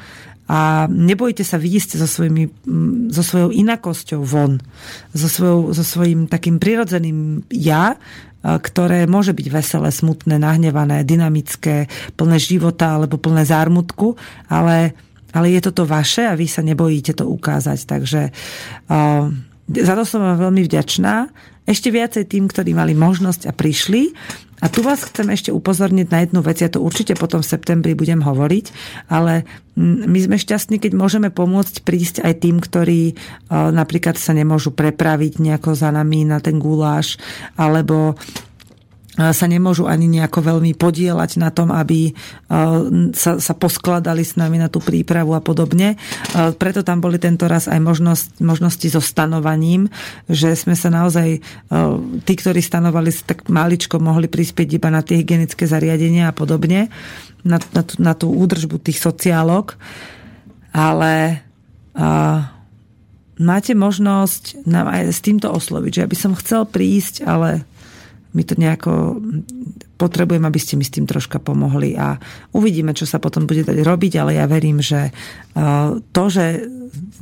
A 0.47 0.87
nebojte 0.87 1.43
sa 1.43 1.59
vyjsť 1.59 2.03
so, 2.03 2.07
svojimi, 2.07 2.45
so 3.11 3.23
svojou 3.23 3.51
inakosťou 3.51 4.21
von, 4.23 4.63
so, 5.11 5.27
svojou, 5.27 5.75
so 5.75 5.83
svojím 5.87 6.31
takým 6.31 6.63
prirodzeným 6.63 7.47
ja, 7.51 7.99
ktoré 8.43 9.07
môže 9.07 9.31
byť 9.31 9.47
veselé, 9.49 9.89
smutné, 9.95 10.37
nahnevané, 10.43 11.07
dynamické, 11.07 11.87
plné 12.19 12.39
života 12.43 12.99
alebo 12.99 13.19
plné 13.19 13.47
zármutku, 13.47 14.19
ale, 14.51 14.99
ale 15.31 15.47
je 15.55 15.61
toto 15.63 15.87
vaše 15.87 16.27
a 16.27 16.35
vy 16.35 16.51
sa 16.51 16.67
nebojíte 16.67 17.15
to 17.15 17.31
ukázať. 17.31 17.79
Takže 17.87 18.23
uh, 18.91 19.31
za 19.71 19.95
to 19.95 20.03
som 20.03 20.21
vám 20.21 20.51
veľmi 20.51 20.67
vďačná. 20.67 21.31
Ešte 21.63 21.95
viacej 21.95 22.25
tým, 22.27 22.51
ktorí 22.51 22.75
mali 22.75 22.93
možnosť 22.99 23.47
a 23.47 23.53
prišli. 23.55 24.13
A 24.63 24.71
tu 24.71 24.79
vás 24.79 25.03
chcem 25.03 25.27
ešte 25.35 25.51
upozorniť 25.51 26.07
na 26.07 26.23
jednu 26.23 26.39
vec, 26.39 26.63
ja 26.63 26.71
to 26.71 26.79
určite 26.79 27.19
potom 27.19 27.43
v 27.43 27.51
septembri 27.51 27.99
budem 27.99 28.23
hovoriť, 28.23 28.71
ale 29.11 29.43
my 29.75 30.19
sme 30.23 30.39
šťastní, 30.39 30.79
keď 30.79 30.95
môžeme 30.95 31.35
pomôcť 31.35 31.83
prísť 31.83 32.23
aj 32.23 32.47
tým, 32.47 32.63
ktorí 32.63 33.11
e, 33.11 33.15
napríklad 33.51 34.15
sa 34.15 34.31
nemôžu 34.31 34.71
prepraviť 34.71 35.43
nejako 35.43 35.75
za 35.75 35.91
nami 35.91 36.23
na 36.23 36.39
ten 36.39 36.63
guláš, 36.63 37.19
alebo 37.59 38.15
sa 39.13 39.45
nemôžu 39.45 39.85
ani 39.85 40.09
nejako 40.09 40.41
veľmi 40.41 40.73
podielať 40.73 41.37
na 41.37 41.53
tom, 41.53 41.69
aby 41.69 42.17
sa, 43.13 43.37
sa 43.37 43.53
poskladali 43.53 44.25
s 44.25 44.41
nami 44.41 44.57
na 44.57 44.73
tú 44.73 44.81
prípravu 44.81 45.37
a 45.37 45.45
podobne. 45.45 46.01
Preto 46.57 46.81
tam 46.81 47.05
boli 47.05 47.21
tento 47.21 47.45
raz 47.45 47.69
aj 47.69 47.77
možnosť, 47.77 48.41
možnosti 48.41 48.89
so 48.89 49.05
stanovaním, 49.05 49.93
že 50.33 50.57
sme 50.57 50.73
sa 50.73 50.89
naozaj, 50.89 51.45
tí, 52.25 52.33
ktorí 52.33 52.65
stanovali, 52.65 53.13
tak 53.13 53.53
maličko 53.53 54.01
mohli 54.01 54.33
prispieť 54.33 54.81
iba 54.81 54.89
na 54.89 55.05
tie 55.05 55.21
hygienické 55.21 55.69
zariadenia 55.69 56.33
a 56.33 56.37
podobne, 56.37 56.89
na, 57.45 57.61
na, 57.77 57.83
tú, 57.85 57.95
na 58.01 58.17
tú 58.17 58.33
údržbu 58.33 58.81
tých 58.81 58.97
sociálok. 58.97 59.77
Ale 60.73 61.45
a, 61.93 62.49
máte 63.37 63.77
možnosť 63.77 64.65
nám 64.65 64.89
aj 64.89 65.13
s 65.13 65.21
týmto 65.21 65.53
osloviť, 65.53 65.91
že 65.93 66.01
ja 66.01 66.09
by 66.09 66.17
som 66.17 66.33
chcel 66.33 66.65
prísť, 66.65 67.29
ale 67.29 67.69
my 68.33 68.43
to 68.49 68.55
nejako 68.57 69.21
potrebujem, 70.01 70.43
aby 70.43 70.59
ste 70.59 70.75
mi 70.81 70.85
s 70.85 70.93
tým 70.93 71.07
troška 71.07 71.39
pomohli 71.39 71.95
a 71.95 72.17
uvidíme, 72.57 72.97
čo 72.97 73.07
sa 73.07 73.23
potom 73.23 73.47
bude 73.47 73.63
dať 73.63 73.85
robiť, 73.85 74.13
ale 74.19 74.41
ja 74.41 74.49
verím, 74.49 74.83
že 74.83 75.13
uh, 75.13 76.01
to, 76.11 76.25
že 76.33 76.67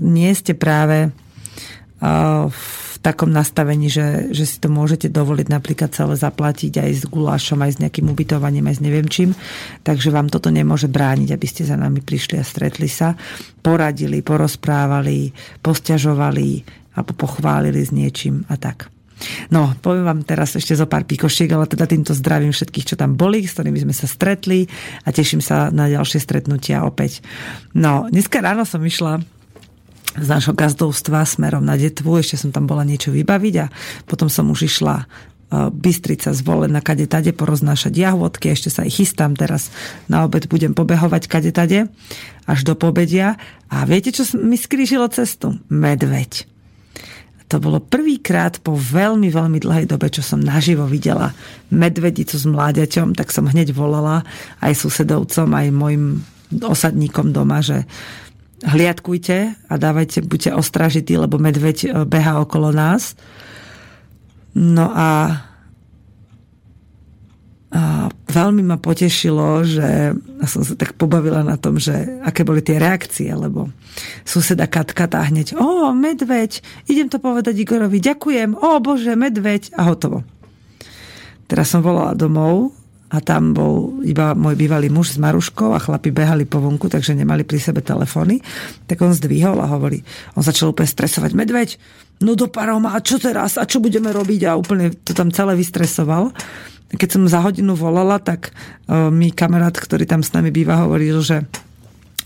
nie 0.00 0.30
ste 0.32 0.56
práve 0.56 1.10
uh, 1.10 2.46
v 2.48 2.64
takom 3.00 3.32
nastavení, 3.32 3.88
že, 3.88 4.28
že 4.30 4.44
si 4.44 4.56
to 4.60 4.68
môžete 4.68 5.08
dovoliť 5.08 5.48
napríklad 5.48 5.90
celé 5.96 6.20
zaplatiť 6.20 6.84
aj 6.84 6.90
s 6.92 7.04
gulášom, 7.08 7.64
aj 7.64 7.72
s 7.76 7.80
nejakým 7.80 8.12
ubytovaním, 8.12 8.68
aj 8.68 8.76
s 8.76 8.84
neviem 8.84 9.08
čím. 9.08 9.32
Takže 9.80 10.12
vám 10.12 10.28
toto 10.28 10.52
nemôže 10.52 10.84
brániť, 10.84 11.32
aby 11.32 11.46
ste 11.48 11.64
za 11.64 11.80
nami 11.80 12.04
prišli 12.04 12.36
a 12.36 12.44
stretli 12.44 12.92
sa, 12.92 13.16
poradili, 13.64 14.20
porozprávali, 14.20 15.32
posťažovali 15.64 16.48
alebo 16.92 17.12
pochválili 17.16 17.80
s 17.80 17.88
niečím 17.88 18.44
a 18.52 18.60
tak. 18.60 18.92
No, 19.52 19.76
poviem 19.84 20.04
vám 20.06 20.20
teraz 20.24 20.56
ešte 20.56 20.72
zo 20.72 20.88
pár 20.88 21.04
pikošiek, 21.04 21.50
ale 21.52 21.68
teda 21.68 21.84
týmto 21.84 22.16
zdravím 22.16 22.52
všetkých, 22.52 22.94
čo 22.94 22.96
tam 22.96 23.14
boli, 23.16 23.44
s 23.44 23.56
ktorými 23.56 23.84
sme 23.84 23.94
sa 23.94 24.08
stretli 24.08 24.64
a 25.04 25.08
teším 25.12 25.44
sa 25.44 25.68
na 25.68 25.88
ďalšie 25.88 26.20
stretnutia 26.20 26.84
opäť. 26.84 27.20
No, 27.76 28.08
dneska 28.08 28.40
ráno 28.40 28.64
som 28.64 28.80
išla 28.80 29.20
z 30.18 30.26
nášho 30.26 30.56
gazdovstva 30.56 31.22
smerom 31.22 31.62
na 31.62 31.78
Detvu, 31.78 32.18
ešte 32.18 32.34
som 32.34 32.50
tam 32.50 32.66
bola 32.66 32.82
niečo 32.82 33.14
vybaviť 33.14 33.54
a 33.62 33.70
potom 34.10 34.26
som 34.26 34.50
už 34.50 34.66
išla 34.66 34.96
e, 34.98 35.04
Bystrica 35.70 36.34
zvolená 36.34 36.82
kade 36.82 37.06
tade 37.06 37.30
poroznášať 37.30 37.94
jahvodky, 37.94 38.50
ešte 38.50 38.74
sa 38.74 38.82
ich 38.82 38.98
chystám 38.98 39.38
teraz 39.38 39.70
na 40.10 40.26
obed, 40.26 40.50
budem 40.50 40.74
pobehovať 40.74 41.30
kade 41.30 41.54
tade 41.54 41.86
až 42.50 42.60
do 42.66 42.74
pobedia 42.74 43.38
a 43.70 43.86
viete, 43.86 44.10
čo 44.10 44.26
mi 44.34 44.58
skrížilo 44.58 45.06
cestu? 45.14 45.62
Medveď 45.70 46.50
to 47.50 47.58
bolo 47.58 47.82
prvýkrát 47.82 48.62
po 48.62 48.78
veľmi, 48.78 49.26
veľmi 49.26 49.58
dlhej 49.58 49.90
dobe, 49.90 50.06
čo 50.06 50.22
som 50.22 50.38
naživo 50.38 50.86
videla 50.86 51.34
medvedicu 51.74 52.38
s 52.38 52.46
mláďaťom, 52.46 53.18
tak 53.18 53.34
som 53.34 53.50
hneď 53.50 53.74
volala 53.74 54.22
aj 54.62 54.78
susedovcom, 54.78 55.50
aj 55.50 55.66
mojim 55.74 56.22
osadníkom 56.54 57.34
doma, 57.34 57.58
že 57.58 57.90
hliadkujte 58.62 59.66
a 59.66 59.74
dávajte, 59.74 60.22
buďte 60.22 60.54
ostražití, 60.54 61.18
lebo 61.18 61.42
medveď 61.42 61.78
e, 61.82 61.88
beha 62.06 62.38
okolo 62.38 62.70
nás. 62.70 63.18
No 64.54 64.94
a 64.94 65.34
a 67.70 68.10
veľmi 68.10 68.66
ma 68.66 68.82
potešilo, 68.82 69.62
že 69.62 70.10
a 70.14 70.44
som 70.50 70.66
sa 70.66 70.74
tak 70.74 70.98
pobavila 70.98 71.46
na 71.46 71.54
tom, 71.54 71.78
že 71.78 71.94
aké 72.26 72.42
boli 72.42 72.66
tie 72.66 72.82
reakcie, 72.82 73.30
lebo 73.30 73.70
suseda 74.26 74.66
Katka 74.66 75.06
tá 75.06 75.22
hneď, 75.22 75.54
o, 75.54 75.94
medveď, 75.94 76.58
idem 76.90 77.06
to 77.06 77.22
povedať 77.22 77.54
Igorovi, 77.54 78.02
ďakujem, 78.02 78.58
o 78.58 78.70
bože, 78.82 79.14
medveď 79.14 79.70
a 79.78 79.86
hotovo. 79.86 80.26
Teraz 81.46 81.70
som 81.70 81.78
volala 81.78 82.18
domov 82.18 82.74
a 83.10 83.22
tam 83.22 83.54
bol 83.54 84.02
iba 84.02 84.34
môj 84.34 84.54
bývalý 84.58 84.90
muž 84.90 85.14
s 85.14 85.22
Maruškou 85.22 85.70
a 85.70 85.82
chlapi 85.82 86.10
behali 86.14 86.46
po 86.46 86.58
vonku, 86.62 86.90
takže 86.90 87.14
nemali 87.14 87.46
pri 87.46 87.58
sebe 87.58 87.82
telefóny. 87.82 88.42
Tak 88.86 88.98
on 89.02 89.14
zdvihol 89.14 89.58
a 89.62 89.70
hovorí, 89.70 90.02
on 90.34 90.46
začal 90.46 90.70
úplne 90.74 90.90
stresovať, 90.90 91.34
medveď, 91.34 91.78
no 92.20 92.36
do 92.36 92.46
paroma, 92.52 92.96
a 92.96 93.00
čo 93.00 93.16
teraz, 93.16 93.56
a 93.56 93.64
čo 93.64 93.80
budeme 93.80 94.12
robiť 94.12 94.48
a 94.48 94.56
úplne 94.56 94.92
to 94.92 95.12
tam 95.16 95.32
celé 95.32 95.56
vystresoval 95.56 96.32
keď 96.90 97.06
som 97.06 97.22
za 97.30 97.38
hodinu 97.38 97.78
volala, 97.78 98.18
tak 98.18 98.50
uh, 98.50 99.14
mi 99.14 99.30
kamarát, 99.30 99.70
ktorý 99.70 100.10
tam 100.10 100.26
s 100.26 100.34
nami 100.34 100.50
býva, 100.50 100.82
hovoril, 100.82 101.22
že 101.22 101.46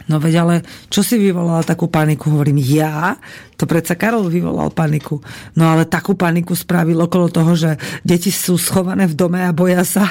No 0.04 0.20
veď 0.20 0.34
ale, 0.44 0.56
čo 0.92 1.00
si 1.00 1.16
vyvolala 1.16 1.64
takú 1.64 1.88
paniku? 1.88 2.28
Hovorím, 2.28 2.60
ja? 2.60 3.16
To 3.56 3.64
predsa 3.64 3.96
Karol 3.96 4.28
vyvolal 4.28 4.68
paniku. 4.68 5.24
No 5.56 5.64
ale 5.72 5.88
takú 5.88 6.12
paniku 6.12 6.52
spravil 6.52 7.00
okolo 7.00 7.32
toho, 7.32 7.56
že 7.56 7.80
deti 8.04 8.28
sú 8.28 8.60
schované 8.60 9.08
v 9.08 9.16
dome 9.16 9.40
a 9.40 9.56
boja 9.56 9.80
sa. 9.80 10.04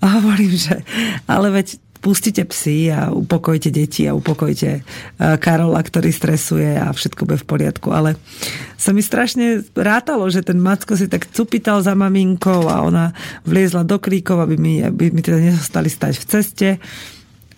A 0.00 0.04
hovorím, 0.16 0.56
že 0.56 0.80
ale 1.28 1.52
veď 1.52 1.76
pustite 1.98 2.46
psy 2.46 2.94
a 2.94 3.00
upokojte 3.10 3.68
deti 3.74 4.06
a 4.06 4.14
upokojte 4.14 4.70
e, 4.78 4.80
Karola, 5.38 5.82
ktorý 5.82 6.14
stresuje 6.14 6.78
a 6.78 6.94
všetko 6.94 7.26
bude 7.26 7.38
v 7.42 7.48
poriadku. 7.48 7.90
Ale 7.90 8.14
sa 8.78 8.94
mi 8.94 9.02
strašne 9.02 9.66
rátalo, 9.74 10.30
že 10.30 10.46
ten 10.46 10.62
Macko 10.62 10.94
si 10.94 11.10
tak 11.10 11.26
cupital 11.34 11.82
za 11.82 11.98
maminkou 11.98 12.70
a 12.70 12.86
ona 12.86 13.10
vliezla 13.42 13.82
do 13.82 13.98
kríkov, 13.98 14.38
aby 14.42 14.56
mi, 14.56 14.80
aby 14.80 15.10
mi 15.10 15.20
teda 15.20 15.42
nezostali 15.42 15.90
stať 15.90 16.14
v 16.16 16.24
ceste. 16.24 16.68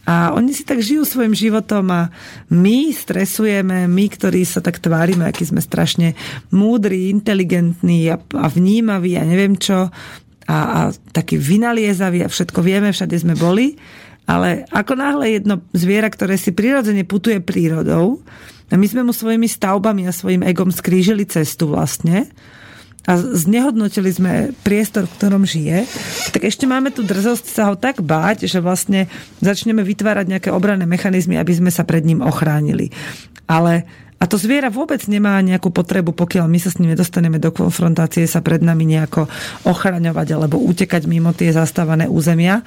A 0.08 0.32
oni 0.34 0.50
si 0.56 0.64
tak 0.64 0.80
žijú 0.82 1.04
svojim 1.04 1.36
životom 1.36 1.86
a 1.92 2.10
my 2.50 2.90
stresujeme, 2.90 3.86
my, 3.86 4.04
ktorí 4.10 4.42
sa 4.48 4.64
tak 4.64 4.80
tvárime, 4.80 5.28
akí 5.28 5.44
sme 5.46 5.60
strašne 5.60 6.18
múdri, 6.50 7.12
inteligentní 7.12 8.10
a, 8.10 8.16
a 8.18 8.46
vnímaví 8.50 9.14
a 9.20 9.28
neviem 9.28 9.54
čo, 9.54 9.92
a, 10.50 10.58
a 10.58 10.80
taký 11.14 11.38
vynaliezaví 11.38 12.26
a 12.26 12.32
všetko 12.32 12.58
vieme, 12.58 12.90
všade 12.90 13.14
sme 13.22 13.38
boli, 13.38 13.78
ale 14.30 14.62
ako 14.70 14.94
náhle 14.94 15.42
jedno 15.42 15.58
zviera, 15.74 16.06
ktoré 16.06 16.38
si 16.38 16.54
prirodzene 16.54 17.02
putuje 17.02 17.42
prírodou, 17.42 18.22
a 18.70 18.78
my 18.78 18.86
sme 18.86 19.02
mu 19.02 19.10
svojimi 19.10 19.50
stavbami 19.50 20.06
a 20.06 20.14
svojim 20.14 20.46
egom 20.46 20.70
skrížili 20.70 21.26
cestu 21.26 21.74
vlastne, 21.74 22.30
a 23.08 23.16
znehodnotili 23.16 24.12
sme 24.12 24.32
priestor, 24.62 25.08
v 25.08 25.16
ktorom 25.18 25.42
žije, 25.48 25.88
tak 26.30 26.46
ešte 26.46 26.68
máme 26.68 26.92
tu 26.92 27.02
drzosť 27.02 27.46
sa 27.48 27.72
ho 27.72 27.74
tak 27.74 28.04
báť, 28.04 28.44
že 28.44 28.60
vlastne 28.62 29.08
začneme 29.40 29.80
vytvárať 29.82 30.28
nejaké 30.28 30.48
obranné 30.52 30.84
mechanizmy, 30.84 31.40
aby 31.40 31.50
sme 31.50 31.72
sa 31.72 31.82
pred 31.82 32.04
ním 32.04 32.20
ochránili. 32.20 32.92
Ale 33.48 33.88
a 34.20 34.28
to 34.28 34.36
zviera 34.36 34.68
vôbec 34.68 35.00
nemá 35.08 35.40
nejakú 35.40 35.72
potrebu, 35.72 36.12
pokiaľ 36.12 36.44
my 36.44 36.60
sa 36.60 36.68
s 36.68 36.76
ním 36.76 36.92
nedostaneme 36.92 37.40
do 37.40 37.48
konfrontácie, 37.56 38.28
sa 38.28 38.44
pred 38.44 38.60
nami 38.60 38.84
nejako 38.84 39.24
ochraňovať 39.64 40.36
alebo 40.36 40.60
utekať 40.60 41.08
mimo 41.08 41.32
tie 41.32 41.56
zastávané 41.56 42.04
územia. 42.04 42.60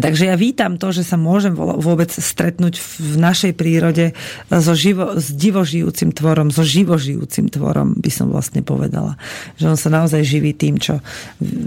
Takže 0.00 0.32
ja 0.32 0.36
vítam 0.36 0.80
to, 0.80 0.90
že 0.90 1.04
sa 1.04 1.20
môžem 1.20 1.52
vôbec 1.56 2.08
stretnúť 2.10 2.80
v 2.80 3.14
našej 3.20 3.52
prírode 3.54 4.16
so 4.48 4.72
živo, 4.72 5.20
s 5.20 5.30
divožijúcim 5.30 6.10
tvorom, 6.10 6.48
so 6.48 6.64
živožijúcim 6.64 7.52
tvorom, 7.52 7.94
by 8.00 8.10
som 8.10 8.32
vlastne 8.32 8.64
povedala. 8.64 9.20
Že 9.60 9.76
on 9.76 9.78
sa 9.78 9.88
naozaj 9.92 10.24
živí 10.24 10.56
tým, 10.56 10.80
čo 10.80 11.04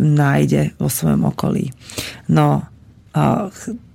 nájde 0.02 0.76
vo 0.82 0.90
svojom 0.90 1.30
okolí. 1.30 1.70
No, 2.28 2.66
a 3.14 3.54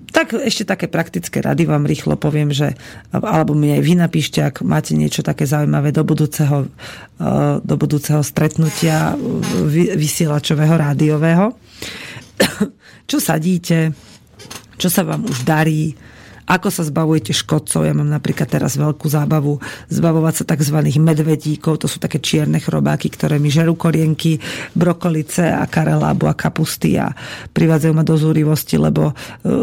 tak 0.08 0.32
ešte 0.32 0.64
také 0.64 0.88
praktické 0.88 1.44
rady 1.44 1.68
vám 1.68 1.84
rýchlo 1.84 2.16
poviem, 2.16 2.48
že 2.48 2.72
alebo 3.12 3.52
mi 3.52 3.76
aj 3.76 3.82
vy 3.84 3.94
napíšte, 4.00 4.40
ak 4.40 4.64
máte 4.64 4.96
niečo 4.96 5.20
také 5.20 5.44
zaujímavé 5.44 5.92
do 5.92 6.00
budúceho, 6.02 6.66
do 7.60 7.74
budúceho 7.76 8.24
stretnutia 8.24 9.14
vysielačového 9.94 10.74
rádiového. 10.74 11.52
Čo 13.10 13.18
sadíte, 13.20 13.92
čo 14.78 14.88
sa 14.88 15.02
vám 15.02 15.26
už 15.26 15.42
darí, 15.42 15.98
ako 16.48 16.72
sa 16.72 16.82
zbavujete 16.82 17.36
škodcov. 17.36 17.84
Ja 17.84 17.92
mám 17.92 18.08
napríklad 18.08 18.48
teraz 18.48 18.80
veľkú 18.80 19.04
zábavu 19.04 19.60
zbavovať 19.92 20.34
sa 20.42 20.44
tzv. 20.56 20.80
medvedíkov, 20.96 21.84
to 21.84 21.86
sú 21.86 22.00
také 22.00 22.24
čierne 22.24 22.56
chrobáky, 22.56 23.12
ktoré 23.12 23.36
mi 23.36 23.52
žerú 23.52 23.76
korienky, 23.76 24.40
brokolice 24.72 25.52
a 25.52 25.68
karelábu 25.68 26.24
a 26.24 26.34
kapusty 26.34 26.96
a 26.96 27.12
privádzajú 27.52 27.92
ma 27.92 28.02
do 28.02 28.16
zúrivosti, 28.16 28.80
lebo 28.80 29.12
e, 29.12 29.14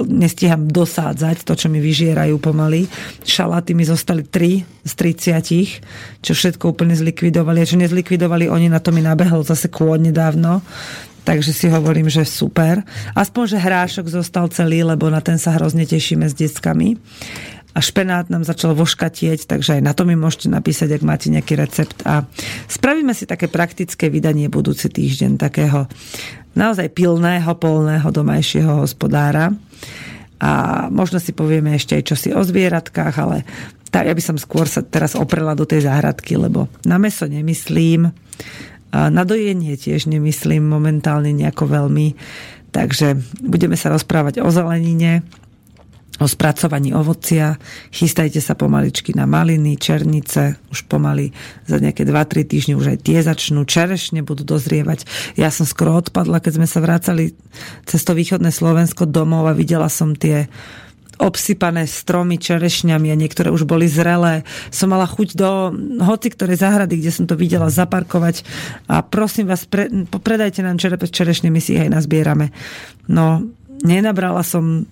nestíham 0.05 0.69
dosádzať 0.69 1.41
to, 1.41 1.57
čo 1.57 1.67
mi 1.73 1.81
vyžierajú 1.81 2.37
pomaly. 2.37 2.85
Šaláty 3.25 3.73
mi 3.73 3.81
zostali 3.81 4.21
3 4.21 4.85
z 4.85 4.93
30, 4.93 6.21
čo 6.21 6.31
všetko 6.37 6.77
úplne 6.77 6.93
zlikvidovali. 6.93 7.65
A 7.65 7.65
čo 7.65 7.81
nezlikvidovali 7.81 8.45
oni, 8.45 8.69
na 8.69 8.77
to 8.77 8.93
mi 8.93 9.01
nabehol 9.01 9.41
zase 9.41 9.73
kôň 9.73 10.13
nedávno 10.13 10.61
takže 11.25 11.51
si 11.51 11.67
hovorím, 11.67 12.07
že 12.07 12.23
super. 12.23 12.85
Aspoň, 13.17 13.57
že 13.57 13.57
hrášok 13.57 14.05
zostal 14.07 14.47
celý, 14.53 14.85
lebo 14.85 15.09
na 15.09 15.19
ten 15.19 15.41
sa 15.41 15.57
hrozne 15.57 15.83
tešíme 15.83 16.29
s 16.29 16.37
deckami. 16.37 17.01
A 17.75 17.83
špenát 17.83 18.31
nám 18.31 18.47
začal 18.47 18.71
voškatieť, 18.71 19.51
takže 19.51 19.75
aj 19.75 19.81
na 19.83 19.91
to 19.91 20.07
mi 20.07 20.15
môžete 20.15 20.47
napísať, 20.47 20.95
ak 20.95 21.03
máte 21.03 21.27
nejaký 21.27 21.59
recept. 21.59 22.07
A 22.07 22.23
spravíme 22.71 23.11
si 23.11 23.27
také 23.27 23.51
praktické 23.51 24.07
vydanie 24.07 24.47
budúci 24.47 24.87
týždeň, 24.87 25.35
takého 25.35 25.83
naozaj 26.55 26.87
pilného, 26.95 27.51
polného 27.59 28.07
domajšieho 28.07 28.79
hospodára. 28.79 29.51
A 30.39 30.51
možno 30.87 31.19
si 31.19 31.35
povieme 31.35 31.75
ešte 31.75 31.99
aj 31.99 32.03
čosi 32.15 32.29
o 32.31 32.39
zvieratkách, 32.39 33.15
ale 33.19 33.43
tá, 33.91 34.07
ja 34.07 34.15
by 34.15 34.23
som 34.23 34.39
skôr 34.39 34.67
sa 34.67 34.79
teraz 34.79 35.15
oprela 35.15 35.51
do 35.51 35.67
tej 35.67 35.83
záhradky, 35.83 36.39
lebo 36.39 36.71
na 36.87 36.95
meso 36.95 37.27
nemyslím 37.27 38.07
na 38.93 39.23
dojenie 39.23 39.75
tiež 39.79 40.07
nemyslím 40.11 40.65
momentálne 40.65 41.31
nejako 41.31 41.65
veľmi. 41.67 42.07
Takže 42.75 43.15
budeme 43.39 43.79
sa 43.79 43.87
rozprávať 43.87 44.43
o 44.43 44.51
zelenine, 44.51 45.23
o 46.19 46.27
spracovaní 46.27 46.95
ovocia. 46.95 47.59
Chystajte 47.91 48.39
sa 48.39 48.55
pomaličky 48.55 49.11
na 49.11 49.27
maliny, 49.27 49.75
černice. 49.75 50.59
Už 50.71 50.87
pomaly 50.87 51.31
za 51.67 51.79
nejaké 51.79 52.07
2-3 52.07 52.47
týždne 52.47 52.73
už 52.79 52.95
aj 52.95 52.99
tie 53.03 53.19
začnú. 53.19 53.67
Čerešne 53.67 54.23
budú 54.23 54.47
dozrievať. 54.47 55.07
Ja 55.35 55.51
som 55.51 55.67
skoro 55.67 55.99
odpadla, 55.99 56.39
keď 56.39 56.53
sme 56.59 56.67
sa 56.67 56.79
vrácali 56.79 57.35
cez 57.83 58.03
to 58.03 58.15
východné 58.15 58.51
Slovensko 58.51 59.07
domov 59.07 59.47
a 59.51 59.57
videla 59.57 59.91
som 59.91 60.15
tie 60.15 60.47
obsypané 61.19 61.87
stromy 61.87 62.35
čerešňami 62.39 63.11
a 63.11 63.19
niektoré 63.19 63.51
už 63.51 63.67
boli 63.67 63.87
zrelé. 63.87 64.43
Som 64.71 64.91
mala 64.91 65.07
chuť 65.07 65.29
do 65.35 65.71
hoci 66.03 66.31
ktorej 66.31 66.59
záhrady, 66.59 66.99
kde 66.99 67.11
som 67.11 67.25
to 67.25 67.35
videla, 67.39 67.71
zaparkovať 67.71 68.43
a 68.87 69.03
prosím 69.03 69.51
vás, 69.51 69.67
pre, 69.67 69.87
predajte 70.07 70.63
nám 70.63 70.79
čerešne, 70.79 71.51
my 71.51 71.59
si 71.63 71.77
ich 71.77 71.83
aj 71.85 71.91
nazbierame. 71.93 72.51
No, 73.07 73.43
nenabrala 73.83 74.41
som 74.41 74.89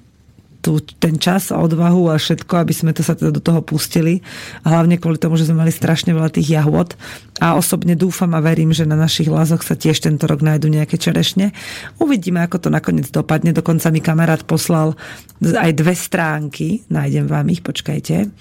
tú, 0.64 0.80
ten 0.80 1.20
čas 1.20 1.52
a 1.52 1.60
odvahu 1.60 2.08
a 2.08 2.16
všetko, 2.16 2.64
aby 2.64 2.72
sme 2.72 2.96
to 2.96 3.04
sa 3.04 3.20
teda 3.20 3.36
do 3.36 3.44
toho 3.44 3.60
pustili. 3.60 4.24
Hlavne 4.64 4.96
kvôli 4.96 5.20
tomu, 5.20 5.36
že 5.36 5.44
sme 5.44 5.68
mali 5.68 5.76
strašne 5.76 6.16
veľa 6.16 6.32
tých 6.32 6.56
jahôd. 6.56 6.96
A 7.44 7.60
osobne 7.60 8.00
dúfam 8.00 8.32
a 8.32 8.40
verím, 8.40 8.72
že 8.72 8.88
na 8.88 8.96
našich 8.96 9.28
lázoch 9.28 9.60
sa 9.60 9.76
tiež 9.76 10.00
tento 10.00 10.24
rok 10.24 10.40
nájdu 10.40 10.72
nejaké 10.72 10.96
čerešne. 10.96 11.52
Uvidíme, 12.00 12.40
ako 12.40 12.64
to 12.64 12.70
nakoniec 12.72 13.12
dopadne. 13.12 13.52
Dokonca 13.52 13.92
mi 13.92 14.00
kamarát 14.00 14.48
poslal 14.48 14.96
aj 15.44 15.72
dve 15.76 15.92
stránky. 16.00 16.88
Nájdem 16.88 17.28
vám 17.28 17.52
ich, 17.52 17.60
počkajte. 17.60 18.32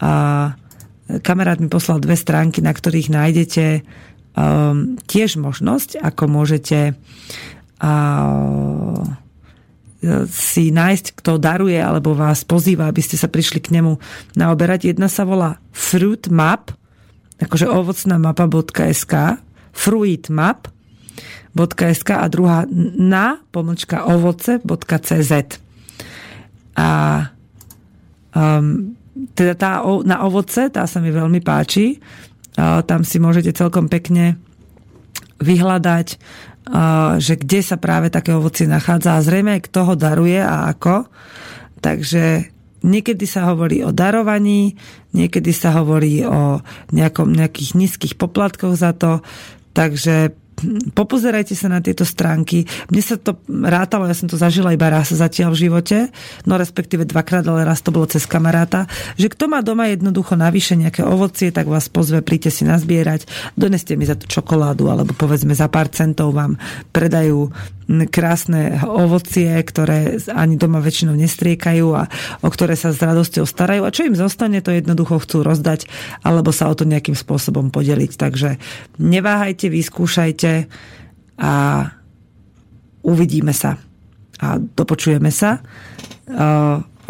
A 0.00 0.12
kamarát 1.20 1.60
mi 1.60 1.68
poslal 1.68 2.00
dve 2.00 2.16
stránky, 2.16 2.64
na 2.64 2.72
ktorých 2.72 3.12
nájdete 3.12 3.64
um, 4.32 4.96
tiež 5.04 5.36
možnosť, 5.36 6.00
ako 6.00 6.24
môžete 6.24 6.96
uh, 7.84 9.04
si 10.32 10.72
nájsť, 10.72 11.12
kto 11.20 11.36
daruje 11.36 11.76
alebo 11.76 12.16
vás 12.16 12.40
pozýva, 12.48 12.88
aby 12.88 13.04
ste 13.04 13.20
sa 13.20 13.28
prišli 13.28 13.60
k 13.60 13.76
nemu 13.76 14.00
naoberať. 14.32 14.88
Jedna 14.96 15.12
sa 15.12 15.28
volá 15.28 15.60
Fruit 15.76 16.24
Map, 16.32 16.72
akože 17.36 17.68
ovocná 17.68 18.16
mapa.sk, 18.16 19.14
fruitmap.sk 19.76 20.70
a 22.16 22.26
druhá 22.32 22.64
na 22.96 23.44
pomlčka 23.52 24.08
ovoce.cz. 24.08 25.32
A 26.80 26.88
um, 28.32 28.96
teda 29.36 29.52
tá 29.52 29.84
na 30.08 30.24
ovoce, 30.24 30.72
tá 30.72 30.88
sa 30.88 30.96
mi 31.04 31.12
veľmi 31.12 31.44
páči. 31.44 32.00
Uh, 32.56 32.80
tam 32.88 33.04
si 33.04 33.20
môžete 33.20 33.52
celkom 33.52 33.84
pekne 33.92 34.40
vyhľadať 35.40 36.08
že 37.18 37.34
kde 37.40 37.60
sa 37.64 37.80
práve 37.80 38.12
také 38.12 38.36
ovocie 38.36 38.68
nachádza 38.68 39.16
a 39.18 39.24
zrejme 39.24 39.58
aj 39.58 39.62
kto 39.66 39.80
ho 39.90 39.94
daruje 39.98 40.38
a 40.38 40.70
ako. 40.70 41.08
Takže 41.80 42.52
niekedy 42.84 43.24
sa 43.24 43.50
hovorí 43.50 43.82
o 43.82 43.90
darovaní, 43.90 44.76
niekedy 45.16 45.50
sa 45.50 45.74
hovorí 45.80 46.22
o 46.22 46.60
nejakom, 46.92 47.32
nejakých 47.32 47.74
nízkych 47.74 48.14
poplatkoch 48.20 48.76
za 48.76 48.92
to, 48.92 49.24
takže 49.72 50.36
popozerajte 50.92 51.54
sa 51.56 51.68
na 51.68 51.80
tieto 51.80 52.04
stránky. 52.06 52.64
Mne 52.88 53.02
sa 53.02 53.16
to 53.16 53.40
rátalo, 53.48 54.06
ja 54.06 54.16
som 54.16 54.28
to 54.28 54.36
zažila 54.38 54.74
iba 54.74 54.88
raz 54.88 55.12
zatiaľ 55.12 55.52
v 55.54 55.60
živote, 55.68 55.96
no 56.44 56.56
respektíve 56.56 57.08
dvakrát, 57.08 57.44
ale 57.48 57.66
raz 57.66 57.80
to 57.80 57.92
bolo 57.94 58.06
cez 58.06 58.24
kamaráta, 58.24 58.86
že 59.16 59.32
kto 59.32 59.48
má 59.50 59.60
doma 59.64 59.90
jednoducho 59.90 60.36
navyše 60.36 60.76
nejaké 60.76 61.02
ovocie, 61.04 61.50
tak 61.50 61.66
vás 61.66 61.88
pozve, 61.90 62.20
príďte 62.20 62.50
si 62.50 62.62
nazbierať, 62.68 63.26
doneste 63.56 63.96
mi 63.96 64.04
za 64.06 64.16
to 64.16 64.28
čokoládu, 64.28 64.88
alebo 64.88 65.16
povedzme 65.16 65.56
za 65.56 65.66
pár 65.66 65.90
centov 65.90 66.32
vám 66.36 66.56
predajú 66.94 67.50
krásne 68.10 68.78
ovocie, 68.86 69.50
ktoré 69.50 70.22
ani 70.30 70.54
doma 70.54 70.78
väčšinou 70.78 71.18
nestriekajú 71.18 71.86
a 71.96 72.06
o 72.40 72.48
ktoré 72.48 72.78
sa 72.78 72.94
s 72.94 73.02
radosťou 73.02 73.44
starajú 73.44 73.82
a 73.82 73.94
čo 73.94 74.06
im 74.06 74.14
zostane, 74.14 74.62
to 74.62 74.70
jednoducho 74.70 75.18
chcú 75.18 75.42
rozdať 75.42 75.90
alebo 76.22 76.54
sa 76.54 76.70
o 76.70 76.74
to 76.78 76.86
nejakým 76.86 77.18
spôsobom 77.18 77.74
podeliť. 77.74 78.12
Takže 78.14 78.62
neváhajte, 79.02 79.66
vyskúšajte 79.66 80.70
a 81.40 81.52
uvidíme 83.02 83.52
sa 83.56 83.80
a 84.40 84.56
dopočujeme 84.56 85.28
sa. 85.32 85.60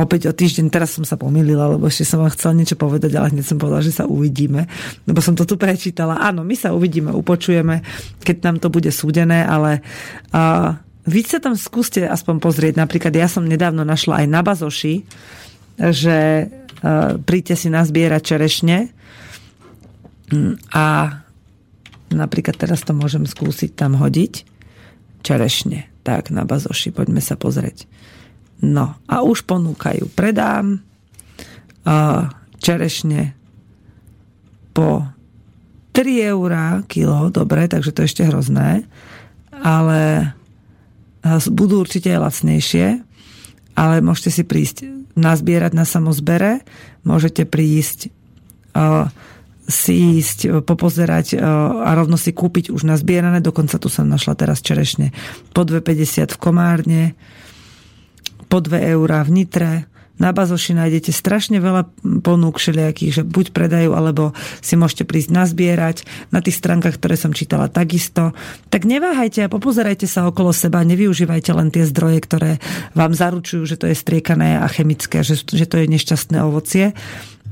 Opäť 0.01 0.33
o 0.33 0.33
týždeň, 0.33 0.73
teraz 0.73 0.97
som 0.97 1.05
sa 1.05 1.21
pomýlila, 1.21 1.77
lebo 1.77 1.85
ešte 1.85 2.09
som 2.09 2.25
vám 2.25 2.33
chcela 2.33 2.57
niečo 2.57 2.81
povedať, 2.81 3.13
ale 3.21 3.37
hneď 3.37 3.45
som 3.45 3.61
povedala, 3.61 3.85
že 3.85 3.93
sa 3.93 4.09
uvidíme, 4.09 4.65
lebo 5.05 5.21
som 5.21 5.37
to 5.37 5.45
tu 5.45 5.61
prečítala. 5.61 6.25
Áno, 6.25 6.41
my 6.41 6.57
sa 6.57 6.73
uvidíme, 6.73 7.13
upočujeme, 7.13 7.85
keď 8.25 8.37
nám 8.49 8.57
to 8.65 8.73
bude 8.73 8.89
súdené, 8.89 9.45
ale 9.45 9.85
uh, 10.33 10.81
vy 11.05 11.21
sa 11.29 11.37
tam 11.37 11.53
skúste 11.53 12.09
aspoň 12.09 12.41
pozrieť. 12.41 12.81
Napríklad 12.81 13.13
ja 13.13 13.29
som 13.29 13.45
nedávno 13.45 13.85
našla 13.85 14.25
aj 14.25 14.27
na 14.33 14.41
Bazoši, 14.41 15.05
že 15.77 16.49
uh, 16.49 17.21
príďte 17.21 17.61
si 17.61 17.69
nazbierať 17.69 18.23
čerešne 18.25 18.89
a 20.73 20.87
napríklad 22.09 22.57
teraz 22.57 22.81
to 22.89 22.97
môžem 22.97 23.29
skúsiť 23.29 23.77
tam 23.77 24.01
hodiť 24.01 24.49
čerešne. 25.21 25.93
Tak, 26.01 26.33
na 26.33 26.49
Bazoši, 26.49 26.89
poďme 26.97 27.21
sa 27.21 27.37
pozrieť. 27.37 27.85
No 28.61 29.01
a 29.09 29.25
už 29.25 29.49
ponúkajú. 29.49 30.13
Predám 30.13 30.85
čerešne 32.61 33.33
po 34.77 35.09
3 35.97 36.31
eurá 36.31 36.85
kilo, 36.87 37.33
dobre, 37.33 37.67
takže 37.67 37.91
to 37.91 38.05
je 38.05 38.11
ešte 38.13 38.29
hrozné, 38.29 38.85
ale 39.51 40.33
budú 41.51 41.83
určite 41.83 42.13
lacnejšie, 42.15 43.01
ale 43.75 43.95
môžete 44.05 44.31
si 44.31 44.43
prísť 44.45 44.87
nazbierať 45.17 45.73
na 45.75 45.89
samozbere, 45.89 46.63
môžete 47.03 47.49
prísť 47.49 48.13
si 49.71 49.95
ísť, 50.19 50.67
popozerať 50.67 51.39
a 51.39 51.91
rovno 51.95 52.19
si 52.19 52.31
kúpiť 52.35 52.71
už 52.71 52.87
nazbierané, 52.87 53.43
dokonca 53.43 53.79
tu 53.79 53.91
som 53.91 54.07
našla 54.07 54.35
teraz 54.39 54.63
čerešne 54.63 55.11
po 55.55 55.67
2,50 55.67 56.35
v 56.35 56.39
Komárne, 56.39 57.05
po 58.51 58.59
2 58.59 58.99
eurá 58.99 59.23
v 59.23 59.31
Nitre. 59.31 59.73
Na 60.21 60.37
Bazoši 60.37 60.77
nájdete 60.77 61.17
strašne 61.17 61.65
veľa 61.65 61.89
ponúk 62.21 62.61
všelijakých, 62.61 63.13
že 63.17 63.23
buď 63.25 63.57
predajú, 63.57 63.97
alebo 63.97 64.37
si 64.61 64.77
môžete 64.77 65.09
prísť 65.09 65.33
nazbierať. 65.33 66.05
Na 66.29 66.45
tých 66.45 66.61
stránkach, 66.61 67.01
ktoré 67.01 67.17
som 67.17 67.33
čítala 67.33 67.73
takisto. 67.73 68.37
Tak 68.69 68.85
neváhajte 68.85 69.41
a 69.41 69.49
popozerajte 69.49 70.05
sa 70.05 70.29
okolo 70.29 70.53
seba, 70.53 70.85
nevyužívajte 70.85 71.51
len 71.57 71.73
tie 71.73 71.89
zdroje, 71.89 72.21
ktoré 72.21 72.51
vám 72.93 73.17
zaručujú, 73.17 73.65
že 73.65 73.81
to 73.81 73.89
je 73.89 73.97
striekané 73.97 74.61
a 74.61 74.69
chemické, 74.69 75.25
že, 75.25 75.41
že 75.41 75.65
to 75.65 75.81
je 75.81 75.89
nešťastné 75.89 76.37
ovocie. 76.45 76.93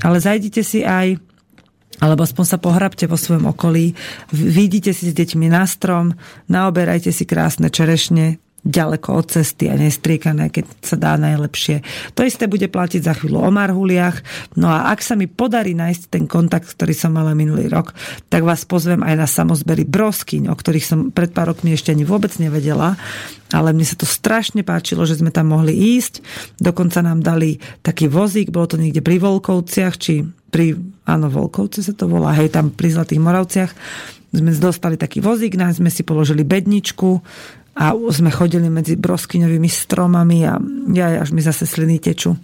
Ale 0.04 0.20
zajdite 0.20 0.60
si 0.60 0.84
aj 0.84 1.16
alebo 1.98 2.22
aspoň 2.22 2.44
sa 2.46 2.62
pohrabte 2.62 3.10
vo 3.10 3.18
svojom 3.18 3.50
okolí, 3.50 3.90
vidíte 4.30 4.94
si 4.94 5.10
s 5.10 5.14
deťmi 5.18 5.50
na 5.50 5.66
strom, 5.66 6.14
naoberajte 6.46 7.10
si 7.10 7.26
krásne 7.26 7.74
čerešne, 7.74 8.38
ďaleko 8.66 9.14
od 9.14 9.26
cesty 9.30 9.70
a 9.70 9.78
nestriekané, 9.78 10.50
keď 10.50 10.64
sa 10.82 10.96
dá 10.98 11.14
najlepšie. 11.14 11.86
To 12.18 12.26
isté 12.26 12.50
bude 12.50 12.66
platiť 12.66 13.00
za 13.06 13.14
chvíľu 13.14 13.46
o 13.46 13.50
marhuliach. 13.54 14.20
No 14.58 14.66
a 14.66 14.90
ak 14.90 15.00
sa 15.00 15.14
mi 15.14 15.30
podarí 15.30 15.78
nájsť 15.78 16.02
ten 16.10 16.24
kontakt, 16.26 16.66
ktorý 16.66 16.90
som 16.90 17.14
mala 17.14 17.38
minulý 17.38 17.70
rok, 17.70 17.94
tak 18.26 18.42
vás 18.42 18.66
pozvem 18.66 19.00
aj 19.06 19.14
na 19.14 19.26
samozbery 19.30 19.86
broskyň, 19.86 20.50
o 20.50 20.54
ktorých 20.58 20.86
som 20.86 20.98
pred 21.14 21.30
pár 21.30 21.54
rokmi 21.54 21.72
ešte 21.72 21.94
ani 21.94 22.02
vôbec 22.02 22.34
nevedela, 22.42 22.98
ale 23.54 23.72
mne 23.72 23.86
sa 23.86 23.96
to 23.96 24.04
strašne 24.04 24.66
páčilo, 24.66 25.06
že 25.06 25.22
sme 25.22 25.30
tam 25.30 25.54
mohli 25.54 25.72
ísť. 25.96 26.20
Dokonca 26.58 27.00
nám 27.00 27.22
dali 27.22 27.62
taký 27.80 28.10
vozík, 28.10 28.50
bolo 28.50 28.68
to 28.68 28.76
niekde 28.76 29.00
pri 29.00 29.22
Volkovciach, 29.22 29.94
či 29.96 30.26
pri, 30.48 30.76
áno, 31.06 31.30
Volkovce 31.30 31.80
sa 31.80 31.94
to 31.94 32.08
volá, 32.08 32.34
hej, 32.36 32.52
tam 32.52 32.72
pri 32.74 32.92
Zlatých 32.92 33.20
Moravciach 33.22 33.72
sme 34.28 34.52
dostali 34.52 35.00
taký 35.00 35.24
vozík, 35.24 35.56
nám 35.56 35.72
sme 35.72 35.88
si 35.88 36.04
položili 36.04 36.44
bedničku, 36.44 37.24
a 37.78 37.94
sme 38.10 38.34
chodili 38.34 38.66
medzi 38.66 38.98
broskyňovými 38.98 39.70
stromami 39.70 40.42
a 40.42 40.58
ja, 40.90 41.22
až 41.22 41.30
mi 41.30 41.38
zase 41.38 41.62
sliny 41.62 42.02
teču. 42.02 42.34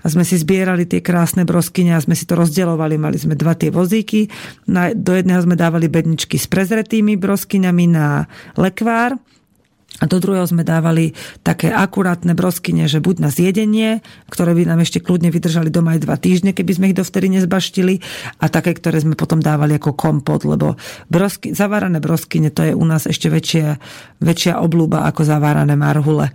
A 0.00 0.06
sme 0.08 0.24
si 0.24 0.40
zbierali 0.40 0.88
tie 0.88 1.04
krásne 1.04 1.44
broskyne 1.44 1.92
a 1.92 2.00
sme 2.00 2.16
si 2.16 2.24
to 2.24 2.32
rozdeľovali. 2.40 2.96
Mali 2.96 3.20
sme 3.20 3.36
dva 3.36 3.52
tie 3.52 3.68
vozíky. 3.68 4.32
Na, 4.72 4.96
do 4.96 5.12
jedného 5.12 5.44
sme 5.44 5.52
dávali 5.52 5.92
bedničky 5.92 6.40
s 6.40 6.48
prezretými 6.48 7.20
broskyňami 7.20 7.84
na 7.92 8.24
lekvár 8.56 9.20
a 10.00 10.04
do 10.08 10.16
druhého 10.16 10.48
sme 10.48 10.64
dávali 10.64 11.12
také 11.44 11.68
akurátne 11.68 12.32
broskyne, 12.32 12.88
že 12.88 13.04
buď 13.04 13.16
na 13.20 13.30
zjedenie, 13.30 14.00
ktoré 14.32 14.56
by 14.56 14.72
nám 14.72 14.80
ešte 14.80 15.04
kľudne 15.04 15.28
vydržali 15.28 15.68
doma 15.68 15.94
aj 15.94 16.08
dva 16.08 16.16
týždne, 16.16 16.56
keby 16.56 16.72
sme 16.72 16.88
ich 16.90 16.98
dovtedy 16.98 17.28
nezbaštili, 17.36 18.00
a 18.40 18.48
také, 18.48 18.72
ktoré 18.72 19.04
sme 19.04 19.14
potom 19.14 19.44
dávali 19.44 19.76
ako 19.76 19.92
kompot, 19.92 20.48
lebo 20.48 20.80
brosky, 21.12 21.52
zavárané 21.52 22.00
broskyne 22.00 22.48
to 22.48 22.64
je 22.64 22.72
u 22.72 22.84
nás 22.88 23.04
ešte 23.04 23.28
väčšia, 23.28 23.76
väčšia 24.24 24.56
oblúba 24.56 25.04
ako 25.04 25.22
zavárané 25.28 25.76
marhule. 25.76 26.32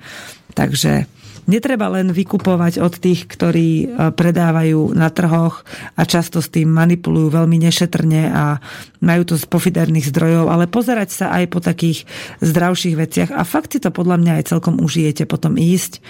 Takže 0.53 1.09
Netreba 1.45 1.93
len 1.93 2.09
vykupovať 2.09 2.81
od 2.81 2.97
tých, 2.97 3.29
ktorí 3.29 3.69
e, 3.85 3.87
predávajú 4.09 4.97
na 4.97 5.13
trhoch 5.13 5.61
a 5.93 6.01
často 6.01 6.41
s 6.41 6.49
tým 6.49 6.73
manipulujú 6.73 7.29
veľmi 7.29 7.61
nešetrne 7.61 8.33
a 8.33 8.57
majú 9.05 9.21
to 9.29 9.35
z 9.37 9.45
pofiderných 9.45 10.09
zdrojov, 10.09 10.49
ale 10.49 10.65
pozerať 10.65 11.09
sa 11.13 11.25
aj 11.37 11.45
po 11.53 11.61
takých 11.61 12.09
zdravších 12.41 12.95
veciach. 12.97 13.29
A 13.29 13.45
fakt 13.45 13.77
si 13.77 13.79
to 13.79 13.93
podľa 13.93 14.17
mňa 14.17 14.31
aj 14.41 14.57
celkom 14.57 14.81
užijete 14.81 15.29
potom 15.29 15.53
ísť 15.53 16.01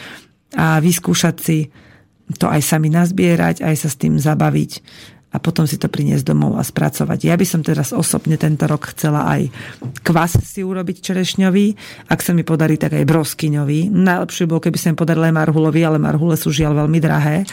a 0.55 0.79
vyskúšať 0.79 1.35
si 1.35 1.67
to 2.39 2.47
aj 2.47 2.63
sami 2.63 2.87
nazbierať, 2.87 3.61
aj 3.61 3.75
sa 3.75 3.89
s 3.91 3.99
tým 3.99 4.15
zabaviť 4.15 4.71
a 5.35 5.37
potom 5.43 5.67
si 5.67 5.75
to 5.75 5.91
priniesť 5.91 6.31
domov 6.31 6.55
a 6.55 6.63
spracovať. 6.63 7.27
Ja 7.27 7.35
by 7.35 7.43
som 7.43 7.59
teraz 7.59 7.91
osobne 7.91 8.39
tento 8.39 8.63
rok 8.63 8.95
chcela 8.95 9.27
aj 9.27 9.51
kvas 9.99 10.39
si 10.39 10.63
urobiť 10.63 11.03
čerešňový, 11.03 11.67
ak 12.07 12.23
sa 12.23 12.31
mi 12.31 12.47
podarí, 12.47 12.79
tak 12.79 12.95
aj 12.95 13.03
broskyňový. 13.03 13.91
Najlepšie 13.91 14.47
bolo, 14.47 14.63
keby 14.63 14.77
sa 14.79 14.95
mi 14.95 14.95
podarilo 14.95 15.27
aj 15.27 15.35
marhulový, 15.35 15.83
ale 15.83 15.99
marhule 15.99 16.39
sú 16.39 16.55
žiaľ 16.55 16.87
veľmi 16.87 16.99
drahé 17.03 17.43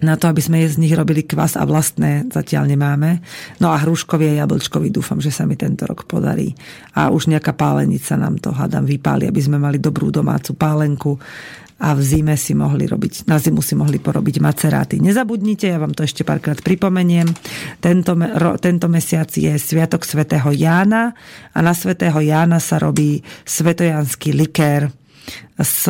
na 0.00 0.16
to, 0.16 0.32
aby 0.32 0.40
sme 0.40 0.64
z 0.64 0.80
nich 0.80 0.96
robili 0.96 1.24
kvas 1.28 1.60
a 1.60 1.64
vlastné 1.68 2.32
zatiaľ 2.32 2.72
nemáme. 2.72 3.20
No 3.60 3.68
a 3.68 3.76
hruškový 3.80 4.32
a 4.32 4.44
jablčkový 4.44 4.88
dúfam, 4.88 5.20
že 5.20 5.28
sa 5.28 5.44
mi 5.44 5.60
tento 5.60 5.84
rok 5.84 6.08
podarí. 6.08 6.56
A 6.96 7.12
už 7.12 7.28
nejaká 7.28 7.52
pálenica 7.52 8.16
nám 8.16 8.40
to, 8.40 8.48
hádam, 8.50 8.88
vypáli, 8.88 9.28
aby 9.28 9.40
sme 9.40 9.60
mali 9.60 9.76
dobrú 9.76 10.08
domácu 10.08 10.56
pálenku 10.56 11.20
a 11.80 11.96
v 11.96 12.00
zime 12.04 12.36
si 12.36 12.52
mohli 12.52 12.84
robiť, 12.84 13.24
na 13.24 13.40
zimu 13.40 13.64
si 13.64 13.72
mohli 13.72 13.96
porobiť 13.96 14.36
maceráty. 14.44 15.00
Nezabudnite, 15.00 15.72
ja 15.72 15.80
vám 15.80 15.96
to 15.96 16.04
ešte 16.04 16.28
párkrát 16.28 16.60
pripomeniem, 16.60 17.26
tento, 17.80 18.12
tento 18.60 18.86
mesiac 18.92 19.32
je 19.32 19.56
Sviatok 19.56 20.04
svätého 20.04 20.52
Jána 20.52 21.16
a 21.56 21.58
na 21.64 21.72
svätého 21.72 22.20
Jána 22.20 22.60
sa 22.60 22.76
robí 22.76 23.24
svetojanský 23.48 24.36
likér 24.36 24.99
z 25.60 25.80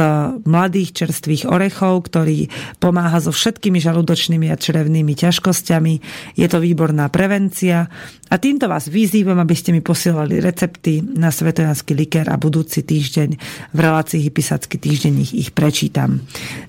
mladých 0.43 0.91
čerstvých 1.05 1.47
orechov, 1.47 2.11
ktorý 2.11 2.51
pomáha 2.83 3.23
so 3.23 3.31
všetkými 3.31 3.79
žalúdočnými 3.79 4.51
a 4.51 4.59
črevnými 4.59 5.15
ťažkosťami. 5.15 5.95
Je 6.35 6.47
to 6.51 6.59
výborná 6.59 7.07
prevencia 7.07 7.87
a 8.31 8.35
týmto 8.39 8.67
vás 8.67 8.91
vyzývam, 8.91 9.39
aby 9.39 9.55
ste 9.55 9.71
mi 9.71 9.79
posielali 9.79 10.43
recepty 10.43 11.03
na 11.03 11.31
svetojanský 11.31 11.95
likér 11.95 12.27
a 12.31 12.39
budúci 12.39 12.83
týždeň 12.83 13.31
v 13.75 13.79
relácii 13.79 14.27
Hypisacký 14.27 14.79
týždenník 14.79 15.31
ich 15.35 15.51
prečítam. 15.55 16.23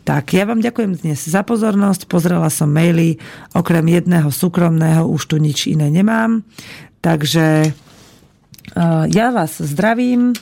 Tak, 0.05 0.37
ja 0.37 0.45
vám 0.45 0.61
ďakujem 0.61 1.01
dnes 1.01 1.25
za 1.25 1.41
pozornosť. 1.41 2.05
Pozrela 2.05 2.53
som 2.53 2.69
maily, 2.69 3.17
okrem 3.57 3.85
jedného 3.89 4.29
súkromného 4.29 5.09
už 5.09 5.21
tu 5.25 5.35
nič 5.41 5.65
iné 5.65 5.89
nemám. 5.89 6.45
Takže 7.01 7.73
ja 9.09 9.27
vás 9.33 9.57
zdravím 9.57 10.37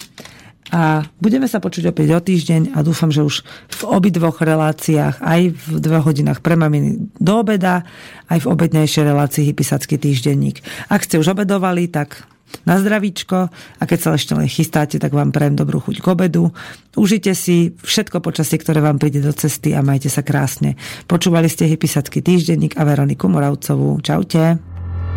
a 0.70 1.02
budeme 1.18 1.50
sa 1.50 1.58
počuť 1.58 1.90
opäť 1.90 2.08
o 2.14 2.22
týždeň 2.22 2.78
a 2.78 2.86
dúfam, 2.86 3.10
že 3.10 3.26
už 3.26 3.42
v 3.74 3.82
obidvoch 3.90 4.38
reláciách, 4.38 5.18
aj 5.22 5.42
v 5.54 5.66
dvoch 5.82 6.06
hodinách 6.06 6.46
pre 6.46 6.54
maminy 6.54 7.10
do 7.18 7.34
obeda, 7.42 7.86
aj 8.30 8.46
v 8.46 8.50
obednejšej 8.54 9.04
relácii 9.04 9.50
Hypisacký 9.50 9.98
týždenník. 9.98 10.62
Ak 10.94 11.06
ste 11.06 11.18
už 11.18 11.34
obedovali, 11.34 11.90
tak 11.90 12.30
na 12.66 12.82
zdravíčko 12.82 13.50
a 13.54 13.84
keď 13.86 14.00
sa 14.00 14.10
ešte 14.18 14.34
len 14.34 14.50
chystáte, 14.50 14.98
tak 14.98 15.14
vám 15.14 15.30
prajem 15.30 15.58
dobrú 15.58 15.82
chuť 15.82 16.02
k 16.02 16.06
obedu. 16.10 16.50
Užite 16.98 17.34
si 17.38 17.78
všetko 17.82 18.22
počasie, 18.22 18.58
ktoré 18.58 18.82
vám 18.82 18.98
príde 18.98 19.22
do 19.22 19.34
cesty 19.34 19.74
a 19.78 19.86
majte 19.86 20.10
sa 20.10 20.26
krásne. 20.26 20.78
Počúvali 21.06 21.50
ste 21.50 21.70
Hypisacký 21.70 22.26
týždenník 22.26 22.78
a 22.78 22.86
Veroniku 22.86 23.30
Moravcovú. 23.30 24.02
Čaute. 24.02 24.79